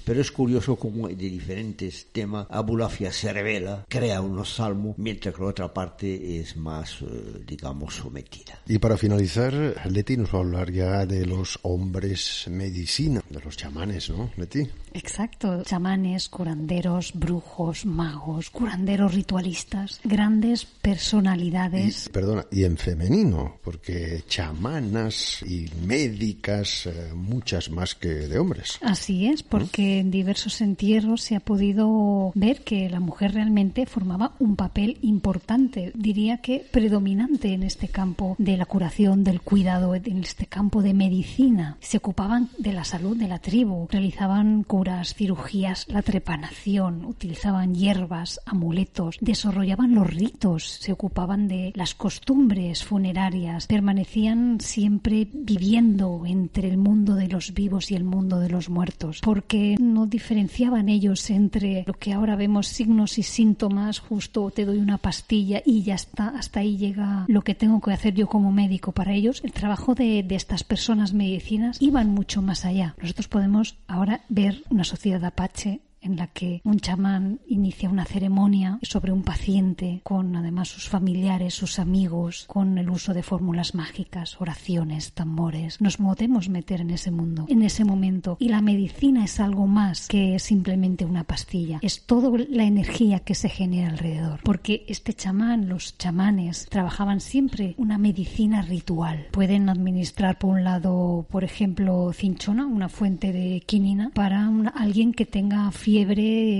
pero 0.03 0.21
es 0.21 0.31
curioso 0.31 0.75
cómo 0.75 1.07
de 1.07 1.15
diferentes 1.15 2.07
temas 2.11 2.47
Abulafia 2.49 3.11
se 3.11 3.31
revela, 3.31 3.85
crea 3.87 4.21
unos 4.21 4.55
salmos, 4.55 4.97
mientras 4.97 5.35
que 5.35 5.41
la 5.41 5.47
otra 5.47 5.73
parte 5.73 6.39
es 6.39 6.55
más, 6.55 7.01
eh, 7.01 7.43
digamos, 7.45 7.95
sometida. 7.95 8.59
Y 8.67 8.79
para 8.79 8.97
finalizar, 8.97 9.53
Leti 9.89 10.17
nos 10.17 10.33
va 10.33 10.39
a 10.39 10.41
hablar 10.41 10.71
ya 10.71 11.05
de 11.05 11.25
los 11.25 11.59
hombres 11.63 12.45
medicina, 12.49 13.21
de 13.29 13.39
los 13.39 13.57
chamanes, 13.57 14.09
¿no, 14.09 14.31
Leti? 14.37 14.67
Exacto, 14.93 15.63
chamanes, 15.63 16.29
curanderos, 16.29 17.11
brujos, 17.13 17.85
magos, 17.85 18.49
curanderos 18.49 19.13
ritualistas, 19.13 19.99
grandes 20.03 20.65
personalidades. 20.65 22.09
perdona, 22.09 22.45
y 22.51 22.63
en 22.63 22.77
femenino, 22.77 23.59
porque 23.63 24.23
chamanas 24.27 25.43
y 25.43 25.69
médicas, 25.85 26.87
eh, 26.87 27.11
muchas 27.13 27.69
más 27.69 27.95
que 27.95 28.09
de 28.09 28.39
hombres. 28.39 28.79
Así 28.81 29.27
es, 29.27 29.43
porque 29.59 29.99
en 29.99 30.11
diversos 30.11 30.61
entierros 30.61 31.21
se 31.21 31.35
ha 31.35 31.39
podido 31.39 32.31
ver 32.35 32.63
que 32.63 32.89
la 32.89 32.99
mujer 32.99 33.33
realmente 33.33 33.85
formaba 33.85 34.33
un 34.39 34.55
papel 34.55 34.97
importante, 35.01 35.91
diría 35.95 36.37
que 36.37 36.65
predominante 36.71 37.53
en 37.53 37.63
este 37.63 37.87
campo 37.87 38.35
de 38.37 38.57
la 38.57 38.65
curación, 38.65 39.23
del 39.23 39.41
cuidado, 39.41 39.95
en 39.95 40.19
este 40.19 40.45
campo 40.45 40.81
de 40.81 40.93
medicina. 40.93 41.77
Se 41.79 41.97
ocupaban 41.97 42.49
de 42.57 42.73
la 42.73 42.83
salud 42.83 43.17
de 43.17 43.27
la 43.27 43.39
tribu, 43.39 43.87
realizaban 43.89 44.63
curas, 44.63 45.13
cirugías, 45.13 45.85
la 45.89 46.01
trepanación, 46.01 47.05
utilizaban 47.05 47.75
hierbas, 47.75 48.39
amuletos, 48.45 49.17
desarrollaban 49.21 49.95
los 49.95 50.07
ritos, 50.07 50.69
se 50.69 50.91
ocupaban 50.91 51.47
de 51.47 51.71
las 51.75 51.95
costumbres 51.95 52.83
funerarias, 52.83 53.67
permanecían 53.67 54.59
siempre 54.59 55.27
viviendo 55.31 56.23
entre 56.25 56.69
el 56.69 56.77
mundo 56.77 57.15
de 57.15 57.27
los 57.27 57.53
vivos 57.53 57.91
y 57.91 57.95
el 57.95 58.03
mundo 58.03 58.39
de 58.39 58.49
los 58.49 58.69
muertos. 58.69 59.21
Por 59.21 59.38
porque 59.39 59.77
no 59.79 60.05
diferenciaban 60.05 60.89
ellos 60.89 61.29
entre 61.29 61.85
lo 61.87 61.93
que 61.93 62.11
ahora 62.11 62.35
vemos 62.35 62.67
signos 62.67 63.17
y 63.17 63.23
síntomas, 63.23 63.99
justo 63.99 64.51
te 64.51 64.65
doy 64.65 64.79
una 64.79 64.97
pastilla 64.97 65.61
y 65.65 65.83
ya 65.83 65.95
está, 65.95 66.27
hasta 66.37 66.59
ahí 66.59 66.75
llega 66.75 67.23
lo 67.29 67.41
que 67.41 67.55
tengo 67.55 67.79
que 67.79 67.93
hacer 67.93 68.13
yo 68.13 68.27
como 68.27 68.51
médico 68.51 68.91
para 68.91 69.13
ellos. 69.13 69.39
El 69.45 69.53
trabajo 69.53 69.95
de, 69.95 70.23
de 70.23 70.35
estas 70.35 70.65
personas 70.65 71.13
medicinas 71.13 71.81
iban 71.81 72.09
mucho 72.09 72.41
más 72.41 72.65
allá. 72.65 72.95
Nosotros 73.01 73.29
podemos 73.29 73.77
ahora 73.87 74.25
ver 74.27 74.61
una 74.69 74.83
sociedad 74.83 75.23
apache 75.23 75.79
en 76.01 76.15
la 76.15 76.27
que 76.27 76.61
un 76.63 76.79
chamán 76.79 77.39
inicia 77.47 77.89
una 77.89 78.05
ceremonia 78.05 78.79
sobre 78.81 79.11
un 79.11 79.23
paciente 79.23 80.01
con 80.03 80.35
además 80.35 80.69
sus 80.69 80.89
familiares, 80.89 81.53
sus 81.53 81.79
amigos, 81.79 82.45
con 82.47 82.77
el 82.77 82.89
uso 82.89 83.13
de 83.13 83.23
fórmulas 83.23 83.75
mágicas, 83.75 84.39
oraciones, 84.39 85.13
tambores. 85.13 85.81
Nos 85.81 85.97
podemos 85.97 86.49
meter 86.49 86.81
en 86.81 86.91
ese 86.91 87.11
mundo, 87.11 87.45
en 87.49 87.61
ese 87.63 87.85
momento. 87.85 88.37
Y 88.39 88.49
la 88.49 88.61
medicina 88.61 89.23
es 89.23 89.39
algo 89.39 89.67
más 89.67 90.07
que 90.07 90.39
simplemente 90.39 91.05
una 91.05 91.23
pastilla. 91.23 91.79
Es 91.81 92.05
toda 92.05 92.29
la 92.49 92.63
energía 92.63 93.19
que 93.19 93.35
se 93.35 93.49
genera 93.49 93.89
alrededor. 93.89 94.39
Porque 94.43 94.85
este 94.87 95.13
chamán, 95.13 95.69
los 95.69 95.97
chamanes, 95.97 96.67
trabajaban 96.69 97.19
siempre 97.19 97.75
una 97.77 97.97
medicina 97.97 98.61
ritual. 98.61 99.27
Pueden 99.31 99.69
administrar 99.69 100.37
por 100.37 100.51
un 100.51 100.63
lado, 100.63 101.25
por 101.29 101.43
ejemplo, 101.43 102.11
cinchona, 102.13 102.65
una 102.65 102.89
fuente 102.89 103.31
de 103.31 103.61
quinina, 103.65 104.11
para 104.13 104.49
alguien 104.75 105.13
que 105.13 105.25
tenga 105.25 105.71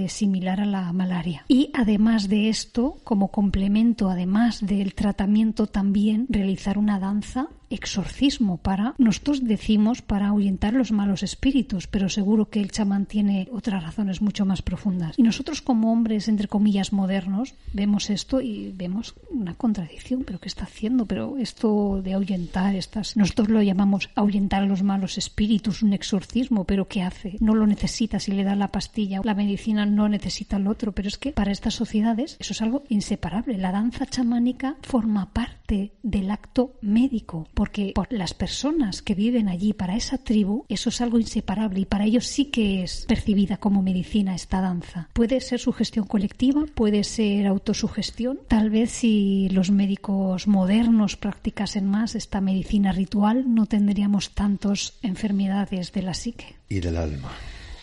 similar 0.09 0.61
a 0.61 0.65
la 0.65 0.91
malaria. 0.93 1.45
Y 1.47 1.71
además 1.73 2.29
de 2.29 2.49
esto, 2.49 2.97
como 3.03 3.29
complemento, 3.29 4.09
además 4.09 4.65
del 4.65 4.93
tratamiento, 4.93 5.67
también 5.67 6.25
realizar 6.29 6.77
una 6.77 6.99
danza 6.99 7.49
exorcismo 7.69 8.57
para, 8.57 8.95
nosotros 8.97 9.43
decimos 9.43 10.01
para 10.01 10.27
ahuyentar 10.27 10.73
los 10.73 10.91
malos 10.91 11.23
espíritus, 11.23 11.87
pero 11.87 12.09
seguro 12.09 12.49
que 12.49 12.61
el 12.61 12.71
chamán 12.71 13.05
tiene 13.05 13.47
otras 13.51 13.83
razones 13.83 14.21
mucho 14.21 14.45
más 14.45 14.61
profundas. 14.61 15.17
Y 15.17 15.23
nosotros 15.23 15.61
como 15.61 15.91
hombres, 15.91 16.27
entre 16.27 16.47
comillas, 16.47 16.93
modernos, 16.93 17.53
vemos 17.73 18.09
esto 18.09 18.41
y 18.41 18.71
vemos 18.75 19.15
una 19.29 19.55
contradicción, 19.55 20.23
pero 20.23 20.39
¿qué 20.39 20.47
está 20.47 20.63
haciendo? 20.63 21.05
Pero 21.05 21.37
esto 21.37 22.01
de 22.01 22.13
ahuyentar, 22.13 22.75
estas, 22.75 23.15
nosotros 23.15 23.49
lo 23.49 23.61
llamamos 23.61 24.09
ahuyentar 24.15 24.63
a 24.63 24.65
los 24.65 24.83
malos 24.83 25.17
espíritus, 25.17 25.83
un 25.83 25.93
exorcismo, 25.93 26.65
pero 26.65 26.87
¿qué 26.87 27.03
hace? 27.03 27.37
No 27.39 27.55
lo 27.55 27.67
necesita 27.67 28.19
si 28.19 28.31
le 28.31 28.43
da 28.43 28.55
la 28.55 28.71
pastilla, 28.71 29.21
la 29.23 29.35
medicina 29.35 29.85
no 29.85 30.09
necesita 30.09 30.57
el 30.57 30.67
otro, 30.67 30.91
pero 30.91 31.07
es 31.07 31.17
que 31.17 31.31
para 31.31 31.51
estas 31.51 31.75
sociedades 31.75 32.37
eso 32.39 32.53
es 32.53 32.61
algo 32.61 32.83
inseparable. 32.89 33.57
La 33.57 33.71
danza 33.71 34.05
chamánica 34.05 34.77
forma 34.81 35.31
parte 35.33 35.91
del 36.03 36.31
acto 36.31 36.73
médico 36.81 37.47
porque 37.59 37.91
por 37.93 38.07
las 38.13 38.33
personas 38.33 39.01
que 39.01 39.15
viven 39.15 39.49
allí, 39.49 39.73
para 39.73 39.97
esa 39.97 40.17
tribu, 40.17 40.63
eso 40.69 40.87
es 40.87 41.01
algo 41.01 41.19
inseparable 41.19 41.81
y 41.81 41.85
para 41.85 42.05
ellos 42.05 42.25
sí 42.25 42.45
que 42.45 42.83
es 42.83 43.03
percibida 43.05 43.57
como 43.57 43.81
medicina 43.81 44.33
esta 44.33 44.61
danza. 44.61 45.09
Puede 45.11 45.41
ser 45.41 45.59
sugestión 45.59 46.07
colectiva, 46.07 46.63
puede 46.73 47.03
ser 47.03 47.47
autosugestión. 47.47 48.39
Tal 48.47 48.69
vez 48.69 48.91
si 48.91 49.49
los 49.49 49.71
médicos 49.71 50.47
modernos 50.47 51.17
practicasen 51.17 51.85
más 51.85 52.15
esta 52.15 52.39
medicina 52.39 52.93
ritual, 52.93 53.53
no 53.53 53.65
tendríamos 53.65 54.29
tantas 54.29 54.93
enfermedades 55.01 55.91
de 55.91 56.01
la 56.01 56.13
psique. 56.13 56.55
Y 56.69 56.79
del 56.79 56.95
alma, 56.95 57.33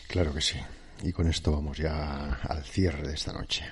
claro 0.09 0.33
que 0.33 0.41
sí. 0.41 0.57
Y 1.03 1.12
con 1.12 1.29
esto 1.29 1.53
vamos 1.53 1.77
ya 1.77 2.39
al 2.49 2.64
cierre 2.64 3.09
de 3.09 3.12
esta 3.12 3.35
noche. 3.35 3.64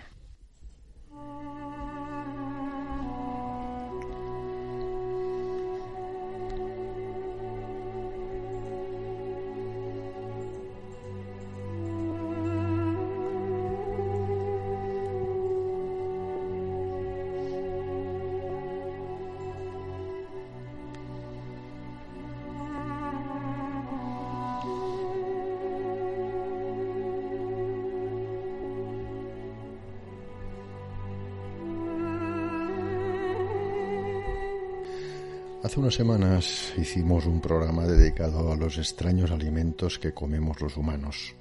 Hace 35.75 35.81
unas 35.81 35.95
semanas 35.95 36.73
hicimos 36.79 37.27
un 37.27 37.41
programa 37.41 37.85
dedicado 37.85 38.53
a 38.53 38.55
los 38.55 38.79
extraños 38.79 39.33
alimentos 39.33 39.99
que 39.99 40.15
comemos 40.15 40.61
los 40.61 40.77
humanos. 40.77 41.35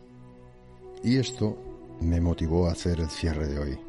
Y 1.04 1.18
esto 1.18 1.56
me 2.02 2.20
motivó 2.20 2.66
a 2.66 2.72
hacer 2.72 3.00
el 3.00 3.12
cierre 3.12 3.48
de 3.48 3.60
hoy. 3.60 3.80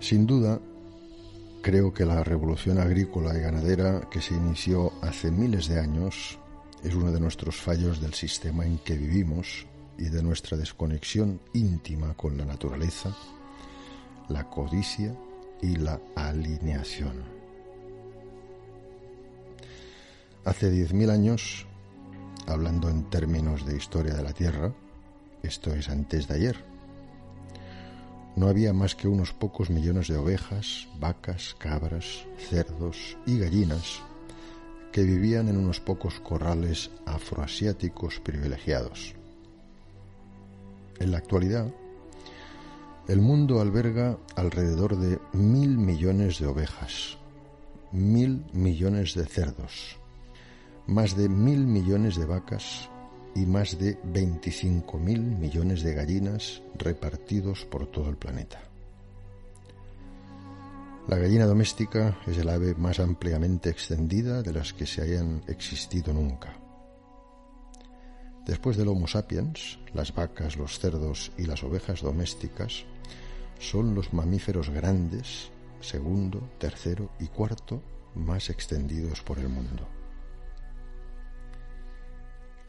Sin 0.00 0.26
duda, 0.26 0.60
creo 1.62 1.94
que 1.94 2.04
la 2.04 2.22
revolución 2.22 2.78
agrícola 2.78 3.34
y 3.38 3.40
ganadera 3.40 4.06
que 4.10 4.20
se 4.20 4.34
inició 4.34 4.92
hace 5.00 5.30
miles 5.30 5.66
de 5.68 5.80
años 5.80 6.38
es 6.82 6.94
uno 6.94 7.10
de 7.10 7.20
nuestros 7.20 7.56
fallos 7.56 8.02
del 8.02 8.12
sistema 8.12 8.66
en 8.66 8.76
que 8.80 8.98
vivimos 8.98 9.66
y 9.96 10.10
de 10.10 10.22
nuestra 10.22 10.58
desconexión 10.58 11.40
íntima 11.54 12.12
con 12.12 12.36
la 12.36 12.44
naturaleza, 12.44 13.16
la 14.28 14.50
codicia 14.50 15.16
y 15.62 15.76
la 15.76 15.98
alineación. 16.14 17.33
Hace 20.44 20.70
10.000 20.70 21.10
años, 21.10 21.66
hablando 22.46 22.90
en 22.90 23.08
términos 23.08 23.64
de 23.64 23.78
historia 23.78 24.12
de 24.12 24.22
la 24.22 24.34
Tierra, 24.34 24.74
esto 25.42 25.74
es 25.74 25.88
antes 25.88 26.28
de 26.28 26.34
ayer, 26.34 26.56
no 28.36 28.48
había 28.48 28.74
más 28.74 28.94
que 28.94 29.08
unos 29.08 29.32
pocos 29.32 29.70
millones 29.70 30.08
de 30.08 30.18
ovejas, 30.18 30.86
vacas, 31.00 31.56
cabras, 31.58 32.26
cerdos 32.50 33.16
y 33.24 33.38
gallinas 33.38 34.02
que 34.92 35.04
vivían 35.04 35.48
en 35.48 35.56
unos 35.56 35.80
pocos 35.80 36.20
corrales 36.20 36.90
afroasiáticos 37.06 38.20
privilegiados. 38.20 39.14
En 41.00 41.10
la 41.10 41.18
actualidad, 41.18 41.72
el 43.08 43.22
mundo 43.22 43.62
alberga 43.62 44.18
alrededor 44.36 44.98
de 44.98 45.18
mil 45.32 45.78
millones 45.78 46.38
de 46.38 46.48
ovejas, 46.48 47.16
mil 47.92 48.44
millones 48.52 49.14
de 49.14 49.24
cerdos, 49.24 50.03
más 50.86 51.16
de 51.16 51.28
mil 51.28 51.66
millones 51.66 52.16
de 52.16 52.26
vacas 52.26 52.90
y 53.34 53.46
más 53.46 53.78
de 53.78 53.98
25 54.04 54.98
mil 54.98 55.20
millones 55.20 55.82
de 55.82 55.94
gallinas 55.94 56.62
repartidos 56.76 57.64
por 57.64 57.86
todo 57.86 58.08
el 58.10 58.16
planeta. 58.16 58.60
La 61.08 61.18
gallina 61.18 61.44
doméstica 61.44 62.18
es 62.26 62.38
el 62.38 62.48
ave 62.48 62.74
más 62.74 62.98
ampliamente 62.98 63.68
extendida 63.68 64.42
de 64.42 64.52
las 64.52 64.72
que 64.72 64.86
se 64.86 65.02
hayan 65.02 65.42
existido 65.48 66.12
nunca. 66.12 66.54
Después 68.46 68.76
del 68.76 68.88
Homo 68.88 69.06
sapiens, 69.06 69.78
las 69.94 70.14
vacas, 70.14 70.56
los 70.56 70.78
cerdos 70.78 71.32
y 71.38 71.44
las 71.44 71.62
ovejas 71.62 72.02
domésticas 72.02 72.84
son 73.58 73.94
los 73.94 74.12
mamíferos 74.12 74.70
grandes, 74.70 75.50
segundo, 75.80 76.40
tercero 76.58 77.10
y 77.18 77.26
cuarto 77.26 77.82
más 78.14 78.50
extendidos 78.50 79.22
por 79.22 79.38
el 79.38 79.48
mundo. 79.48 79.93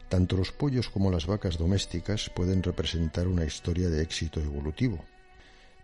Tanto 0.08 0.36
los 0.36 0.52
pollos 0.52 0.88
como 0.88 1.10
las 1.10 1.26
vacas 1.26 1.58
domésticas 1.58 2.30
pueden 2.30 2.62
representar 2.62 3.26
una 3.26 3.44
historia 3.44 3.88
de 3.88 4.02
éxito 4.02 4.40
evolutivo, 4.40 5.04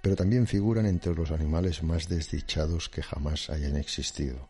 pero 0.00 0.14
también 0.14 0.46
figuran 0.46 0.86
entre 0.86 1.14
los 1.14 1.32
animales 1.32 1.82
más 1.82 2.08
desdichados 2.08 2.88
que 2.88 3.02
jamás 3.02 3.50
hayan 3.50 3.76
existido. 3.76 4.48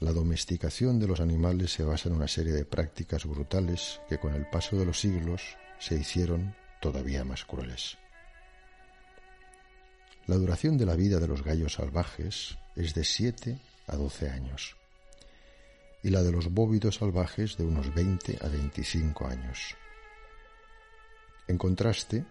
La 0.00 0.12
domesticación 0.12 0.98
de 0.98 1.06
los 1.06 1.20
animales 1.20 1.72
se 1.72 1.84
basa 1.84 2.08
en 2.08 2.16
una 2.16 2.26
serie 2.26 2.52
de 2.52 2.64
prácticas 2.64 3.24
brutales 3.26 4.00
que 4.08 4.18
con 4.18 4.34
el 4.34 4.46
paso 4.50 4.76
de 4.76 4.86
los 4.86 4.98
siglos 4.98 5.42
se 5.78 5.94
hicieron 5.94 6.56
todavía 6.80 7.24
más 7.24 7.44
crueles. 7.44 7.96
La 10.26 10.34
duración 10.34 10.78
de 10.78 10.86
la 10.86 10.96
vida 10.96 11.20
de 11.20 11.28
los 11.28 11.44
gallos 11.44 11.74
salvajes 11.74 12.58
es 12.74 12.92
de 12.94 13.04
7 13.04 13.58
a 13.86 13.96
12 13.96 14.30
años 14.30 14.76
y 16.04 16.10
la 16.10 16.22
de 16.22 16.30
los 16.30 16.52
bóvidos 16.52 16.96
salvajes 16.96 17.56
de 17.56 17.64
unos 17.64 17.92
20 17.92 18.38
a 18.42 18.48
25 18.48 19.26
años. 19.26 19.74
En 21.48 21.56
contraste, 21.58 22.24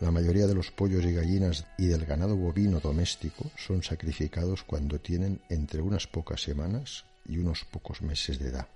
la 0.00 0.10
mayoría 0.10 0.46
de 0.46 0.54
los 0.54 0.70
pollos 0.70 1.04
y 1.04 1.14
gallinas 1.14 1.66
y 1.78 1.86
del 1.86 2.04
ganado 2.04 2.36
bovino 2.36 2.78
doméstico 2.78 3.50
son 3.56 3.82
sacrificados 3.82 4.62
cuando 4.64 5.00
tienen 5.00 5.40
entre 5.48 5.80
unas 5.80 6.06
pocas 6.06 6.42
semanas 6.42 7.06
y 7.26 7.38
unos 7.38 7.64
pocos 7.64 8.02
meses 8.02 8.38
de 8.38 8.48
edad, 8.48 8.68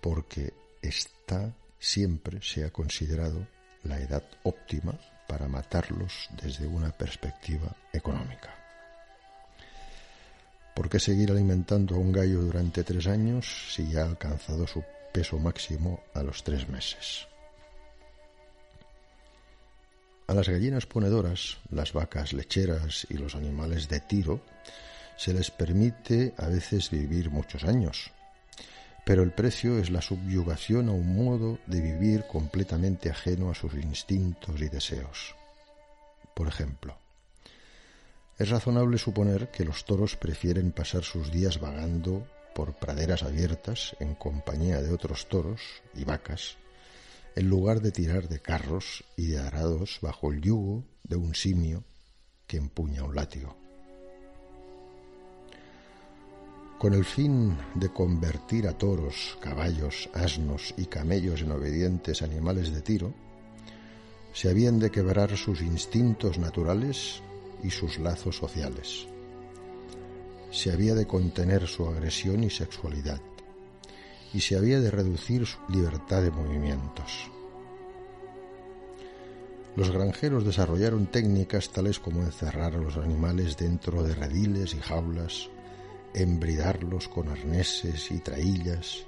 porque 0.00 0.54
esta 0.80 1.52
siempre 1.78 2.40
se 2.40 2.64
ha 2.64 2.70
considerado 2.70 3.46
la 3.82 4.00
edad 4.00 4.24
óptima 4.44 4.98
para 5.28 5.48
matarlos 5.48 6.28
desde 6.40 6.66
una 6.66 6.90
perspectiva 6.92 7.74
económica. 7.92 8.51
¿Por 10.74 10.88
qué 10.88 10.98
seguir 10.98 11.30
alimentando 11.30 11.94
a 11.94 11.98
un 11.98 12.12
gallo 12.12 12.40
durante 12.40 12.82
tres 12.82 13.06
años 13.06 13.72
si 13.74 13.88
ya 13.90 14.02
ha 14.02 14.06
alcanzado 14.06 14.66
su 14.66 14.82
peso 15.12 15.38
máximo 15.38 16.00
a 16.14 16.22
los 16.22 16.42
tres 16.42 16.68
meses. 16.68 17.28
A 20.26 20.34
las 20.34 20.48
gallinas 20.48 20.86
ponedoras, 20.86 21.58
las 21.70 21.92
vacas 21.92 22.32
lecheras 22.32 23.06
y 23.10 23.18
los 23.18 23.34
animales 23.34 23.88
de 23.88 24.00
tiro 24.00 24.40
se 25.18 25.34
les 25.34 25.50
permite 25.50 26.32
a 26.38 26.48
veces 26.48 26.90
vivir 26.90 27.30
muchos 27.30 27.64
años, 27.64 28.10
pero 29.04 29.22
el 29.22 29.32
precio 29.32 29.78
es 29.78 29.90
la 29.90 30.00
subyugación 30.00 30.88
a 30.88 30.92
un 30.92 31.14
modo 31.14 31.58
de 31.66 31.80
vivir 31.80 32.24
completamente 32.26 33.10
ajeno 33.10 33.50
a 33.50 33.54
sus 33.54 33.74
instintos 33.74 34.60
y 34.60 34.68
deseos. 34.68 35.34
Por 36.34 36.48
ejemplo, 36.48 37.01
es 38.42 38.48
razonable 38.48 38.98
suponer 38.98 39.52
que 39.52 39.64
los 39.64 39.84
toros 39.84 40.16
prefieren 40.16 40.72
pasar 40.72 41.04
sus 41.04 41.30
días 41.30 41.60
vagando 41.60 42.26
por 42.56 42.74
praderas 42.74 43.22
abiertas 43.22 43.94
en 44.00 44.16
compañía 44.16 44.82
de 44.82 44.92
otros 44.92 45.28
toros 45.28 45.60
y 45.94 46.02
vacas, 46.02 46.56
en 47.36 47.48
lugar 47.48 47.80
de 47.80 47.92
tirar 47.92 48.28
de 48.28 48.40
carros 48.40 49.04
y 49.16 49.26
de 49.26 49.38
arados 49.38 50.00
bajo 50.02 50.32
el 50.32 50.40
yugo 50.40 50.82
de 51.04 51.14
un 51.14 51.36
simio 51.36 51.84
que 52.48 52.56
empuña 52.56 53.04
un 53.04 53.14
látigo. 53.14 53.56
Con 56.80 56.94
el 56.94 57.04
fin 57.04 57.56
de 57.76 57.92
convertir 57.92 58.66
a 58.66 58.76
toros, 58.76 59.38
caballos, 59.40 60.10
asnos 60.14 60.74
y 60.76 60.86
camellos 60.86 61.42
en 61.42 61.52
obedientes 61.52 62.22
animales 62.22 62.74
de 62.74 62.82
tiro, 62.82 63.14
se 64.32 64.50
habían 64.50 64.80
de 64.80 64.90
quebrar 64.90 65.36
sus 65.36 65.60
instintos 65.62 66.38
naturales 66.38 67.22
y 67.62 67.70
sus 67.70 67.98
lazos 67.98 68.36
sociales. 68.36 69.06
Se 70.50 70.72
había 70.72 70.94
de 70.94 71.06
contener 71.06 71.66
su 71.66 71.86
agresión 71.86 72.44
y 72.44 72.50
sexualidad, 72.50 73.20
y 74.34 74.40
se 74.40 74.56
había 74.56 74.80
de 74.80 74.90
reducir 74.90 75.46
su 75.46 75.58
libertad 75.68 76.22
de 76.22 76.30
movimientos. 76.30 77.30
Los 79.74 79.90
granjeros 79.90 80.44
desarrollaron 80.44 81.06
técnicas 81.06 81.70
tales 81.70 81.98
como 81.98 82.22
encerrar 82.22 82.74
a 82.74 82.78
los 82.78 82.98
animales 82.98 83.56
dentro 83.56 84.02
de 84.02 84.14
rediles 84.14 84.74
y 84.74 84.80
jaulas, 84.80 85.48
embridarlos 86.12 87.08
con 87.08 87.28
arneses 87.28 88.10
y 88.10 88.18
traillas, 88.18 89.06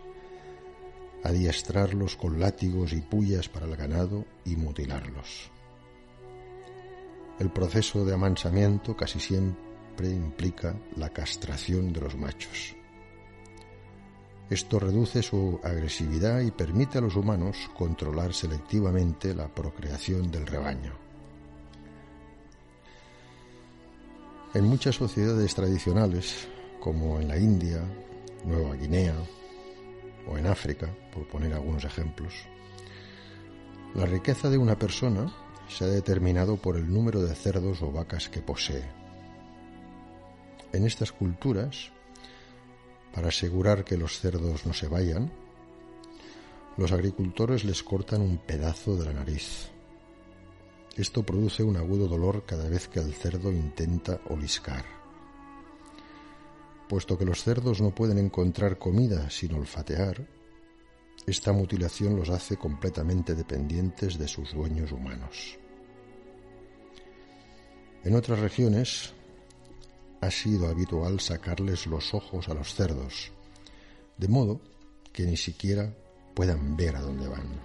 adiestrarlos 1.23 2.17
con 2.17 2.41
látigos 2.41 2.95
y 2.95 3.03
pullas 3.03 3.49
para 3.49 3.67
el 3.67 3.77
ganado 3.77 4.25
y 4.47 4.57
mutilarlos. 4.57 5.54
El 7.39 7.51
proceso 7.51 8.05
de 8.05 8.14
amansamiento 8.14 8.97
casi 8.97 9.18
siempre 9.18 10.09
implica 10.09 10.76
la 10.97 11.09
castración 11.11 11.93
de 11.93 12.01
los 12.01 12.16
machos. 12.16 12.76
Esto 14.49 14.78
reduce 14.78 15.22
su 15.22 15.59
agresividad 15.64 16.41
y 16.43 16.53
permite 16.53 16.99
a 16.99 17.01
los 17.01 17.16
humanos 17.16 17.57
controlar 17.76 18.35
selectivamente 18.35 19.35
la 19.35 19.49
procreación 19.49 20.30
del 20.30 20.47
rebaño. 20.47 20.93
En 24.53 24.64
muchas 24.66 24.95
sociedades 24.95 25.53
tradicionales, 25.57 26.47
como 26.78 27.20
en 27.20 27.26
la 27.26 27.37
India, 27.37 27.82
Nueva 28.45 28.76
Guinea 28.76 29.16
o 30.28 30.39
en 30.39 30.47
África, 30.47 30.89
por 31.12 31.26
poner 31.26 31.53
algunos 31.55 31.85
ejemplos. 31.85 32.35
La 33.95 34.07
riqueza 34.07 34.49
de 34.51 34.59
una 34.59 34.78
persona 34.78 35.32
se 35.69 35.85
ha 35.85 35.89
determinado 35.89 36.57
por 36.57 36.77
el 36.77 36.93
número 36.93 37.23
de 37.23 37.35
cerdos 37.35 37.83
o 37.83 37.91
vacas 37.91 38.29
que 38.29 38.41
posee. 38.41 38.85
En 40.73 40.85
estas 40.85 41.12
culturas, 41.12 41.93
para 43.15 43.29
asegurar 43.29 43.85
que 43.85 43.97
los 43.97 44.19
cerdos 44.19 44.67
no 44.67 44.73
se 44.73 44.89
vayan, 44.89 45.31
los 46.77 46.91
agricultores 46.91 47.65
les 47.65 47.83
cortan 47.83 48.21
un 48.21 48.39
pedazo 48.39 48.97
de 48.97 49.05
la 49.05 49.12
nariz. 49.12 49.71
Esto 50.97 51.25
produce 51.25 51.62
un 51.62 51.77
agudo 51.77 52.09
dolor 52.09 52.45
cada 52.47 52.69
vez 52.69 52.89
que 52.89 53.01
el 53.01 53.15
cerdo 53.15 53.53
intenta 53.53 54.21
oliscar. 54.29 54.85
Puesto 56.89 57.17
que 57.17 57.25
los 57.25 57.43
cerdos 57.43 57.81
no 57.81 57.95
pueden 57.95 58.19
encontrar 58.19 58.79
comida 58.79 59.31
sin 59.31 59.55
olfatear, 59.55 60.27
esta 61.27 61.53
mutilación 61.53 62.17
los 62.17 62.31
hace 62.31 62.57
completamente 62.57 63.35
dependientes 63.35 64.19
de 64.19 64.29
sus 64.29 64.53
dueños 64.53 64.93
humanos. 64.93 65.59
En 68.05 68.15
otras 68.15 68.39
regiones 68.39 69.12
ha 70.21 70.31
sido 70.31 70.69
habitual 70.69 71.21
sacarles 71.21 71.87
los 71.87 72.12
ojos 72.12 72.49
a 72.49 72.55
los 72.55 72.75
cerdos, 72.75 73.33
de 74.17 74.29
modo 74.29 74.61
que 75.12 75.25
ni 75.25 75.37
siquiera 75.37 75.95
puedan 76.35 76.77
ver 76.77 76.97
a 76.97 77.01
dónde 77.01 77.29
van. 77.29 77.61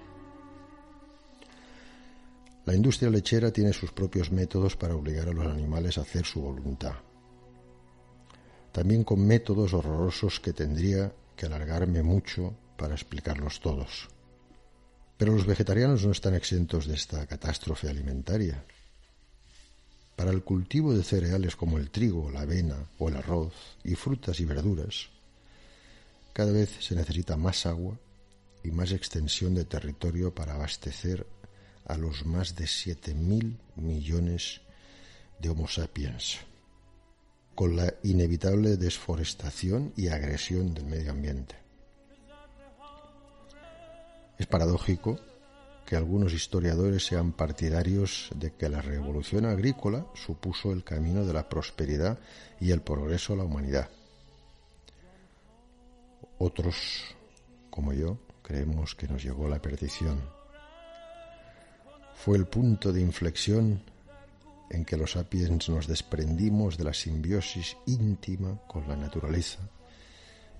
La 2.65 2.75
industria 2.75 3.09
lechera 3.09 3.51
tiene 3.51 3.73
sus 3.73 3.91
propios 3.91 4.31
métodos 4.31 4.75
para 4.75 4.95
obligar 4.95 5.27
a 5.27 5.33
los 5.33 5.47
animales 5.47 5.97
a 5.97 6.01
hacer 6.01 6.25
su 6.25 6.41
voluntad 6.41 6.93
también 8.71 9.03
con 9.03 9.25
métodos 9.25 9.73
horrorosos 9.73 10.39
que 10.39 10.53
tendría 10.53 11.11
que 11.35 11.45
alargarme 11.45 12.03
mucho 12.03 12.53
para 12.79 12.95
explicarlos 12.95 13.59
todos. 13.59 14.07
Pero 15.17 15.33
los 15.33 15.45
vegetarianos 15.45 16.05
no 16.05 16.11
están 16.11 16.33
exentos 16.33 16.87
de 16.87 16.95
esta 16.95 17.27
catástrofe 17.27 17.89
alimentaria. 17.89 18.63
Para 20.15 20.31
el 20.31 20.43
cultivo 20.43 20.93
de 20.93 21.03
cereales 21.03 21.55
como 21.55 21.77
el 21.77 21.91
trigo, 21.91 22.31
la 22.31 22.41
avena 22.41 22.77
o 22.97 23.09
el 23.09 23.17
arroz 23.17 23.53
y 23.83 23.95
frutas 23.95 24.39
y 24.39 24.45
verduras, 24.45 25.09
cada 26.33 26.51
vez 26.51 26.69
se 26.79 26.95
necesita 26.95 27.35
más 27.35 27.65
agua 27.65 27.99
y 28.63 28.71
más 28.71 28.91
extensión 28.91 29.55
de 29.55 29.65
territorio 29.65 30.33
para 30.33 30.53
abastecer 30.55 31.27
a 31.85 31.97
los 31.97 32.25
más 32.25 32.55
de 32.55 32.65
7.000 32.65 33.57
millones 33.75 34.61
de 35.39 35.49
Homo 35.49 35.67
sapiens 35.67 36.39
con 37.59 37.75
la 37.75 37.93
inevitable 38.03 38.77
desforestación 38.77 39.91
y 39.97 40.07
agresión 40.07 40.73
del 40.73 40.85
medio 40.85 41.11
ambiente. 41.11 41.58
Es 44.39 44.47
paradójico 44.47 45.19
que 45.85 45.97
algunos 45.97 46.31
historiadores 46.33 47.05
sean 47.05 47.33
partidarios 47.33 48.29
de 48.35 48.53
que 48.53 48.69
la 48.69 48.81
revolución 48.81 49.45
agrícola 49.45 50.05
supuso 50.13 50.71
el 50.71 50.85
camino 50.85 51.25
de 51.25 51.33
la 51.33 51.49
prosperidad 51.49 52.17
y 52.61 52.71
el 52.71 52.81
progreso 52.81 53.33
a 53.33 53.35
la 53.35 53.43
humanidad. 53.43 53.89
Otros, 56.37 57.15
como 57.69 57.91
yo, 57.91 58.17
creemos 58.41 58.95
que 58.95 59.09
nos 59.09 59.21
llegó 59.21 59.49
la 59.49 59.61
perdición. 59.61 60.21
Fue 62.15 62.37
el 62.37 62.45
punto 62.45 62.93
de 62.93 63.01
inflexión 63.01 63.81
en 64.69 64.85
que 64.85 64.95
los 64.95 65.11
sapiens 65.11 65.67
nos 65.67 65.85
desprendimos 65.85 66.77
de 66.77 66.85
la 66.85 66.93
simbiosis 66.93 67.75
íntima 67.87 68.57
con 68.67 68.87
la 68.87 68.95
naturaleza 68.95 69.59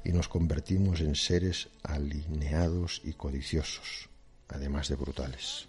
y 0.04 0.12
nos 0.12 0.28
convertimos 0.28 1.00
en 1.00 1.14
seres 1.14 1.68
alineados 1.82 3.00
y 3.04 3.14
codiciosos, 3.14 4.08
además 4.48 4.88
de 4.88 4.96
brutales. 4.96 5.68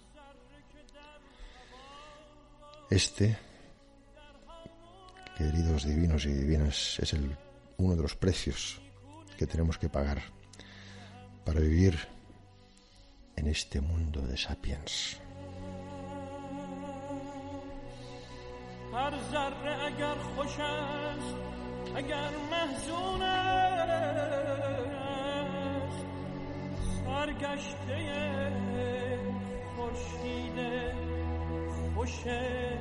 Este, 2.90 3.36
queridos 5.36 5.84
divinos 5.84 6.24
y 6.26 6.32
divinas, 6.32 6.98
es 7.00 7.12
el, 7.14 7.36
uno 7.78 7.96
de 7.96 8.02
los 8.02 8.14
precios 8.14 8.80
que 9.36 9.46
tenemos 9.46 9.78
que 9.78 9.88
pagar 9.88 10.22
para 11.44 11.60
vivir 11.60 11.98
en 13.36 13.48
este 13.48 13.80
mundo 13.80 14.20
de 14.22 14.36
sapiens. 14.36 15.18
هر 18.92 19.12
ذره 19.32 19.84
اگر 19.86 20.14
خوش 20.36 20.60
است 20.60 21.36
اگر 21.95 22.29
محزون 22.51 23.21
است 23.21 23.71
سرگشته 27.05 27.97
خورشید 29.75 30.57
خوشه 31.95 32.77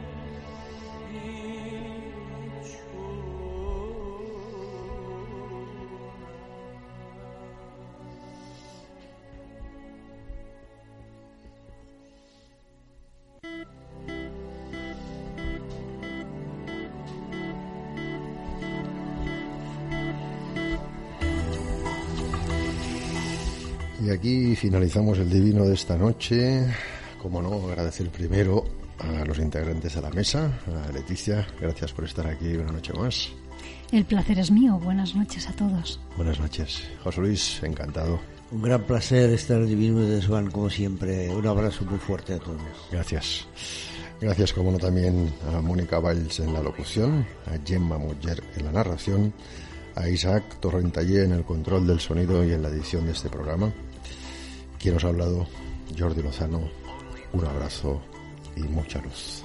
Y 24.10 24.12
aquí 24.12 24.56
finalizamos 24.56 25.20
el 25.20 25.30
divino 25.30 25.64
de 25.66 25.74
esta 25.74 25.96
noche. 25.96 26.66
Como 27.22 27.40
no, 27.40 27.68
agradecer 27.68 28.10
primero 28.10 28.64
a 28.98 29.24
los 29.24 29.38
integrantes 29.38 29.94
de 29.94 30.02
la 30.02 30.10
mesa, 30.10 30.50
a 30.66 30.90
Leticia, 30.90 31.46
gracias 31.60 31.92
por 31.92 32.06
estar 32.06 32.26
aquí 32.26 32.56
una 32.56 32.72
noche 32.72 32.92
más. 32.92 33.28
El 33.92 34.04
placer 34.04 34.40
es 34.40 34.50
mío. 34.50 34.80
Buenas 34.82 35.14
noches 35.14 35.48
a 35.48 35.52
todos. 35.52 36.00
Buenas 36.16 36.40
noches. 36.40 36.82
José 37.04 37.20
Luis, 37.20 37.62
encantado. 37.62 38.18
Un 38.50 38.62
gran 38.62 38.82
placer 38.82 39.30
estar 39.30 39.58
en 39.58 39.62
el 39.62 39.68
Divino 39.68 40.00
de 40.00 40.16
Desván, 40.16 40.50
como 40.50 40.68
siempre. 40.70 41.28
Un 41.28 41.46
abrazo 41.46 41.84
muy 41.84 42.00
fuerte 42.00 42.34
a 42.34 42.40
todos. 42.40 42.88
Gracias. 42.90 43.46
Gracias, 44.20 44.52
como 44.52 44.72
no, 44.72 44.78
también 44.78 45.32
a 45.54 45.60
Mónica 45.60 46.00
Valls 46.00 46.40
en 46.40 46.52
la 46.52 46.64
locución, 46.64 47.24
a 47.46 47.64
Gemma 47.64 47.96
Muller 47.96 48.42
en 48.56 48.64
la 48.64 48.72
narración, 48.72 49.32
a 49.94 50.08
Isaac 50.08 50.58
Torrentallé 50.58 51.22
en 51.22 51.32
el 51.32 51.44
control 51.44 51.86
del 51.86 52.00
sonido 52.00 52.44
y 52.44 52.52
en 52.52 52.62
la 52.62 52.70
edición 52.70 53.06
de 53.06 53.12
este 53.12 53.28
programa. 53.28 53.72
Quien 54.80 54.96
os 54.96 55.04
ha 55.04 55.08
hablado, 55.08 55.46
Jordi 55.98 56.22
Lozano. 56.22 56.62
Un 57.32 57.44
abrazo 57.44 58.00
y 58.56 58.62
mucha 58.62 58.98
luz. 59.02 59.44